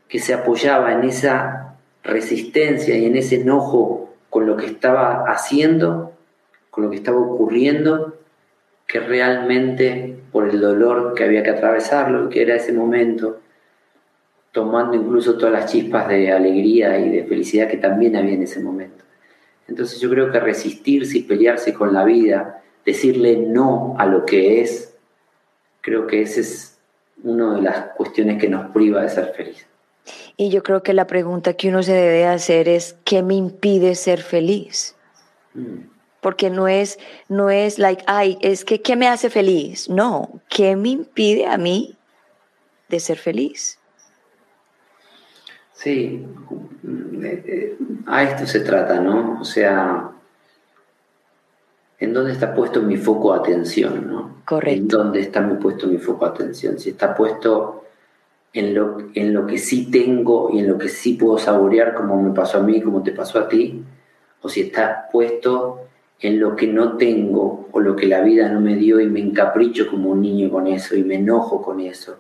que 0.08 0.20
se 0.20 0.34
apoyaba 0.34 0.94
en 0.94 1.04
esa 1.04 1.76
resistencia 2.04 2.96
y 2.98 3.06
en 3.06 3.18
ese 3.18 3.42
enojo 3.42 4.14
con 4.30 4.46
lo 4.46 4.56
que 4.56 4.68
estaba 4.68 5.26
haciendo, 5.28 6.14
con 6.70 6.86
lo 6.86 6.90
que 6.90 6.98
estaba 6.98 7.20
ocurriendo, 7.20 8.17
que 8.88 9.02
realmente 9.02 10.18
por 10.32 10.50
el 10.50 10.62
dolor 10.62 11.14
que 11.14 11.26
había 11.26 11.44
que 11.44 11.50
atravesarlo, 11.50 12.30
que 12.30 12.42
era 12.42 12.56
ese 12.56 12.72
momento, 12.72 13.42
tomando 14.54 14.96
incluso 14.96 15.38
todas 15.38 15.52
las 15.52 15.72
chispas 15.72 16.08
de 16.08 16.32
alegría 16.32 16.98
y 16.98 17.10
de 17.10 17.26
felicidad 17.26 17.68
que 17.68 17.78
también 17.78 18.16
había 18.16 18.34
en 18.34 18.44
ese 18.44 18.62
momento. 18.62 19.04
Entonces 19.68 20.00
yo 20.00 20.10
creo 20.10 20.32
que 20.32 20.40
resistirse 20.40 21.18
y 21.18 21.24
pelearse 21.24 21.74
con 21.74 21.94
la 21.94 22.06
vida, 22.06 22.64
decirle 22.86 23.36
no 23.36 23.96
a 24.00 24.06
lo 24.06 24.26
que 24.26 24.62
es, 24.62 24.96
creo 25.82 26.08
que 26.08 26.22
esa 26.22 26.40
es 26.40 26.80
una 27.24 27.56
de 27.56 27.62
las 27.64 27.90
cuestiones 27.98 28.40
que 28.40 28.48
nos 28.48 28.72
priva 28.72 29.02
de 29.02 29.10
ser 29.10 29.34
feliz. 29.36 29.68
Y 30.38 30.50
yo 30.50 30.64
creo 30.64 30.82
que 30.82 30.94
la 30.94 31.08
pregunta 31.08 31.54
que 31.54 31.68
uno 31.68 31.84
se 31.84 31.92
debe 31.92 32.26
hacer 32.26 32.70
es, 32.70 32.96
¿qué 33.04 33.22
me 33.22 33.36
impide 33.36 33.96
ser 33.96 34.22
feliz? 34.22 34.96
Mm 35.54 35.97
porque 36.28 36.50
no 36.50 36.68
es, 36.68 37.00
no 37.30 37.50
es 37.50 37.80
like, 37.80 38.04
ay, 38.06 38.38
es 38.42 38.66
que, 38.66 38.82
¿qué 38.82 38.98
me 38.98 39.08
hace 39.08 39.30
feliz? 39.30 39.90
No, 39.90 40.42
¿qué 40.50 40.76
me 40.76 40.90
impide 40.90 41.46
a 41.46 41.58
mí 41.58 41.96
de 42.90 43.00
ser 43.00 43.18
feliz? 43.18 43.80
Sí, 45.72 46.28
a 48.08 48.24
esto 48.24 48.46
se 48.46 48.60
trata, 48.60 49.00
¿no? 49.00 49.40
O 49.40 49.46
sea, 49.46 50.12
¿en 51.98 52.14
dónde 52.14 52.34
está 52.34 52.54
puesto 52.54 52.82
mi 52.82 52.98
foco 52.98 53.32
de 53.32 53.40
atención, 53.40 54.06
¿no? 54.12 54.42
Correcto. 54.44 54.82
¿En 54.82 54.88
dónde 54.90 55.22
está 55.22 55.40
mi 55.40 55.56
puesto 55.56 55.88
mi 55.88 55.98
foco 55.98 56.26
de 56.26 56.32
atención? 56.32 56.78
Si 56.78 56.90
está 56.90 57.16
puesto 57.16 57.86
en 58.52 58.74
lo, 58.76 58.98
en 59.14 59.34
lo 59.34 59.48
que 59.48 59.60
sí 59.60 59.90
tengo 59.90 60.50
y 60.52 60.60
en 60.60 60.68
lo 60.68 60.78
que 60.78 60.90
sí 60.90 61.14
puedo 61.14 61.38
saborear, 61.38 61.94
como 61.96 62.22
me 62.22 62.34
pasó 62.34 62.58
a 62.58 62.64
mí, 62.64 62.82
como 62.82 63.02
te 63.02 63.14
pasó 63.14 63.40
a 63.40 63.48
ti, 63.48 63.82
o 64.42 64.50
si 64.50 64.60
está 64.60 65.08
puesto 65.10 65.87
en 66.20 66.40
lo 66.40 66.56
que 66.56 66.68
no 66.68 66.98
tengo 66.98 67.70
o 67.72 67.80
lo 67.80 67.96
que 67.96 68.08
la 68.08 68.22
vida 68.22 68.50
no 68.50 68.60
me 68.60 68.76
dio 68.76 69.00
y 69.00 69.08
me 69.08 69.20
encapricho 69.20 69.88
como 69.88 70.12
un 70.12 70.22
niño 70.22 70.50
con 70.50 70.68
eso 70.68 70.96
y 70.96 71.04
me 71.04 71.16
enojo 71.16 71.62
con 71.62 71.80
eso 71.80 72.18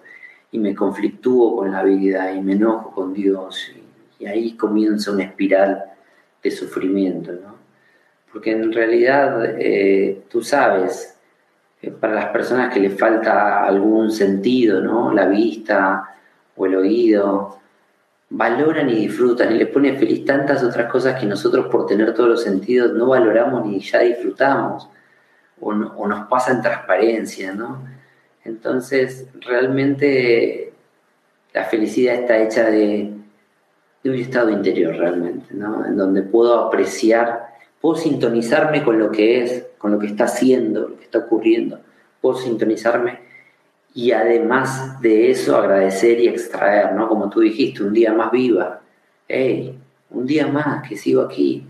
y 0.51 0.59
me 0.59 0.75
conflictúo 0.75 1.55
con 1.55 1.71
la 1.71 1.83
vida 1.83 2.31
y 2.31 2.41
me 2.41 2.53
enojo 2.53 2.91
con 2.91 3.13
Dios 3.13 3.71
y, 3.75 4.25
ahí 4.25 4.53
comienza 4.53 5.11
una 5.11 5.25
espiral 5.25 5.85
de 6.41 6.49
sufrimiento, 6.49 7.33
¿no? 7.33 7.55
Porque 8.33 8.49
en 8.51 8.73
realidad 8.73 9.55
eh, 9.59 10.23
tú 10.27 10.41
sabes, 10.41 11.19
eh, 11.83 11.91
para 11.91 12.15
las 12.15 12.25
personas 12.27 12.73
que 12.73 12.79
les 12.79 12.97
falta 12.97 13.63
algún 13.63 14.09
sentido, 14.09 14.81
¿no? 14.81 15.13
La 15.13 15.27
vista 15.27 16.15
o 16.55 16.65
el 16.65 16.75
oído, 16.75 17.59
valoran 18.29 18.89
y 18.89 18.95
disfrutan 18.95 19.53
y 19.53 19.59
les 19.59 19.69
pone 19.69 19.97
feliz 19.97 20.25
tantas 20.25 20.63
otras 20.63 20.91
cosas 20.91 21.19
que 21.19 21.25
nosotros 21.25 21.67
por 21.67 21.85
tener 21.85 22.13
todos 22.13 22.29
los 22.29 22.43
sentidos 22.43 22.93
no 22.93 23.07
valoramos 23.07 23.65
ni 23.65 23.79
ya 23.79 23.99
disfrutamos 23.99 24.89
o, 25.59 25.73
nos 25.73 26.27
pasa 26.27 26.51
en 26.51 26.61
transparencia, 26.61 27.53
¿no? 27.53 27.83
Entonces, 28.43 29.27
realmente 29.41 30.73
la 31.53 31.65
felicidad 31.65 32.15
está 32.15 32.37
hecha 32.37 32.69
de, 32.69 33.11
de, 34.03 34.09
un 34.09 34.15
estado 34.15 34.51
interior 34.51 34.95
realmente, 34.95 35.53
¿no? 35.55 35.83
En 35.85 35.97
donde 35.97 36.21
puedo 36.21 36.59
apreciar, 36.59 37.47
puedo 37.81 37.95
sintonizarme 37.95 38.83
con 38.83 38.99
lo 38.99 39.11
que 39.11 39.41
es, 39.41 39.65
con 39.79 39.91
lo 39.91 39.99
que 39.99 40.07
está 40.07 40.25
haciendo, 40.25 40.89
lo 40.89 40.97
que 40.97 41.05
está 41.05 41.19
ocurriendo, 41.19 41.79
puedo 42.21 42.37
sintonizarme 42.37 43.26
y 43.97 44.11
además 44.11 45.01
de 45.01 45.31
eso 45.31 45.57
agradecer 45.57 46.19
y 46.19 46.27
extraer, 46.27 46.93
¿no? 46.93 47.07
Como 47.07 47.31
tú 47.31 47.39
dijiste, 47.39 47.81
un 47.81 47.93
día 47.93 48.13
más 48.13 48.31
viva, 48.31 48.79
hey, 49.27 49.75
un 50.11 50.27
día 50.27 50.45
más 50.45 50.87
que 50.87 50.95
sigo 50.95 51.23
aquí, 51.23 51.65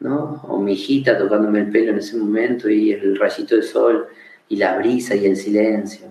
¿no? 0.00 0.40
O 0.48 0.58
mi 0.58 0.72
hijita 0.72 1.18
tocándome 1.18 1.60
el 1.60 1.70
pelo 1.70 1.90
en 1.90 1.98
ese 1.98 2.16
momento 2.16 2.70
y 2.70 2.92
el 2.92 3.18
rayito 3.18 3.56
de 3.56 3.62
sol 3.62 4.06
y 4.48 4.56
la 4.56 4.78
brisa 4.78 5.16
y 5.16 5.26
el 5.26 5.36
silencio. 5.36 6.06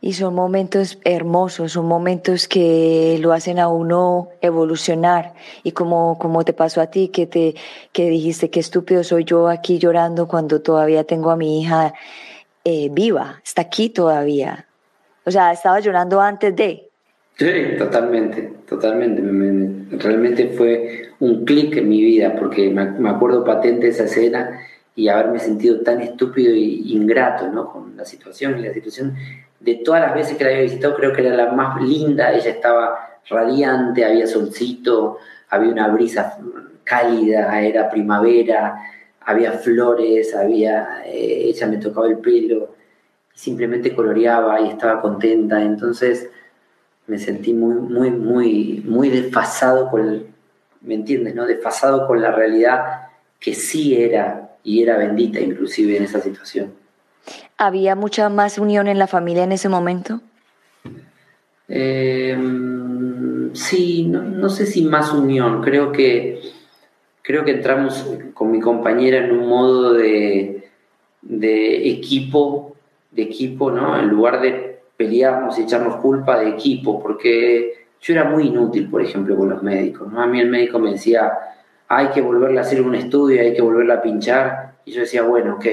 Y 0.00 0.14
son 0.14 0.34
momentos 0.34 0.98
hermosos, 1.04 1.72
son 1.72 1.84
momentos 1.84 2.48
que 2.48 3.18
lo 3.20 3.34
hacen 3.34 3.58
a 3.58 3.68
uno 3.68 4.30
evolucionar. 4.40 5.34
Y 5.64 5.72
como, 5.72 6.16
como 6.18 6.46
te 6.46 6.54
pasó 6.54 6.80
a 6.80 6.86
ti, 6.86 7.08
que, 7.08 7.26
te, 7.26 7.54
que 7.92 8.08
dijiste 8.08 8.48
que 8.48 8.60
estúpido 8.60 9.04
soy 9.04 9.24
yo 9.24 9.48
aquí 9.48 9.78
llorando 9.78 10.28
cuando 10.28 10.62
todavía 10.62 11.04
tengo 11.04 11.30
a 11.30 11.36
mi 11.36 11.60
hija 11.60 11.92
eh, 12.68 12.88
viva, 12.90 13.40
está 13.44 13.62
aquí 13.62 13.90
todavía. 13.90 14.66
O 15.24 15.30
sea, 15.30 15.52
estaba 15.52 15.78
llorando 15.78 16.20
antes 16.20 16.56
de. 16.56 16.90
Sí, 17.36 17.52
totalmente, 17.78 18.54
totalmente. 18.68 19.22
realmente 19.98 20.48
fue 20.48 21.12
un 21.20 21.44
clic 21.44 21.76
en 21.76 21.88
mi 21.88 22.02
vida 22.02 22.34
porque 22.36 22.68
me, 22.70 23.08
acuerdo 23.08 23.44
patente 23.44 23.86
esa 23.86 24.02
escena 24.02 24.58
y 24.96 25.06
haberme 25.06 25.38
sentido 25.38 25.80
tan 25.82 26.00
estúpido 26.00 26.52
e 26.52 26.58
ingrato 26.58 27.46
¿no? 27.46 27.70
con 27.70 27.96
la 27.96 28.04
situación 28.04 28.58
y 28.58 28.62
la 28.62 28.72
situación. 28.72 29.14
De 29.60 29.76
todas 29.76 30.00
las 30.00 30.14
veces 30.14 30.36
que 30.36 30.42
la 30.42 30.50
había 30.50 30.62
visitado, 30.62 30.96
creo 30.96 31.12
que 31.12 31.24
era 31.24 31.36
la 31.36 31.52
más 31.52 31.80
linda. 31.80 32.32
Ella 32.32 32.50
estaba 32.50 33.20
radiante, 33.30 34.04
había 34.04 34.26
solcito, 34.26 35.18
había 35.50 35.70
una 35.70 35.86
brisa 35.86 36.36
cálida, 36.82 37.60
era 37.60 37.88
primavera, 37.88 38.76
había 39.26 39.52
flores, 39.52 40.34
había, 40.34 41.02
eh, 41.04 41.42
ella 41.48 41.66
me 41.66 41.76
tocaba 41.76 42.08
el 42.08 42.18
pelo, 42.18 42.74
simplemente 43.34 43.94
coloreaba 43.94 44.60
y 44.60 44.68
estaba 44.68 45.02
contenta. 45.02 45.60
Entonces 45.60 46.30
me 47.06 47.18
sentí 47.18 47.52
muy, 47.52 47.74
muy, 47.74 48.10
muy, 48.10 48.82
muy 48.86 49.10
desfasado 49.10 49.90
con, 49.90 50.26
¿me 50.80 50.94
entiendes? 50.94 51.34
No? 51.34 51.44
Desfasado 51.44 52.06
con 52.06 52.22
la 52.22 52.30
realidad 52.30 53.08
que 53.38 53.54
sí 53.54 54.00
era 54.00 54.56
y 54.62 54.82
era 54.82 54.96
bendita 54.96 55.40
inclusive 55.40 55.96
en 55.96 56.04
esa 56.04 56.20
situación. 56.20 56.72
¿Había 57.58 57.96
mucha 57.96 58.28
más 58.28 58.58
unión 58.58 58.86
en 58.86 58.98
la 58.98 59.08
familia 59.08 59.42
en 59.42 59.52
ese 59.52 59.68
momento? 59.68 60.20
Em, 61.68 63.52
sí, 63.54 64.04
no, 64.04 64.48
sé 64.48 64.66
si 64.66 64.84
más 64.84 65.12
unión, 65.12 65.62
creo 65.62 65.90
que, 65.90 66.40
creo 67.26 67.44
que 67.44 67.50
entramos 67.50 68.06
con 68.34 68.52
mi 68.52 68.60
compañera 68.60 69.18
en 69.18 69.32
un 69.32 69.48
modo 69.48 69.94
de, 69.94 70.70
de 71.22 71.88
equipo, 71.88 72.76
de 73.10 73.22
equipo, 73.22 73.72
¿no? 73.72 73.98
En 73.98 74.08
lugar 74.08 74.40
de 74.40 74.78
peleamos 74.96 75.58
y 75.58 75.62
echarnos 75.62 75.96
culpa 75.96 76.38
de 76.38 76.50
equipo, 76.50 77.02
porque 77.02 77.88
yo 78.00 78.14
era 78.14 78.24
muy 78.24 78.46
inútil, 78.46 78.88
por 78.88 79.02
ejemplo, 79.02 79.36
con 79.36 79.48
los 79.48 79.60
médicos. 79.60 80.10
¿no? 80.10 80.22
A 80.22 80.26
mí 80.28 80.40
el 80.40 80.48
médico 80.48 80.78
me 80.78 80.92
decía, 80.92 81.32
hay 81.88 82.10
que 82.10 82.20
volverle 82.20 82.58
a 82.58 82.62
hacer 82.62 82.80
un 82.80 82.94
estudio, 82.94 83.42
hay 83.42 83.52
que 83.52 83.60
volverla 83.60 83.94
a 83.94 84.02
pinchar, 84.02 84.74
y 84.84 84.92
yo 84.92 85.00
decía, 85.00 85.22
bueno, 85.22 85.56
ok. 85.56 85.66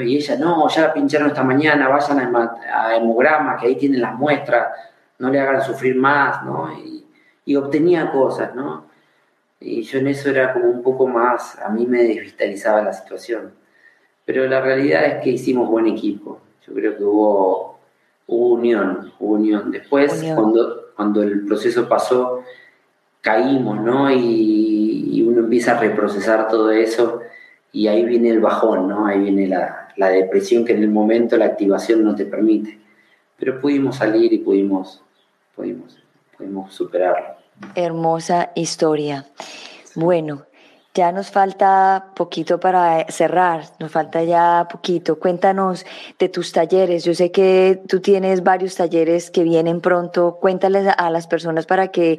Y 0.00 0.16
ella, 0.16 0.36
no, 0.38 0.68
ya 0.68 0.88
la 0.88 0.92
pincharon 0.92 1.28
esta 1.28 1.44
mañana, 1.44 1.88
vayan 1.88 2.34
a, 2.34 2.96
hemograma, 2.96 3.56
que 3.56 3.68
ahí 3.68 3.76
tienen 3.76 4.00
las 4.00 4.14
muestras, 4.16 4.66
no 5.20 5.30
le 5.30 5.38
hagan 5.38 5.62
sufrir 5.62 5.94
más, 5.94 6.44
¿no? 6.44 6.68
Y 7.44 7.54
obtenía 7.54 8.10
cosas, 8.10 8.56
¿no? 8.56 8.87
Y 9.60 9.82
yo 9.82 9.98
en 9.98 10.08
eso 10.08 10.30
era 10.30 10.52
como 10.52 10.66
un 10.68 10.82
poco 10.82 11.06
más, 11.06 11.58
a 11.58 11.68
mí 11.68 11.86
me 11.86 12.04
desvitalizaba 12.04 12.82
la 12.82 12.92
situación. 12.92 13.52
Pero 14.24 14.46
la 14.46 14.60
realidad 14.60 15.04
es 15.06 15.24
que 15.24 15.30
hicimos 15.30 15.68
buen 15.68 15.86
equipo. 15.86 16.40
Yo 16.66 16.74
creo 16.74 16.96
que 16.96 17.04
hubo 17.04 17.78
unión, 18.26 19.12
unión. 19.18 19.70
Después, 19.70 20.22
Cuando, 20.34 20.92
cuando 20.94 21.22
el 21.22 21.44
proceso 21.46 21.88
pasó, 21.88 22.44
caímos, 23.20 23.80
¿no? 23.80 24.10
Y, 24.10 25.24
uno 25.26 25.40
empieza 25.40 25.76
a 25.76 25.80
reprocesar 25.80 26.48
todo 26.48 26.70
eso 26.70 27.20
y 27.70 27.88
ahí 27.88 28.04
viene 28.04 28.30
el 28.30 28.40
bajón, 28.40 28.88
¿no? 28.88 29.06
Ahí 29.06 29.20
viene 29.20 29.46
la, 29.46 29.88
la, 29.96 30.08
depresión 30.08 30.64
que 30.64 30.72
en 30.72 30.82
el 30.82 30.90
momento 30.90 31.36
la 31.36 31.44
activación 31.44 32.02
no 32.02 32.14
te 32.14 32.24
permite. 32.24 32.78
Pero 33.36 33.60
pudimos 33.60 33.96
salir 33.96 34.32
y 34.32 34.38
pudimos, 34.38 35.02
pudimos, 35.54 36.02
pudimos 36.36 36.72
superarlo. 36.72 37.37
Hermosa 37.74 38.50
historia. 38.54 39.26
Bueno, 39.94 40.46
ya 40.94 41.12
nos 41.12 41.30
falta 41.30 42.06
poquito 42.16 42.58
para 42.58 43.06
cerrar, 43.08 43.62
nos 43.78 43.92
falta 43.92 44.24
ya 44.24 44.66
poquito. 44.70 45.18
Cuéntanos 45.18 45.86
de 46.18 46.28
tus 46.28 46.50
talleres. 46.50 47.04
Yo 47.04 47.14
sé 47.14 47.30
que 47.30 47.80
tú 47.86 48.00
tienes 48.00 48.42
varios 48.42 48.74
talleres 48.74 49.30
que 49.30 49.44
vienen 49.44 49.80
pronto. 49.80 50.38
Cuéntales 50.40 50.88
a 50.96 51.10
las 51.10 51.28
personas 51.28 51.66
para 51.66 51.88
que 51.88 52.18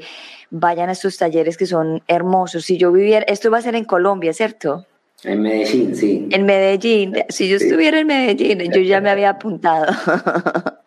vayan 0.50 0.88
a 0.88 0.94
estos 0.94 1.18
talleres 1.18 1.58
que 1.58 1.66
son 1.66 2.02
hermosos. 2.08 2.64
Si 2.64 2.78
yo 2.78 2.92
viviera, 2.92 3.26
esto 3.28 3.52
va 3.52 3.58
a 3.58 3.62
ser 3.62 3.76
en 3.76 3.84
Colombia, 3.84 4.32
¿cierto? 4.34 4.86
En 5.26 5.42
Medellín, 5.42 5.96
sí. 5.96 6.30
En 6.32 6.46
Medellín. 6.46 7.16
Si 7.28 7.50
yo 7.50 7.58
estuviera 7.58 8.00
en 8.00 8.08
Medellín, 8.08 8.72
yo 8.72 8.80
ya 8.80 9.02
me 9.02 9.10
había 9.10 9.32
apuntado. 9.32 9.92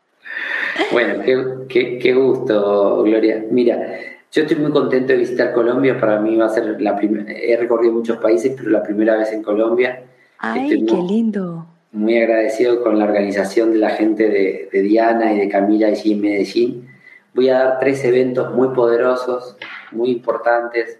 Bueno, 0.90 1.22
qué, 1.68 1.98
qué 1.98 2.14
gusto, 2.14 3.02
Gloria. 3.02 3.44
Mira, 3.50 3.98
yo 4.32 4.42
estoy 4.42 4.56
muy 4.56 4.70
contento 4.70 5.12
de 5.12 5.18
visitar 5.18 5.52
Colombia, 5.52 6.00
para 6.00 6.18
mí 6.18 6.36
va 6.36 6.46
a 6.46 6.48
ser 6.48 6.80
la 6.80 6.96
primera, 6.96 7.30
he 7.30 7.54
recorrido 7.54 7.92
muchos 7.92 8.16
países, 8.16 8.54
pero 8.56 8.70
la 8.70 8.82
primera 8.82 9.16
vez 9.16 9.30
en 9.30 9.42
Colombia. 9.42 10.04
¡Ay, 10.38 10.70
qué 10.86 10.94
lindo! 10.96 11.66
Muy 11.92 12.16
agradecido 12.16 12.82
con 12.82 12.98
la 12.98 13.04
organización 13.04 13.74
de 13.74 13.78
la 13.78 13.90
gente 13.90 14.30
de, 14.72 14.82
Diana 14.82 15.34
y 15.34 15.38
de 15.38 15.48
Camila 15.50 15.88
allí 15.88 16.12
en 16.12 16.20
Medellín. 16.22 16.88
Voy 17.34 17.50
a 17.50 17.58
dar 17.58 17.78
tres 17.78 18.02
eventos 18.04 18.54
muy 18.54 18.68
poderosos, 18.68 19.58
muy 19.90 20.10
importantes. 20.12 20.98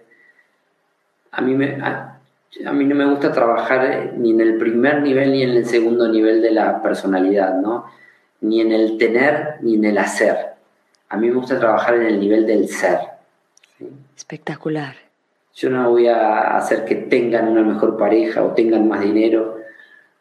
A 1.31 1.41
mí, 1.41 1.55
me, 1.55 1.81
a, 1.81 2.19
mí 2.71 2.85
no 2.85 2.93
me 2.93 3.09
gusta 3.09 3.31
trabajar 3.31 4.13
ni 4.15 4.29
en 4.29 4.41
el 4.41 4.57
primer 4.59 5.01
nivel 5.01 5.31
ni 5.31 5.41
en 5.41 5.49
el 5.49 5.65
segundo 5.65 6.07
nivel 6.07 6.39
de 6.39 6.51
la 6.51 6.83
personalidad, 6.83 7.59
¿no? 7.59 7.85
Ni 8.41 8.61
en 8.61 8.71
el 8.71 8.99
tener 8.99 9.55
ni 9.61 9.73
en 9.73 9.85
el 9.85 9.97
hacer. 9.97 10.37
A 11.09 11.17
mí 11.17 11.29
me 11.29 11.35
gusta 11.35 11.59
trabajar 11.59 11.95
en 11.95 12.03
el 12.03 12.19
nivel 12.19 12.45
del 12.45 12.67
ser 12.67 13.12
Espectacular. 14.15 14.95
Yo 15.55 15.69
no 15.69 15.91
voy 15.91 16.07
a 16.07 16.57
hacer 16.57 16.83
que 16.83 16.95
tengan 16.95 17.47
una 17.47 17.61
mejor 17.61 17.97
pareja 17.97 18.43
o 18.43 18.53
tengan 18.53 18.87
más 18.87 19.01
dinero. 19.01 19.57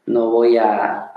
No 0.05 0.31
voy 0.31 0.59
a, 0.59 1.13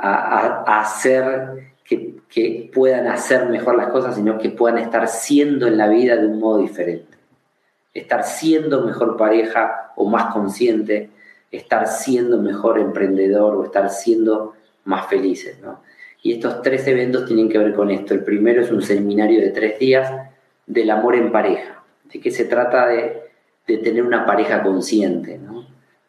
hacer 0.67 1.73
que, 1.83 2.15
que, 2.29 2.69
puedan 2.73 3.07
hacer 3.07 3.49
mejor 3.49 3.75
las 3.75 3.87
cosas, 3.87 4.15
sino 4.15 4.37
que 4.37 4.49
puedan 4.49 4.77
estar 4.77 5.07
siendo 5.07 5.67
en 5.67 5.77
la 5.77 5.87
vida 5.89 6.15
de 6.15 6.27
un 6.27 6.39
modo 6.39 6.59
diferente. 6.59 7.17
Estar 7.93 8.23
siendo 8.23 8.85
mejor 8.85 9.17
pareja 9.17 9.91
o 9.95 10.07
más 10.07 10.33
consciente, 10.33 11.09
estar 11.51 11.87
siendo 11.87 12.41
mejor 12.41 12.79
emprendedor 12.79 13.55
o 13.55 13.65
estar 13.65 13.89
siendo 13.89 14.53
más 14.85 15.07
felices. 15.07 15.59
¿no? 15.61 15.81
Y 16.21 16.33
estos 16.33 16.61
tres 16.61 16.87
eventos 16.87 17.25
tienen 17.25 17.49
que 17.49 17.57
ver 17.57 17.73
con 17.73 17.91
esto. 17.91 18.13
El 18.13 18.23
primero 18.23 18.61
es 18.61 18.71
un 18.71 18.81
seminario 18.81 19.41
de 19.41 19.49
tres 19.49 19.77
días 19.79 20.11
del 20.67 20.89
amor 20.89 21.15
en 21.15 21.31
pareja 21.31 21.74
de 22.11 22.19
que 22.19 22.31
se 22.31 22.45
trata 22.45 22.87
de, 22.87 23.21
tener 23.65 24.03
una 24.03 24.25
pareja 24.25 24.61
consciente, 24.61 25.39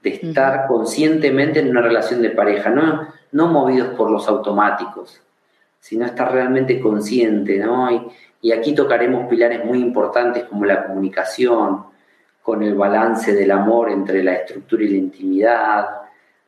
de 0.02 0.10
estar 0.10 0.66
conscientemente 0.66 1.60
en 1.60 1.70
una 1.70 1.80
relación 1.80 2.22
de 2.22 2.30
pareja, 2.30 2.70
no, 2.70 3.08
no 3.32 3.46
movidos 3.48 3.88
por 3.96 4.10
los 4.10 4.28
automáticos, 4.28 5.20
sino 5.80 6.04
estar 6.04 6.32
realmente 6.32 6.80
consciente. 6.80 7.58
¿no? 7.58 7.90
Y, 7.90 8.02
y 8.42 8.52
aquí 8.52 8.74
tocaremos 8.74 9.28
pilares 9.28 9.64
muy 9.64 9.80
importantes 9.80 10.44
como 10.44 10.64
la 10.64 10.86
comunicación, 10.86 11.84
con 12.42 12.62
el 12.62 12.74
balance 12.74 13.34
del 13.34 13.50
amor 13.50 13.90
entre 13.90 14.22
la 14.22 14.34
estructura 14.34 14.84
y 14.84 14.88
la 14.88 14.96
intimidad, 14.98 15.86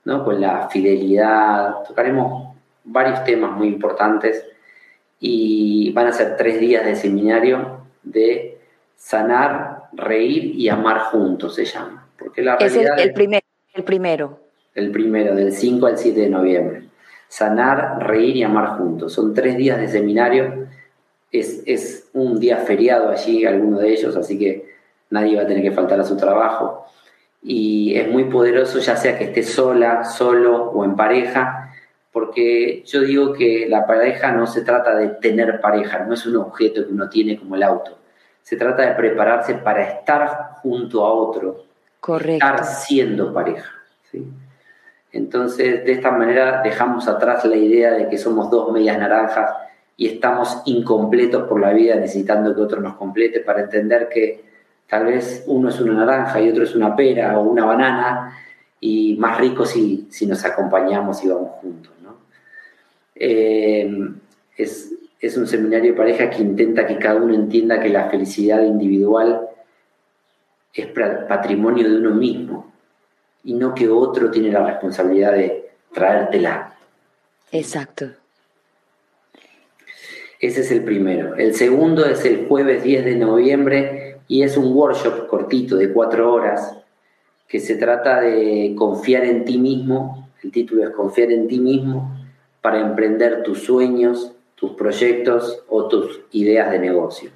¿no? 0.04 0.24
con 0.24 0.40
la 0.40 0.68
fidelidad. 0.68 1.82
Tocaremos 1.86 2.54
varios 2.84 3.24
temas 3.24 3.50
muy 3.50 3.68
importantes 3.68 4.46
y 5.18 5.92
van 5.92 6.06
a 6.06 6.12
ser 6.12 6.36
tres 6.36 6.60
días 6.60 6.84
de 6.84 6.94
seminario 6.94 7.80
de 8.02 8.57
Sanar, 8.98 9.84
reír 9.92 10.56
y 10.56 10.68
amar 10.68 10.98
juntos 10.98 11.54
se 11.54 11.64
llama. 11.64 12.08
Porque 12.18 12.42
la 12.42 12.56
es 12.56 12.74
el, 12.74 12.88
el, 12.98 13.12
primer, 13.14 13.42
el 13.72 13.84
primero. 13.84 14.40
El 14.74 14.90
primero, 14.90 15.36
del 15.36 15.52
5 15.52 15.86
al 15.86 15.96
7 15.96 16.20
de 16.20 16.28
noviembre. 16.28 16.82
Sanar, 17.28 18.04
reír 18.04 18.36
y 18.36 18.42
amar 18.42 18.76
juntos. 18.76 19.12
Son 19.12 19.32
tres 19.32 19.56
días 19.56 19.78
de 19.78 19.86
seminario. 19.86 20.66
Es, 21.30 21.62
es 21.64 22.10
un 22.12 22.40
día 22.40 22.56
feriado 22.58 23.08
allí, 23.10 23.46
alguno 23.46 23.78
de 23.78 23.92
ellos, 23.92 24.16
así 24.16 24.36
que 24.36 24.68
nadie 25.10 25.36
va 25.36 25.42
a 25.42 25.46
tener 25.46 25.62
que 25.62 25.70
faltar 25.70 26.00
a 26.00 26.04
su 26.04 26.16
trabajo. 26.16 26.84
Y 27.40 27.94
es 27.96 28.08
muy 28.08 28.24
poderoso, 28.24 28.80
ya 28.80 28.96
sea 28.96 29.16
que 29.16 29.24
esté 29.24 29.44
sola, 29.44 30.04
solo 30.04 30.72
o 30.72 30.84
en 30.84 30.96
pareja, 30.96 31.72
porque 32.10 32.82
yo 32.84 33.02
digo 33.02 33.32
que 33.32 33.68
la 33.68 33.86
pareja 33.86 34.32
no 34.32 34.48
se 34.48 34.62
trata 34.62 34.96
de 34.96 35.08
tener 35.08 35.60
pareja, 35.60 36.00
no 36.00 36.14
es 36.14 36.26
un 36.26 36.36
objeto 36.36 36.84
que 36.84 36.92
uno 36.92 37.08
tiene 37.08 37.38
como 37.38 37.54
el 37.54 37.62
auto 37.62 37.98
se 38.42 38.56
trata 38.56 38.82
de 38.82 38.94
prepararse 38.94 39.54
para 39.54 39.82
estar 39.82 40.54
junto 40.62 41.04
a 41.04 41.12
otro, 41.12 41.64
Correcto. 42.00 42.46
estar 42.46 42.64
siendo 42.64 43.32
pareja. 43.32 43.70
Entonces, 45.12 45.84
de 45.84 45.92
esta 45.92 46.10
manera 46.10 46.62
dejamos 46.62 47.08
atrás 47.08 47.44
la 47.44 47.56
idea 47.56 47.92
de 47.92 48.08
que 48.08 48.18
somos 48.18 48.50
dos 48.50 48.72
medias 48.72 48.98
naranjas 48.98 49.50
y 49.96 50.06
estamos 50.06 50.62
incompletos 50.66 51.48
por 51.48 51.60
la 51.60 51.72
vida 51.72 51.96
necesitando 51.96 52.54
que 52.54 52.60
otro 52.60 52.80
nos 52.80 52.94
complete 52.94 53.40
para 53.40 53.62
entender 53.62 54.08
que 54.08 54.44
tal 54.88 55.06
vez 55.06 55.44
uno 55.46 55.68
es 55.70 55.80
una 55.80 55.94
naranja 55.94 56.40
y 56.40 56.50
otro 56.50 56.64
es 56.64 56.74
una 56.74 56.94
pera 56.94 57.38
o 57.38 57.42
una 57.42 57.64
banana 57.64 58.38
y 58.80 59.16
más 59.18 59.38
rico 59.38 59.66
si, 59.66 60.06
si 60.10 60.26
nos 60.26 60.44
acompañamos 60.44 61.22
y 61.24 61.28
vamos 61.28 61.50
juntos. 61.60 61.92
Eh, 63.20 63.90
es, 64.56 64.94
es 65.20 65.36
un 65.36 65.46
seminario 65.46 65.92
de 65.92 65.96
pareja 65.96 66.30
que 66.30 66.42
intenta 66.42 66.86
que 66.86 66.98
cada 66.98 67.20
uno 67.20 67.34
entienda 67.34 67.80
que 67.80 67.88
la 67.88 68.08
felicidad 68.08 68.62
individual 68.62 69.48
es 70.72 70.86
patrimonio 70.86 71.88
de 71.88 71.96
uno 71.96 72.14
mismo 72.14 72.72
y 73.44 73.54
no 73.54 73.74
que 73.74 73.88
otro 73.88 74.30
tiene 74.30 74.52
la 74.52 74.64
responsabilidad 74.64 75.32
de 75.32 75.70
traértela. 75.92 76.76
Exacto. 77.50 78.10
Ese 80.40 80.60
es 80.60 80.70
el 80.70 80.84
primero. 80.84 81.34
El 81.34 81.54
segundo 81.54 82.04
es 82.04 82.24
el 82.24 82.46
jueves 82.46 82.84
10 82.84 83.04
de 83.04 83.16
noviembre 83.16 84.18
y 84.28 84.42
es 84.42 84.56
un 84.56 84.72
workshop 84.72 85.26
cortito 85.26 85.76
de 85.76 85.92
cuatro 85.92 86.32
horas 86.32 86.76
que 87.48 87.58
se 87.58 87.74
trata 87.76 88.20
de 88.20 88.74
confiar 88.76 89.24
en 89.24 89.44
ti 89.44 89.58
mismo. 89.58 90.28
El 90.44 90.52
título 90.52 90.84
es 90.84 90.90
Confiar 90.90 91.32
en 91.32 91.48
ti 91.48 91.58
mismo 91.58 92.16
para 92.60 92.80
emprender 92.80 93.42
tus 93.42 93.64
sueños, 93.64 94.32
tus 94.58 94.72
proyectos 94.72 95.62
o 95.68 95.88
tus 95.88 96.20
ideas 96.32 96.70
de 96.70 96.78
negocio. 96.78 97.30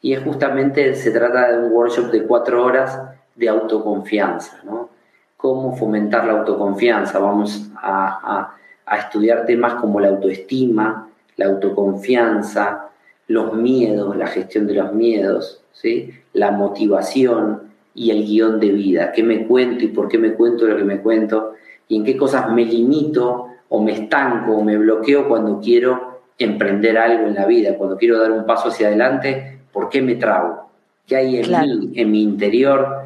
Y 0.00 0.12
es 0.12 0.22
justamente, 0.22 0.94
se 0.94 1.10
trata 1.10 1.52
de 1.52 1.66
un 1.66 1.72
workshop 1.72 2.10
de 2.10 2.24
cuatro 2.24 2.64
horas 2.64 3.00
de 3.34 3.48
autoconfianza, 3.48 4.60
¿no? 4.64 4.90
Cómo 5.36 5.76
fomentar 5.76 6.24
la 6.24 6.32
autoconfianza. 6.32 7.18
Vamos 7.18 7.70
a, 7.76 8.56
a 8.86 8.96
estudiar 8.96 9.44
temas 9.46 9.74
como 9.74 10.00
la 10.00 10.08
autoestima, 10.08 11.08
la 11.36 11.46
autoconfianza, 11.46 12.90
los 13.28 13.52
miedos, 13.54 14.16
la 14.16 14.26
gestión 14.28 14.66
de 14.66 14.74
los 14.74 14.92
miedos, 14.92 15.62
¿sí? 15.72 16.14
la 16.32 16.52
motivación 16.52 17.62
y 17.94 18.10
el 18.10 18.24
guion 18.24 18.60
de 18.60 18.70
vida. 18.70 19.12
¿Qué 19.12 19.22
me 19.22 19.46
cuento 19.46 19.84
y 19.84 19.88
por 19.88 20.08
qué 20.08 20.18
me 20.18 20.34
cuento 20.34 20.66
lo 20.66 20.76
que 20.76 20.84
me 20.84 21.00
cuento? 21.00 21.54
Y 21.88 21.96
en 21.96 22.04
qué 22.04 22.16
cosas 22.16 22.50
me 22.50 22.64
limito 22.64 23.48
o 23.68 23.82
me 23.82 23.92
estanco 23.92 24.52
o 24.52 24.62
me 24.62 24.76
bloqueo 24.78 25.28
cuando 25.28 25.60
quiero 25.60 26.05
emprender 26.38 26.98
algo 26.98 27.26
en 27.26 27.34
la 27.34 27.46
vida, 27.46 27.76
cuando 27.76 27.96
quiero 27.96 28.18
dar 28.18 28.30
un 28.30 28.44
paso 28.44 28.68
hacia 28.68 28.88
adelante, 28.88 29.58
¿por 29.72 29.88
qué 29.88 30.02
me 30.02 30.16
trago? 30.16 30.70
¿Qué 31.06 31.16
hay 31.16 31.38
en 31.38 31.50
mí, 31.50 31.92
en 31.94 32.10
mi 32.10 32.22
interior, 32.22 33.02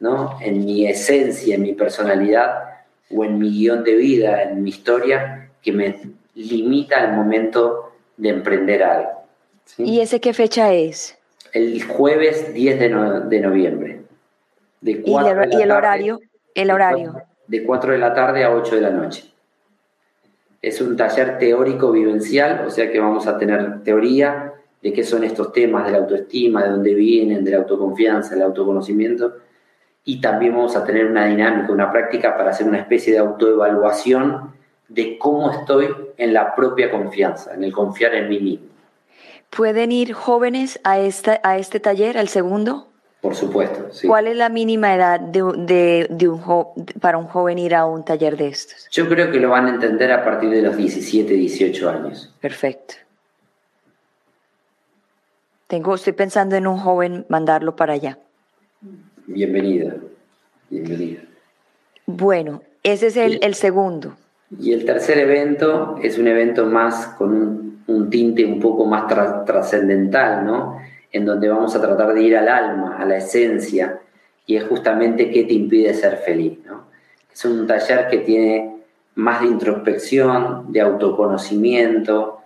¿no? 0.00 0.38
en 0.42 0.64
mi 0.64 0.86
esencia, 0.86 1.54
en 1.54 1.62
mi 1.62 1.72
personalidad 1.72 2.64
o 3.10 3.24
en 3.24 3.38
mi 3.38 3.50
guion 3.50 3.84
de 3.84 3.94
vida, 3.94 4.42
en 4.42 4.62
mi 4.62 4.70
historia, 4.70 5.50
que 5.62 5.72
me 5.72 5.98
limita 6.34 7.00
al 7.00 7.12
momento 7.12 7.92
de 8.16 8.30
emprender 8.30 8.82
algo? 8.82 9.10
¿Y 9.78 10.00
ese 10.00 10.20
qué 10.20 10.32
fecha 10.32 10.72
es? 10.72 11.16
El 11.52 11.82
jueves 11.84 12.52
10 12.52 12.78
de, 12.78 12.88
noviembre. 13.40 14.02
De 14.80 15.02
¿Y, 15.04 15.10
el, 15.10 15.70
horario? 15.70 16.20
El 16.54 16.70
horario. 16.70 17.22
De 17.46 17.64
4 17.64 17.92
de 17.92 17.98
la 17.98 18.12
tarde 18.12 18.44
a 18.44 18.54
8 18.54 18.74
de 18.74 18.80
la 18.80 18.90
noche. 18.90 19.24
Es 20.62 20.80
un 20.80 20.96
taller 20.96 21.38
teórico 21.38 21.92
vivencial, 21.92 22.64
o 22.66 22.70
sea 22.70 22.90
que 22.90 22.98
vamos 22.98 23.26
a 23.26 23.38
tener 23.38 23.82
teoría 23.82 24.54
de 24.82 24.92
qué 24.92 25.04
son 25.04 25.24
estos 25.24 25.52
temas 25.52 25.86
de 25.86 25.92
la 25.92 25.98
autoestima, 25.98 26.64
de 26.64 26.70
dónde 26.70 26.94
vienen, 26.94 27.44
de 27.44 27.50
la 27.50 27.58
autoconfianza, 27.58 28.34
del 28.34 28.44
autoconocimiento, 28.44 29.34
y 30.04 30.20
también 30.20 30.54
vamos 30.54 30.76
a 30.76 30.84
tener 30.84 31.06
una 31.06 31.26
dinámica, 31.26 31.72
una 31.72 31.90
práctica 31.90 32.36
para 32.36 32.50
hacer 32.50 32.66
una 32.66 32.78
especie 32.78 33.12
de 33.12 33.18
autoevaluación 33.18 34.54
de 34.88 35.18
cómo 35.18 35.50
estoy 35.50 35.88
en 36.16 36.32
la 36.32 36.54
propia 36.54 36.90
confianza, 36.90 37.54
en 37.54 37.64
el 37.64 37.72
confiar 37.72 38.14
en 38.14 38.28
mí 38.28 38.38
mismo. 38.38 38.66
¿Pueden 39.50 39.90
ir 39.90 40.12
jóvenes 40.12 40.80
a, 40.84 40.98
esta, 41.00 41.40
a 41.42 41.58
este 41.58 41.80
taller, 41.80 42.18
al 42.18 42.28
segundo? 42.28 42.88
Por 43.20 43.34
supuesto, 43.34 43.92
sí. 43.92 44.06
¿Cuál 44.06 44.28
es 44.28 44.36
la 44.36 44.48
mínima 44.48 44.94
edad 44.94 45.18
de, 45.18 46.06
un 46.28 46.44
para 47.00 47.18
un 47.18 47.26
joven 47.26 47.58
ir 47.58 47.74
a 47.74 47.86
un 47.86 48.04
taller 48.04 48.36
de 48.36 48.48
estos? 48.48 48.88
Yo 48.90 49.08
creo 49.08 49.32
que 49.32 49.40
lo 49.40 49.50
van 49.50 49.66
a 49.66 49.70
entender 49.70 50.12
a 50.12 50.24
partir 50.24 50.50
de 50.50 50.62
los 50.62 50.76
17, 50.76 51.32
18 51.32 51.90
años. 51.90 52.34
Perfecto. 52.40 52.94
Tengo, 55.66 55.94
estoy 55.96 56.12
pensando 56.12 56.54
en 56.54 56.66
un 56.66 56.78
joven 56.78 57.26
mandarlo 57.28 57.74
para 57.74 57.94
allá. 57.94 58.18
Bienvenida, 59.26 59.96
bienvenida. 60.70 61.22
Bueno, 62.06 62.62
ese 62.84 63.08
es 63.08 63.16
el, 63.16 63.54
segundo. 63.54 64.16
Y 64.60 64.72
el 64.72 64.84
tercer 64.84 65.18
evento 65.18 65.98
es 66.00 66.18
un 66.18 66.28
evento 66.28 66.66
más 66.66 67.08
con 67.18 67.82
un, 67.88 68.10
tinte 68.10 68.44
un 68.44 68.60
poco 68.60 68.86
más 68.86 69.08
trascendental, 69.44 70.46
¿no? 70.46 70.80
En 71.12 71.24
donde 71.24 71.48
vamos 71.48 71.74
a 71.74 71.80
tratar 71.80 72.14
de 72.14 72.22
ir 72.22 72.36
al 72.36 72.48
alma, 72.48 72.96
a 72.98 73.04
la 73.04 73.16
esencia, 73.16 74.00
y 74.46 74.56
es 74.56 74.64
justamente 74.64 75.30
qué 75.30 75.44
te 75.44 75.54
impide 75.54 75.92
ser 75.94 76.18
feliz. 76.18 76.58
Es 77.32 77.44
un 77.44 77.66
taller 77.66 78.08
que 78.08 78.18
tiene 78.18 78.76
más 79.16 79.40
de 79.40 79.48
introspección, 79.48 80.72
de 80.72 80.80
autoconocimiento, 80.80 82.40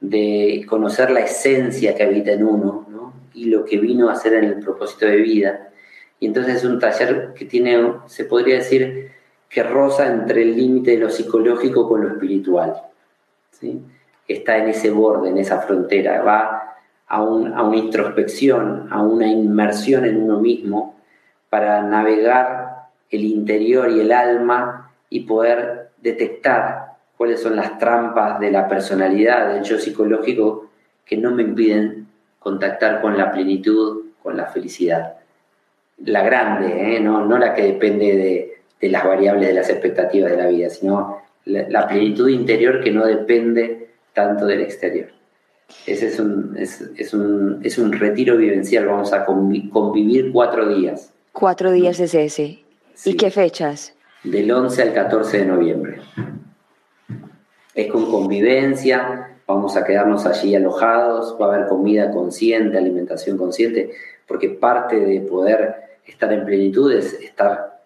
de 0.00 0.64
conocer 0.68 1.10
la 1.10 1.20
esencia 1.20 1.94
que 1.94 2.02
habita 2.02 2.32
en 2.32 2.44
uno 2.44 2.86
y 3.34 3.46
lo 3.46 3.64
que 3.64 3.78
vino 3.78 4.08
a 4.08 4.12
hacer 4.12 4.34
en 4.34 4.44
el 4.44 4.60
propósito 4.60 5.06
de 5.06 5.16
vida. 5.16 5.70
Y 6.20 6.26
entonces 6.26 6.56
es 6.56 6.64
un 6.64 6.78
taller 6.78 7.32
que 7.34 7.44
tiene, 7.44 7.92
se 8.06 8.24
podría 8.24 8.56
decir, 8.56 9.12
que 9.48 9.62
roza 9.62 10.06
entre 10.06 10.42
el 10.42 10.56
límite 10.56 10.92
de 10.92 10.98
lo 10.98 11.10
psicológico 11.10 11.88
con 11.88 12.02
lo 12.02 12.08
espiritual. 12.08 12.74
¿sí? 13.50 13.80
Está 14.26 14.58
en 14.58 14.68
ese 14.68 14.90
borde, 14.90 15.30
en 15.30 15.38
esa 15.38 15.60
frontera. 15.60 16.22
Va 16.22 16.75
a, 17.08 17.22
una 17.22 17.76
introspección, 17.76 18.88
a 18.90 19.02
una 19.02 19.26
inmersión 19.28 20.04
en 20.04 20.22
uno 20.22 20.40
mismo 20.40 20.96
para 21.48 21.82
navegar 21.82 22.88
el 23.10 23.24
interior 23.24 23.90
y 23.90 24.00
el 24.00 24.12
alma 24.12 24.90
y 25.08 25.20
poder 25.20 25.90
detectar 25.98 26.96
cuáles 27.16 27.40
son 27.40 27.56
las 27.56 27.78
trampas 27.78 28.40
de 28.40 28.50
la 28.50 28.68
personalidad, 28.68 29.54
del 29.54 29.62
yo 29.62 29.78
psicológico, 29.78 30.70
que 31.04 31.16
no 31.16 31.30
me 31.30 31.42
impiden 31.42 32.08
contactar 32.40 33.00
con 33.00 33.16
la 33.16 33.30
plenitud, 33.30 34.06
con 34.22 34.36
la 34.36 34.46
felicidad. 34.46 35.14
La 36.04 36.22
grande, 36.22 36.96
¿eh? 36.96 37.00
no, 37.00 37.24
no, 37.24 37.38
la 37.38 37.54
que 37.54 37.62
depende 37.62 38.16
de, 38.16 38.58
de, 38.80 38.88
las 38.90 39.04
variables 39.04 39.48
de 39.48 39.54
las 39.54 39.70
expectativas 39.70 40.30
de 40.30 40.36
la 40.36 40.48
vida, 40.48 40.68
sino 40.68 41.22
la 41.44 41.86
plenitud 41.86 42.28
interior 42.28 42.82
que 42.82 42.90
no 42.90 43.06
depende 43.06 43.90
tanto 44.12 44.46
del 44.46 44.62
exterior. 44.62 45.15
Ese 45.86 46.08
es 46.08 46.18
un, 46.18 46.56
es, 46.58 47.14
un, 47.14 47.60
es 47.62 47.78
un 47.78 47.92
retiro 47.92 48.36
vivencial, 48.36 48.86
vamos 48.86 49.12
a 49.12 49.24
convivir 49.24 50.32
cuatro 50.32 50.68
días. 50.68 51.12
Cuatro 51.32 51.70
días 51.70 52.00
es 52.00 52.14
ese. 52.14 52.64
¿Y 53.04 53.14
qué 53.14 53.30
fechas? 53.30 53.94
Del 54.24 54.50
11 54.50 54.82
al 54.82 54.94
14 54.94 55.38
de 55.38 55.44
noviembre. 55.44 56.00
Es 57.74 57.92
con 57.92 58.10
convivencia, 58.10 59.36
vamos 59.46 59.76
a 59.76 59.84
quedarnos 59.84 60.26
allí 60.26 60.54
alojados, 60.56 61.36
va 61.40 61.46
a 61.46 61.54
haber 61.54 61.68
comida 61.68 62.10
consciente, 62.10 62.78
alimentación 62.78 63.36
consciente, 63.36 63.90
porque 64.26 64.48
parte 64.48 64.98
de 64.98 65.20
poder 65.20 65.76
estar 66.06 66.32
en 66.32 66.44
plenitud 66.44 66.92
es 66.92 67.12
estar 67.14 67.82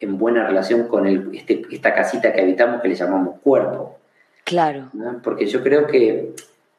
en 0.00 0.18
buena 0.18 0.46
relación 0.46 0.86
con 0.86 1.06
el, 1.06 1.30
este, 1.34 1.62
esta 1.70 1.94
casita 1.94 2.32
que 2.32 2.42
habitamos 2.42 2.82
que 2.82 2.88
le 2.88 2.94
llamamos 2.94 3.40
cuerpo. 3.40 3.98
Claro. 4.44 4.90
Porque 5.22 5.46
yo 5.46 5.62
creo 5.62 5.86
que 5.86 6.34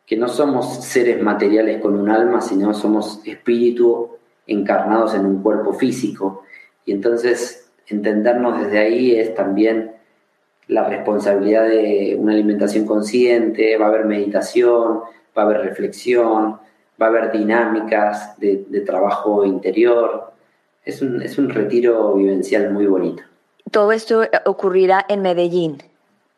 que 0.06 0.18
no 0.18 0.28
somos 0.28 0.84
seres 0.84 1.22
materiales 1.22 1.82
con 1.82 1.99
un 1.99 2.10
alma, 2.10 2.41
sino 2.41 2.74
somos 2.74 3.22
espíritu 3.26 4.12
encarnados 4.47 5.16
en 5.16 5.26
un 5.26 5.41
cuerpo 5.41 5.74
físico. 5.74 6.43
Y 6.86 6.91
entonces 6.91 7.72
entendernos 7.88 8.62
desde 8.62 8.80
ahí 8.80 9.16
es 9.16 9.34
también 9.34 9.93
la 10.68 10.88
responsabilidad 10.88 11.68
de 11.68 12.18
una 12.20 12.34
alimentación 12.34 12.86
consciente, 12.86 13.78
va 13.78 13.86
a 13.86 13.89
haber 13.89 14.06
meditación, 14.06 15.01
va 15.38 15.43
a 15.43 15.45
haber 15.45 15.62
reflexión, 15.62 16.60
va 17.01 17.06
a 17.06 17.10
haber 17.10 17.32
dinámicas 17.32 18.39
de, 18.39 18.58
trabajo 18.86 19.45
interior. 19.45 20.32
Es 20.84 21.01
un, 21.01 21.22
es 21.22 21.38
un 21.38 21.49
retiro 21.49 22.14
vivencial 22.14 22.72
muy 22.72 22.86
bonito. 22.86 23.24
¿Todo 23.72 23.91
esto 23.91 24.24
ocurrirá 24.45 25.06
en 25.10 25.22
Medellín? 25.22 25.78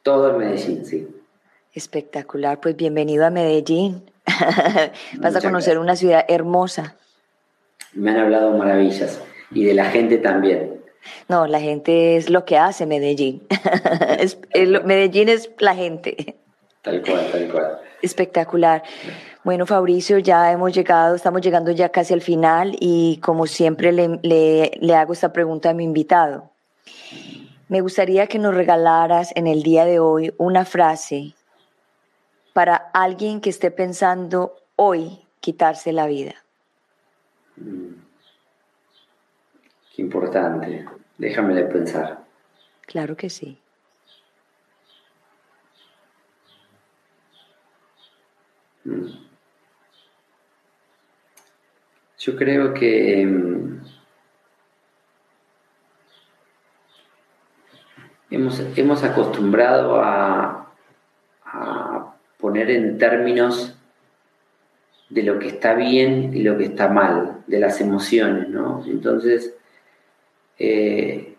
Todo 0.03 0.31
en 0.31 0.37
Medellín, 0.37 0.85
sí. 0.85 1.07
Espectacular, 1.77 2.59
pues 2.59 2.75
bienvenido 2.75 3.23
a 3.23 3.29
Medellín. 3.29 4.09
Vas 5.19 5.35
a 5.35 5.41
conocer 5.41 5.77
una 5.77 5.95
ciudad 5.95 6.25
hermosa. 6.27 6.95
Me 7.93 8.09
han 8.09 8.17
hablado 8.17 8.51
maravillas 8.57 9.21
y 9.51 9.63
de 9.63 9.75
la 9.75 9.85
gente 9.85 10.17
también. 10.17 10.81
No, 11.29 11.45
la 11.45 11.59
gente 11.59 12.17
es 12.17 12.31
lo 12.31 12.45
que 12.45 12.57
hace 12.57 12.87
Medellín. 12.87 13.45
Medellín 14.85 15.29
es 15.29 15.51
la 15.59 15.75
gente. 15.75 16.39
Tal 16.81 17.03
cual, 17.03 17.29
tal 17.31 17.51
cual. 17.51 17.77
Espectacular. 18.01 18.81
Bueno, 19.43 19.67
Fabricio, 19.67 20.17
ya 20.17 20.51
hemos 20.51 20.73
llegado, 20.73 21.13
estamos 21.13 21.41
llegando 21.41 21.69
ya 21.69 21.89
casi 21.89 22.11
al 22.11 22.21
final 22.21 22.75
y 22.79 23.17
como 23.17 23.45
siempre 23.45 23.91
le, 23.91 24.71
le 24.73 24.95
hago 24.95 25.13
esta 25.13 25.31
pregunta 25.31 25.69
a 25.69 25.73
mi 25.75 25.83
invitado. 25.83 26.49
me 27.67 27.81
gustaría 27.81 28.25
que 28.25 28.39
nos 28.39 28.55
regalaras 28.55 29.31
en 29.35 29.45
el 29.45 29.61
día 29.61 29.85
de 29.85 29.99
hoy 29.99 30.33
una 30.39 30.65
frase 30.65 31.35
para 32.57 32.89
alguien 32.91 33.39
que 33.39 33.51
esté 33.51 33.69
pensando 33.69 34.55
hoy 34.77 35.27
quitarse 35.41 35.93
la 35.93 36.07
vida. 36.07 36.33
Mm. 37.55 37.93
Qué 39.95 40.01
importante. 40.01 40.83
Déjame 41.19 41.53
de 41.53 41.65
pensar. 41.65 42.25
Claro 42.81 43.15
que 43.15 43.29
sí. 43.29 43.59
Mm. 48.85 49.05
Yo 52.17 52.35
creo 52.35 52.73
que 52.73 53.21
em, 53.21 53.83
hemos, 58.31 59.03
acostumbrado 59.03 60.01
a, 60.01 60.66
poner 62.57 62.71
en 62.71 62.97
términos 62.97 63.77
de 65.09 65.21
lo 65.21 65.37
que 65.37 65.47
está 65.47 65.75
bien 65.75 66.31
y 66.33 66.41
lo 66.41 66.57
que 66.57 66.65
está 66.65 66.87
mal, 66.87 67.43
de 67.45 67.59
las 67.59 67.79
emociones, 67.81 68.49
¿no? 68.49 68.83
Entonces, 68.87 69.55
eh, 70.57 71.35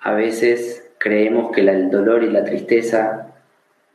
a 0.00 0.12
veces 0.12 0.88
creemos 0.98 1.50
que 1.50 1.62
el 1.62 1.90
dolor 1.90 2.22
y 2.22 2.30
la 2.30 2.44
tristeza 2.44 3.34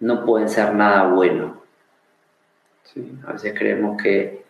no 0.02 0.26
pueden 0.26 0.50
ser 0.50 0.74
nada 0.74 1.08
bueno. 1.08 1.62
A 3.26 3.34
veces 3.34 3.54
creemos 3.58 4.02
que 4.02 4.44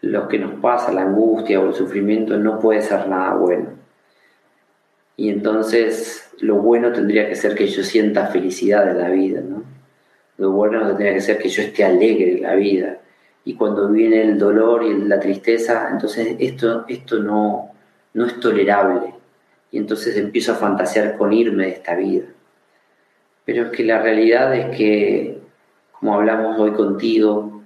lo 0.00 0.26
que 0.26 0.38
nos 0.40 0.54
pasa, 0.60 0.92
la 0.92 1.02
angustia 1.02 1.60
o 1.60 1.68
el 1.68 1.74
sufrimiento, 1.74 2.36
no 2.38 2.58
puede 2.58 2.82
ser 2.82 3.06
nada 3.08 3.34
bueno. 3.34 3.68
Y 5.16 5.28
entonces 5.28 6.32
lo 6.40 6.56
bueno 6.56 6.90
tendría 6.90 7.28
que 7.28 7.36
ser 7.36 7.54
que 7.54 7.68
yo 7.68 7.84
sienta 7.84 8.26
felicidad 8.26 8.90
en 8.90 8.98
la 8.98 9.10
vida, 9.10 9.40
¿no? 9.42 9.71
Lo 10.42 10.50
bueno 10.50 10.84
tendría 10.88 11.14
que 11.14 11.20
ser 11.20 11.38
que 11.38 11.48
yo 11.48 11.62
esté 11.62 11.84
alegre 11.84 12.32
en 12.32 12.42
la 12.42 12.56
vida. 12.56 12.98
Y 13.44 13.54
cuando 13.54 13.88
viene 13.88 14.22
el 14.22 14.36
dolor 14.36 14.82
y 14.82 14.92
la 15.04 15.20
tristeza, 15.20 15.88
entonces 15.88 16.34
esto, 16.40 16.84
esto 16.88 17.20
no, 17.20 17.70
no 18.14 18.26
es 18.26 18.40
tolerable. 18.40 19.14
Y 19.70 19.78
entonces 19.78 20.16
empiezo 20.16 20.50
a 20.50 20.56
fantasear 20.56 21.16
con 21.16 21.32
irme 21.32 21.66
de 21.66 21.70
esta 21.70 21.94
vida. 21.94 22.24
Pero 23.44 23.66
es 23.66 23.70
que 23.70 23.84
la 23.84 24.02
realidad 24.02 24.52
es 24.56 24.76
que, 24.76 25.38
como 25.92 26.16
hablamos 26.16 26.58
hoy 26.58 26.72
contigo, 26.72 27.62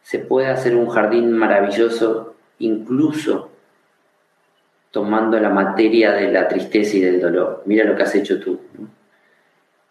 se 0.00 0.20
puede 0.20 0.46
hacer 0.46 0.76
un 0.76 0.88
jardín 0.88 1.32
maravilloso 1.32 2.36
incluso 2.60 3.50
tomando 4.92 5.40
la 5.40 5.50
materia 5.50 6.12
de 6.12 6.30
la 6.30 6.46
tristeza 6.46 6.98
y 6.98 7.00
del 7.00 7.20
dolor. 7.20 7.64
Mira 7.66 7.84
lo 7.84 7.96
que 7.96 8.04
has 8.04 8.14
hecho 8.14 8.38
tú. 8.38 8.60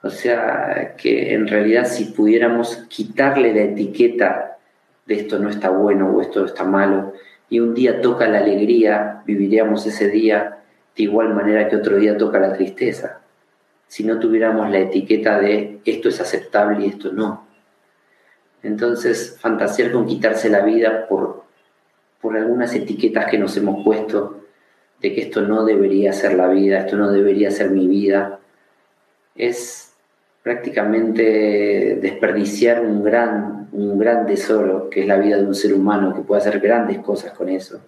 O 0.05 0.11
sea, 0.11 0.93
que 0.97 1.33
en 1.33 1.47
realidad 1.47 1.87
si 1.87 2.05
pudiéramos 2.05 2.75
quitarle 2.89 3.51
la 3.55 3.61
etiqueta 3.63 4.59
de 5.07 5.15
esto 5.15 5.39
no 5.39 5.49
está 5.49 5.71
bueno 5.71 6.11
o 6.11 6.21
esto 6.21 6.45
está 6.45 6.63
malo, 6.63 7.13
y 7.49 7.59
un 7.59 7.73
día 7.73 8.01
toca 8.01 8.27
la 8.27 8.37
alegría, 8.37 9.23
viviríamos 9.25 9.83
ese 9.87 10.09
día 10.09 10.59
de 10.95 11.03
igual 11.03 11.33
manera 11.33 11.67
que 11.67 11.77
otro 11.77 11.97
día 11.97 12.19
toca 12.19 12.37
la 12.37 12.53
tristeza. 12.53 13.21
Si 13.87 14.03
no 14.03 14.19
tuviéramos 14.19 14.69
la 14.69 14.77
etiqueta 14.77 15.39
de 15.39 15.79
esto 15.83 16.09
es 16.09 16.21
aceptable 16.21 16.85
y 16.85 16.89
esto 16.89 17.11
no. 17.11 17.47
Entonces, 18.61 19.39
fantasear 19.39 19.91
con 19.91 20.05
quitarse 20.05 20.49
la 20.49 20.63
vida 20.63 21.07
por, 21.07 21.45
por 22.21 22.37
algunas 22.37 22.75
etiquetas 22.75 23.25
que 23.25 23.39
nos 23.39 23.57
hemos 23.57 23.83
puesto 23.83 24.45
de 25.01 25.15
que 25.15 25.21
esto 25.21 25.41
no 25.41 25.65
debería 25.65 26.13
ser 26.13 26.35
la 26.35 26.47
vida, 26.47 26.81
esto 26.81 26.95
no 26.95 27.11
debería 27.11 27.49
ser 27.49 27.71
mi 27.71 27.87
vida, 27.87 28.39
es 29.35 29.84
prácticamente 30.45 31.97
desperdiciar 31.99 32.79
un 32.85 33.03
gran, 33.03 33.67
un 33.71 33.97
gran 33.97 34.27
tesoro 34.27 34.91
que 34.91 35.01
es 35.01 35.07
la 35.07 35.17
vida 35.17 35.37
de 35.37 35.43
un 35.43 35.55
ser 35.55 35.73
humano 35.73 36.13
que 36.13 36.21
puede 36.21 36.39
hacer 36.39 36.59
grandes 36.59 36.99
cosas 36.99 37.33
con 37.33 37.49
eso. 37.49 37.81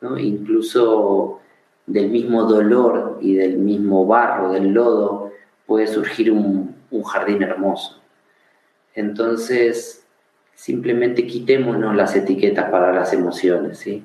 ¿no? 0.00 0.18
Incluso 0.18 1.38
del 1.86 2.10
mismo 2.10 2.42
dolor 2.42 3.18
y 3.20 3.34
del 3.34 3.58
mismo 3.58 4.04
barro, 4.06 4.50
del 4.50 4.72
lodo, 4.72 5.30
puede 5.66 5.86
surgir 5.86 6.32
un, 6.32 6.74
un 6.90 7.02
jardín 7.04 7.44
hermoso. 7.44 8.02
Entonces, 8.96 10.04
simplemente 10.54 11.28
quitémonos 11.28 11.94
las 11.94 12.16
etiquetas 12.16 12.70
para 12.70 12.92
las 12.92 13.12
emociones. 13.12 13.78
¿sí? 13.78 14.02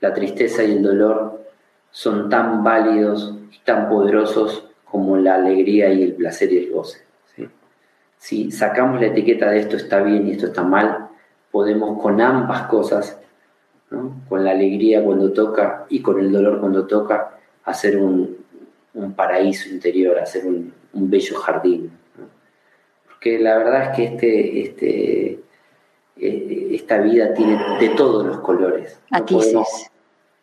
La 0.00 0.14
tristeza 0.14 0.62
y 0.62 0.76
el 0.76 0.82
dolor 0.84 1.44
son 1.90 2.28
tan 2.28 2.62
válidos 2.62 3.34
y 3.50 3.58
tan 3.64 3.88
poderosos 3.88 4.69
como 4.90 5.16
la 5.16 5.36
alegría 5.36 5.92
y 5.92 6.02
el 6.02 6.14
placer 6.14 6.52
y 6.52 6.58
el 6.58 6.70
goce. 6.70 7.02
Si 8.18 8.50
sacamos 8.50 9.00
la 9.00 9.06
etiqueta 9.06 9.50
de 9.50 9.60
esto 9.60 9.76
está 9.76 10.02
bien 10.02 10.28
y 10.28 10.32
esto 10.32 10.48
está 10.48 10.62
mal, 10.62 11.08
podemos 11.50 12.00
con 12.02 12.20
ambas 12.20 12.62
cosas, 12.66 13.18
con 14.28 14.44
la 14.44 14.50
alegría 14.50 15.02
cuando 15.02 15.32
toca 15.32 15.86
y 15.88 16.02
con 16.02 16.20
el 16.20 16.30
dolor 16.30 16.60
cuando 16.60 16.86
toca, 16.86 17.38
hacer 17.64 17.96
un, 17.96 18.38
paraíso 19.16 19.70
interior, 19.70 20.18
hacer 20.18 20.44
un, 20.46 20.74
bello 20.92 21.38
jardín. 21.38 21.90
Porque 23.06 23.38
la 23.38 23.56
verdad 23.56 23.90
es 23.90 23.96
que 23.96 24.04
este, 24.04 24.60
este, 24.60 25.40
eh, 26.18 26.68
esta 26.72 26.98
vida 26.98 27.32
tiene 27.32 27.58
de 27.80 27.88
todos 27.90 28.26
los 28.26 28.40
colores. 28.40 29.00
Aquí 29.10 29.36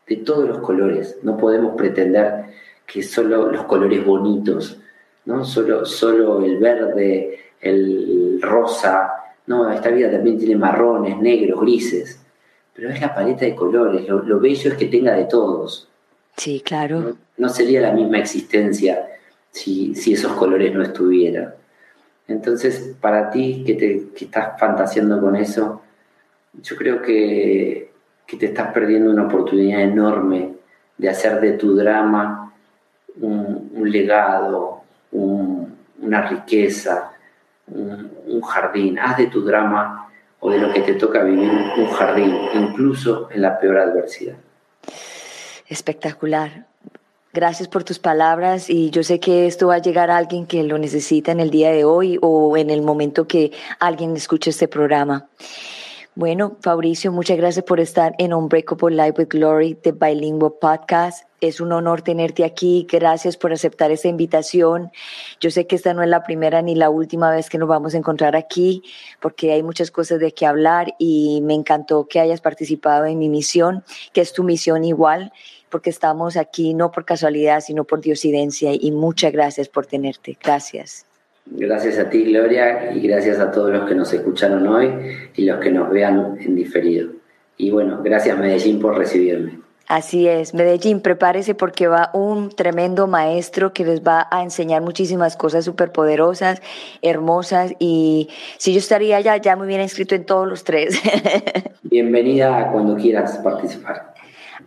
de 0.07 0.15
todos 0.17 0.47
los 0.47 0.59
colores. 0.59 1.17
No 1.21 1.37
podemos 1.37 1.75
pretender 1.75 2.45
que 2.87 3.03
solo 3.03 3.51
los 3.51 3.65
colores 3.65 4.03
bonitos, 4.03 4.79
¿no? 5.25 5.45
Solo, 5.45 5.85
solo 5.85 6.43
el 6.43 6.57
verde, 6.57 7.39
el 7.61 8.39
rosa. 8.41 9.11
No, 9.45 9.71
esta 9.71 9.89
vida 9.89 10.09
también 10.09 10.39
tiene 10.39 10.55
marrones, 10.55 11.19
negros, 11.19 11.61
grises. 11.61 12.19
Pero 12.73 12.89
es 12.89 12.99
la 12.99 13.13
paleta 13.13 13.45
de 13.45 13.53
colores. 13.53 14.07
Lo, 14.07 14.39
bello 14.39 14.71
es 14.71 14.77
que 14.77 14.85
tenga 14.85 15.13
de 15.13 15.25
todos. 15.25 15.87
Sí, 16.37 16.61
claro. 16.63 17.17
No, 17.37 17.49
sería 17.49 17.81
la 17.81 17.91
misma 17.91 18.19
existencia 18.19 19.07
si, 19.51 19.93
si, 19.93 20.13
esos 20.13 20.31
colores 20.33 20.73
no 20.73 20.81
estuvieran. 20.81 21.53
Entonces, 22.27 22.95
para 22.99 23.29
ti 23.29 23.63
que, 23.65 23.73
te, 23.73 24.07
que 24.15 24.25
estás 24.25 24.59
fantaseando 24.59 25.19
con 25.19 25.35
eso, 25.35 25.81
yo 26.61 26.75
creo 26.75 27.01
que 27.01 27.87
que 28.27 28.35
te 28.35 28.47
estás 28.47 28.73
perdiendo 28.73 29.09
una 29.09 29.23
oportunidad 29.23 29.81
enorme 29.81 30.53
de 30.97 31.09
hacer 31.09 31.39
de 31.39 31.53
tu 31.53 31.75
drama 31.75 32.46
un, 33.21 33.91
legado, 33.91 34.81
una 35.11 36.21
riqueza, 36.29 37.11
un, 37.67 38.41
jardín. 38.41 38.99
Haz 38.99 39.17
de 39.17 39.27
tu 39.27 39.43
drama 39.43 40.09
o 40.39 40.51
de 40.51 40.59
lo 40.59 40.71
que 40.71 40.81
te 40.81 40.93
toca 40.93 41.23
vivir 41.23 41.51
un 41.77 41.87
jardín, 41.87 42.35
incluso 42.53 43.29
en 43.31 43.41
la 43.41 43.59
peor 43.59 43.77
adversidad. 43.77 44.35
Espectacular. 45.67 46.65
Gracias 47.33 47.67
por 47.67 47.83
tus 47.83 47.99
palabras 47.99 48.69
y 48.69 48.89
yo 48.89 49.03
sé 49.03 49.19
que 49.19 49.47
esto 49.47 49.67
va 49.67 49.75
a 49.75 49.79
llegar 49.79 50.09
a 50.09 50.17
alguien 50.17 50.47
que 50.47 50.63
lo 50.63 50.77
necesita 50.77 51.31
en 51.31 51.39
el 51.39 51.51
día 51.51 51.71
de 51.71 51.83
hoy 51.83 52.17
o 52.21 52.57
en 52.57 52.69
el 52.69 52.81
momento 52.81 53.27
que 53.27 53.51
alguien 53.79 54.15
escuche 54.15 54.49
este 54.49 54.67
programa. 54.67 55.27
Bueno, 56.17 56.57
Fabricio, 56.61 57.11
muchas 57.11 57.37
gracias 57.37 57.63
por 57.63 57.79
estar 57.79 58.15
en 58.17 58.33
Unbreakable 58.33 58.95
Life 58.95 59.21
with 59.21 59.27
Glory 59.29 59.77
de 59.83 59.91
Bilingual 59.91 60.53
Podcast. 60.59 61.27
Es 61.41 61.61
un 61.61 61.71
honor 61.71 62.01
tenerte 62.01 62.43
aquí. 62.43 62.87
Gracias 62.91 63.37
por 63.37 63.53
aceptar 63.53 63.91
esta 63.91 64.07
invitación. 64.07 64.89
Yo 65.39 65.51
sé 65.51 65.67
que 65.67 65.75
esta 65.75 65.93
no 65.93 66.01
es 66.01 66.09
la 66.09 66.23
primera 66.23 66.63
ni 66.63 66.73
la 66.73 66.89
última 66.89 67.29
vez 67.29 67.51
que 67.51 67.59
nos 67.59 67.69
vamos 67.69 67.93
a 67.93 67.99
encontrar 67.99 68.35
aquí, 68.35 68.81
porque 69.21 69.51
hay 69.51 69.61
muchas 69.61 69.91
cosas 69.91 70.19
de 70.19 70.31
qué 70.31 70.47
hablar 70.47 70.95
y 70.97 71.41
me 71.43 71.53
encantó 71.53 72.07
que 72.07 72.19
hayas 72.19 72.41
participado 72.41 73.05
en 73.05 73.19
mi 73.19 73.29
misión, 73.29 73.83
que 74.11 74.21
es 74.21 74.33
tu 74.33 74.43
misión 74.43 74.85
igual, 74.85 75.31
porque 75.69 75.91
estamos 75.91 76.35
aquí 76.35 76.73
no 76.73 76.89
por 76.89 77.05
casualidad, 77.05 77.61
sino 77.61 77.83
por 77.83 78.01
diosidencia. 78.01 78.71
Y 78.73 78.89
muchas 78.89 79.31
gracias 79.31 79.69
por 79.69 79.85
tenerte. 79.85 80.35
Gracias. 80.43 81.05
Gracias 81.51 81.97
a 81.97 82.09
ti, 82.09 82.25
Gloria, 82.25 82.91
y 82.93 83.07
gracias 83.07 83.39
a 83.39 83.51
todos 83.51 83.71
los 83.71 83.87
que 83.87 83.95
nos 83.95 84.11
escucharon 84.13 84.67
hoy 84.67 84.91
y 85.35 85.45
los 85.45 85.59
que 85.59 85.71
nos 85.71 85.89
vean 85.89 86.37
en 86.39 86.55
diferido. 86.55 87.09
Y 87.57 87.71
bueno, 87.71 88.01
gracias 88.03 88.37
Medellín 88.37 88.79
por 88.79 88.97
recibirme. 88.97 89.59
Así 89.87 90.27
es, 90.27 90.53
Medellín, 90.53 90.99
prepárese 90.99 91.55
porque 91.55 91.87
va 91.87 92.09
un 92.13 92.49
tremendo 92.49 93.07
maestro 93.07 93.71
que 93.71 93.85
les 93.85 94.01
va 94.01 94.27
a 94.29 94.43
enseñar 94.43 94.81
muchísimas 94.81 95.37
cosas 95.37 95.63
súper 95.63 95.93
poderosas, 95.93 96.61
hermosas 97.01 97.73
y 97.79 98.27
si 98.57 98.73
yo 98.73 98.79
estaría 98.79 99.15
allá, 99.15 99.37
ya 99.37 99.55
me 99.55 99.65
hubiera 99.65 99.83
inscrito 99.83 100.13
en 100.13 100.25
todos 100.25 100.45
los 100.45 100.65
tres. 100.65 101.01
Bienvenida 101.83 102.69
cuando 102.73 102.97
quieras 102.97 103.37
participar. 103.37 104.13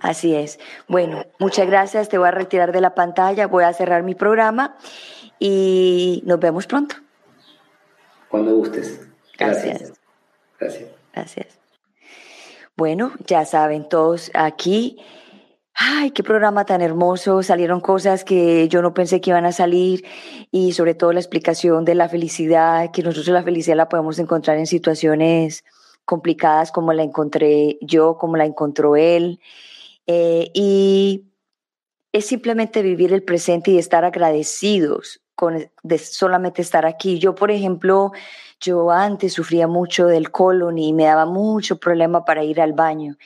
Así 0.01 0.35
es. 0.35 0.59
Bueno, 0.89 1.27
muchas 1.39 1.67
gracias, 1.67 2.09
te 2.09 2.17
voy 2.17 2.29
a 2.29 2.31
retirar 2.31 2.73
de 2.73 2.81
la 2.81 2.95
pantalla, 2.95 3.47
voy 3.47 3.65
a 3.65 3.75
cerrar 3.75 4.03
mi 4.03 4.15
programa 4.15 4.79
y 5.41 6.23
nos 6.27 6.39
vemos 6.39 6.67
pronto. 6.67 6.95
Cuando 8.29 8.55
gustes. 8.55 9.01
Gracias. 9.37 9.93
Gracias. 10.61 10.89
Gracias. 11.13 11.59
Bueno, 12.77 13.13
ya 13.27 13.45
saben 13.45 13.89
todos 13.89 14.31
aquí, 14.35 14.99
ay, 15.75 16.13
qué 16.13 16.23
programa 16.23 16.65
tan 16.65 16.83
hermoso, 16.83 17.43
salieron 17.43 17.81
cosas 17.81 18.25
que 18.25 18.69
yo 18.69 18.81
no 18.81 18.95
pensé 18.95 19.21
que 19.21 19.31
iban 19.31 19.47
a 19.47 19.53
salir 19.53 20.05
y 20.51 20.73
sobre 20.73 20.95
todo 20.95 21.13
la 21.13 21.21
explicación 21.21 21.85
de 21.85 21.95
la 21.95 22.09
felicidad, 22.09 22.91
que 22.93 23.03
nosotros 23.03 23.29
la 23.35 23.43
felicidad 23.43 23.77
la 23.77 23.89
podemos 23.89 24.19
encontrar 24.19 24.59
en 24.59 24.67
situaciones 24.67 25.65
complicadas 26.05 26.71
como 26.73 26.93
la 26.93 27.03
encontré 27.03 27.79
yo, 27.81 28.17
como 28.17 28.37
la 28.37 28.45
encontró 28.45 28.97
él. 28.97 29.41
Eh, 30.07 30.51
y 30.55 31.27
es 32.13 32.27
simplemente 32.27 32.83
vivir 32.83 33.13
el 33.13 33.23
presente 33.23 33.71
y 33.71 33.79
estar 33.79 34.05
agradecidos 34.05 35.21
de 35.83 35.99
solamente 35.99 36.63
estar 36.63 36.87
aquí. 36.87 37.19
Yo, 37.19 37.35
por 37.35 37.51
ejemplo, 37.51 38.13
yo 38.61 38.91
antes 38.91 39.33
sufría 39.33 39.67
mucho 39.67 40.07
del 40.07 40.31
colon 40.31 40.79
y 40.79 40.93
me 40.93 41.05
daba 41.05 41.27
mucho 41.27 41.79
problema 41.79 42.25
para 42.25 42.45
ir 42.45 42.61
al 42.61 42.73
baño 42.73 43.17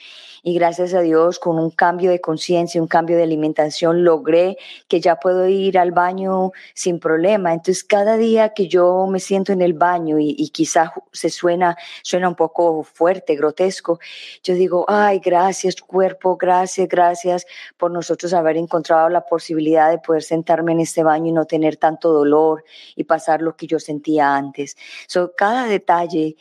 y 0.47 0.53
gracias 0.53 0.93
a 0.93 1.01
Dios 1.01 1.39
con 1.39 1.57
un 1.57 1.71
cambio 1.71 2.11
de 2.11 2.21
conciencia, 2.21 2.79
un 2.79 2.87
cambio 2.87 3.17
de 3.17 3.23
alimentación, 3.23 4.03
logré 4.03 4.57
que 4.87 5.01
ya 5.01 5.15
puedo 5.15 5.47
ir 5.47 5.79
al 5.79 5.91
baño 5.91 6.51
sin 6.75 6.99
problema. 6.99 7.51
Entonces 7.51 7.83
cada 7.83 8.15
día 8.15 8.49
que 8.49 8.67
yo 8.67 9.07
me 9.07 9.19
siento 9.19 9.53
en 9.53 9.63
el 9.63 9.73
baño 9.73 10.19
y, 10.19 10.35
y 10.37 10.49
quizás 10.49 10.91
se 11.11 11.31
suena, 11.31 11.75
suena 12.03 12.29
un 12.29 12.35
poco 12.35 12.83
fuerte, 12.83 13.35
grotesco, 13.35 13.99
yo 14.43 14.53
digo, 14.53 14.85
ay, 14.87 15.17
gracias 15.17 15.81
cuerpo, 15.81 16.37
gracias, 16.37 16.87
gracias 16.87 17.47
por 17.75 17.89
nosotros 17.89 18.31
haber 18.31 18.57
encontrado 18.57 19.09
la 19.09 19.25
posibilidad 19.25 19.89
de 19.89 19.97
poder 19.97 20.21
sentarme 20.21 20.73
en 20.73 20.81
este 20.81 21.01
baño 21.01 21.29
y 21.29 21.31
no 21.31 21.45
tener 21.45 21.77
tanto 21.77 22.11
dolor 22.11 22.63
y 22.95 23.05
pasar 23.05 23.41
lo 23.41 23.55
que 23.55 23.65
yo 23.65 23.79
sentía 23.79 24.35
antes. 24.35 24.77
So, 25.07 25.33
cada 25.35 25.65
detalle 25.65 26.35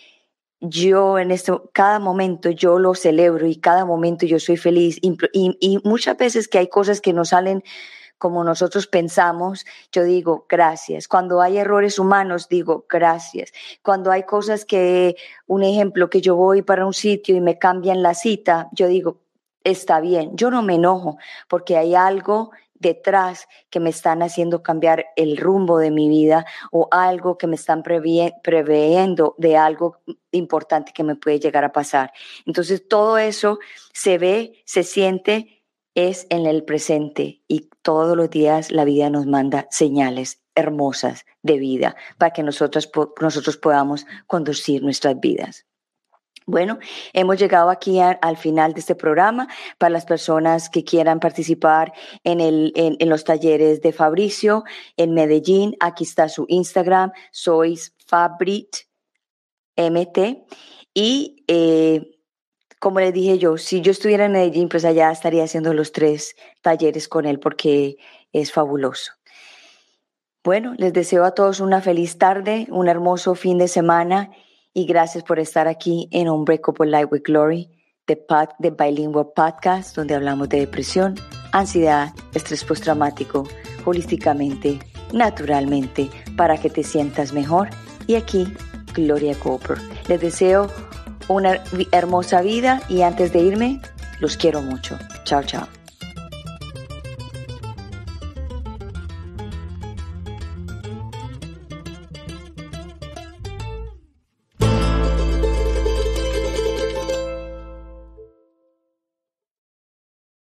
yo 0.71 1.19
en 1.19 1.31
esto, 1.31 1.71
cada 1.73 1.99
momento 1.99 2.51
yo 2.51 2.79
lo 2.79 2.95
celebro 2.95 3.47
y 3.47 3.57
cada 3.57 3.85
momento 3.85 4.27
yo 4.27 4.39
soy 4.39 4.57
feliz. 4.57 4.99
Y, 5.03 5.17
y, 5.33 5.79
muchas 5.85 6.17
veces 6.17 6.49
que 6.49 6.59
hay 6.59 6.69
cosas 6.69 7.01
que 7.01 7.13
no 7.13 7.25
salen 7.25 7.63
como 8.19 8.45
nosotros 8.45 8.87
pensamos, 8.87 9.65
yo 9.93 10.05
digo 10.05 10.47
gracias. 10.49 11.09
Cuando 11.09 11.43
hay 11.43 11.59
errores 11.59 11.99
humanos, 11.99 12.49
digo 12.49 12.87
gracias. 12.89 13.53
Cuando 13.83 14.11
hay 14.11 14.23
cosas 14.23 14.65
que, 14.65 15.17
un 15.47 15.63
ejemplo, 15.63 16.09
que 16.09 16.21
yo 16.21 16.37
voy 16.37 16.63
para 16.63 16.87
un 16.87 16.95
sitio 16.95 17.37
y 17.37 17.41
me 17.41 17.59
cambian 17.59 18.03
la 18.03 18.15
cita, 18.15 18.69
yo 18.73 18.87
digo, 18.87 19.19
está 19.65 20.01
bien. 20.01 20.37
Yo 20.37 20.51
no 20.51 20.63
me 20.63 20.77
enojo 20.77 21.19
porque 21.49 21.77
hay 21.77 21.95
algo 21.95 22.51
detrás 22.85 23.49
que 23.71 23.81
me 23.81 23.91
están 23.91 24.23
haciendo 24.23 24.63
cambiar 24.63 25.07
el 25.17 25.39
rumbo 25.39 25.79
de 25.79 25.91
mi 25.91 26.09
vida 26.09 26.45
o 26.71 26.87
algo 26.91 27.39
que 27.39 27.47
me 27.47 27.57
están 27.57 27.83
preveyendo 27.83 29.35
de 29.39 29.57
algo 29.57 30.03
importante 30.31 30.93
que 30.95 31.03
me 31.03 31.17
puede 31.17 31.41
llegar 31.41 31.65
a 31.65 31.73
pasar. 31.73 32.13
Entonces 32.45 32.87
todo 32.87 33.17
eso 33.17 33.59
se 33.93 34.19
ve, 34.19 34.63
se 34.67 34.83
siente, 34.83 35.65
es 35.95 36.27
en 36.29 36.47
el 36.47 36.65
presente 36.65 37.43
y 37.49 37.71
todos 37.83 38.17
los 38.17 38.29
días 38.29 38.71
la 38.71 38.85
vida 38.85 39.09
nos 39.09 39.27
manda 39.27 39.67
señales 39.71 40.43
hermosas 40.55 41.25
de 41.43 41.59
vida 41.59 41.97
para 42.19 42.33
que 42.33 42.43
nosotros, 42.43 42.91
nosotros 43.21 43.57
podamos 43.57 44.07
conducir 44.27 44.83
nuestras 44.83 45.19
vidas. 45.19 45.67
Bueno, 46.47 46.79
hemos 47.15 47.39
llegado 47.39 47.71
aquí 47.71 48.01
al 48.01 48.37
final 48.37 48.75
de 48.75 48.81
este 48.81 48.95
programa. 48.95 49.49
Para 49.79 49.91
las 49.91 50.05
personas 50.05 50.69
que 50.69 50.85
quieran 50.85 51.19
participar 51.19 51.95
en, 52.23 52.41
el, 52.41 52.73
en, 52.77 53.09
los 53.09 53.25
talleres 53.25 53.81
de 53.81 53.93
Fabricio 53.93 54.65
en 54.99 55.15
Medellín, 55.15 55.75
aquí 55.81 56.05
está 56.05 56.29
su 56.29 56.45
Instagram, 56.49 57.13
sois 57.33 57.95
Fabrit 58.07 58.77
MT. 59.77 60.45
Y 60.93 61.45
eh, 61.49 62.15
como 62.79 63.01
les 63.01 63.15
dije 63.15 63.39
yo, 63.39 63.57
si 63.57 63.81
yo 63.81 63.93
estuviera 63.93 64.27
en 64.27 64.33
Medellín, 64.33 64.69
pues 64.69 64.85
allá 64.85 65.11
estaría 65.11 65.45
haciendo 65.45 65.73
los 65.73 65.93
tres 65.93 66.37
talleres 66.61 67.09
con 67.09 67.25
él 67.25 67.41
porque 67.41 67.97
es 68.33 68.53
fabuloso. 68.53 69.13
Bueno, 70.45 70.75
les 70.77 70.93
deseo 70.93 71.25
a 71.25 71.31
todos 71.31 71.61
una 71.61 71.81
feliz 71.81 72.19
tarde, 72.19 72.67
un 72.69 72.87
hermoso 72.87 73.35
fin 73.35 73.57
de 73.57 73.67
semana 73.67 74.31
y 74.75 74.87
gracias 74.87 75.23
por 75.25 75.39
estar 75.39 75.69
aquí 75.69 76.09
en 76.11 76.29
Unbreakable 76.29 76.91
Light 76.91 77.11
with 77.11 77.23
Glory, 77.25 77.71
de, 78.07 78.21
de 78.59 78.71
Bilingual 78.71 79.29
Podcast, 79.35 79.97
donde 79.97 80.15
hablamos 80.15 80.49
de 80.49 80.59
depresión, 80.59 81.15
ansiedad, 81.53 82.13
estrés 82.35 82.65
postraumático, 82.65 83.49
holísticamente, 83.85 84.81
naturalmente, 85.13 86.11
para 86.37 86.59
que 86.59 86.69
te 86.69 86.83
sientas 86.83 87.33
mejor. 87.33 87.71
Y 88.07 88.17
aquí, 88.17 88.53
Gloria 88.93 89.35
Cooper. 89.39 89.79
Les 90.09 90.21
deseo 90.21 90.69
una 91.29 91.63
hermosa 91.93 92.43
vida 92.43 92.83
y 92.89 93.03
antes 93.03 93.33
de 93.33 93.41
irme, 93.41 93.81
los 94.21 94.37
quiero 94.37 94.61
mucho. 94.61 94.99
Chao, 95.25 95.43
chao. 95.45 95.74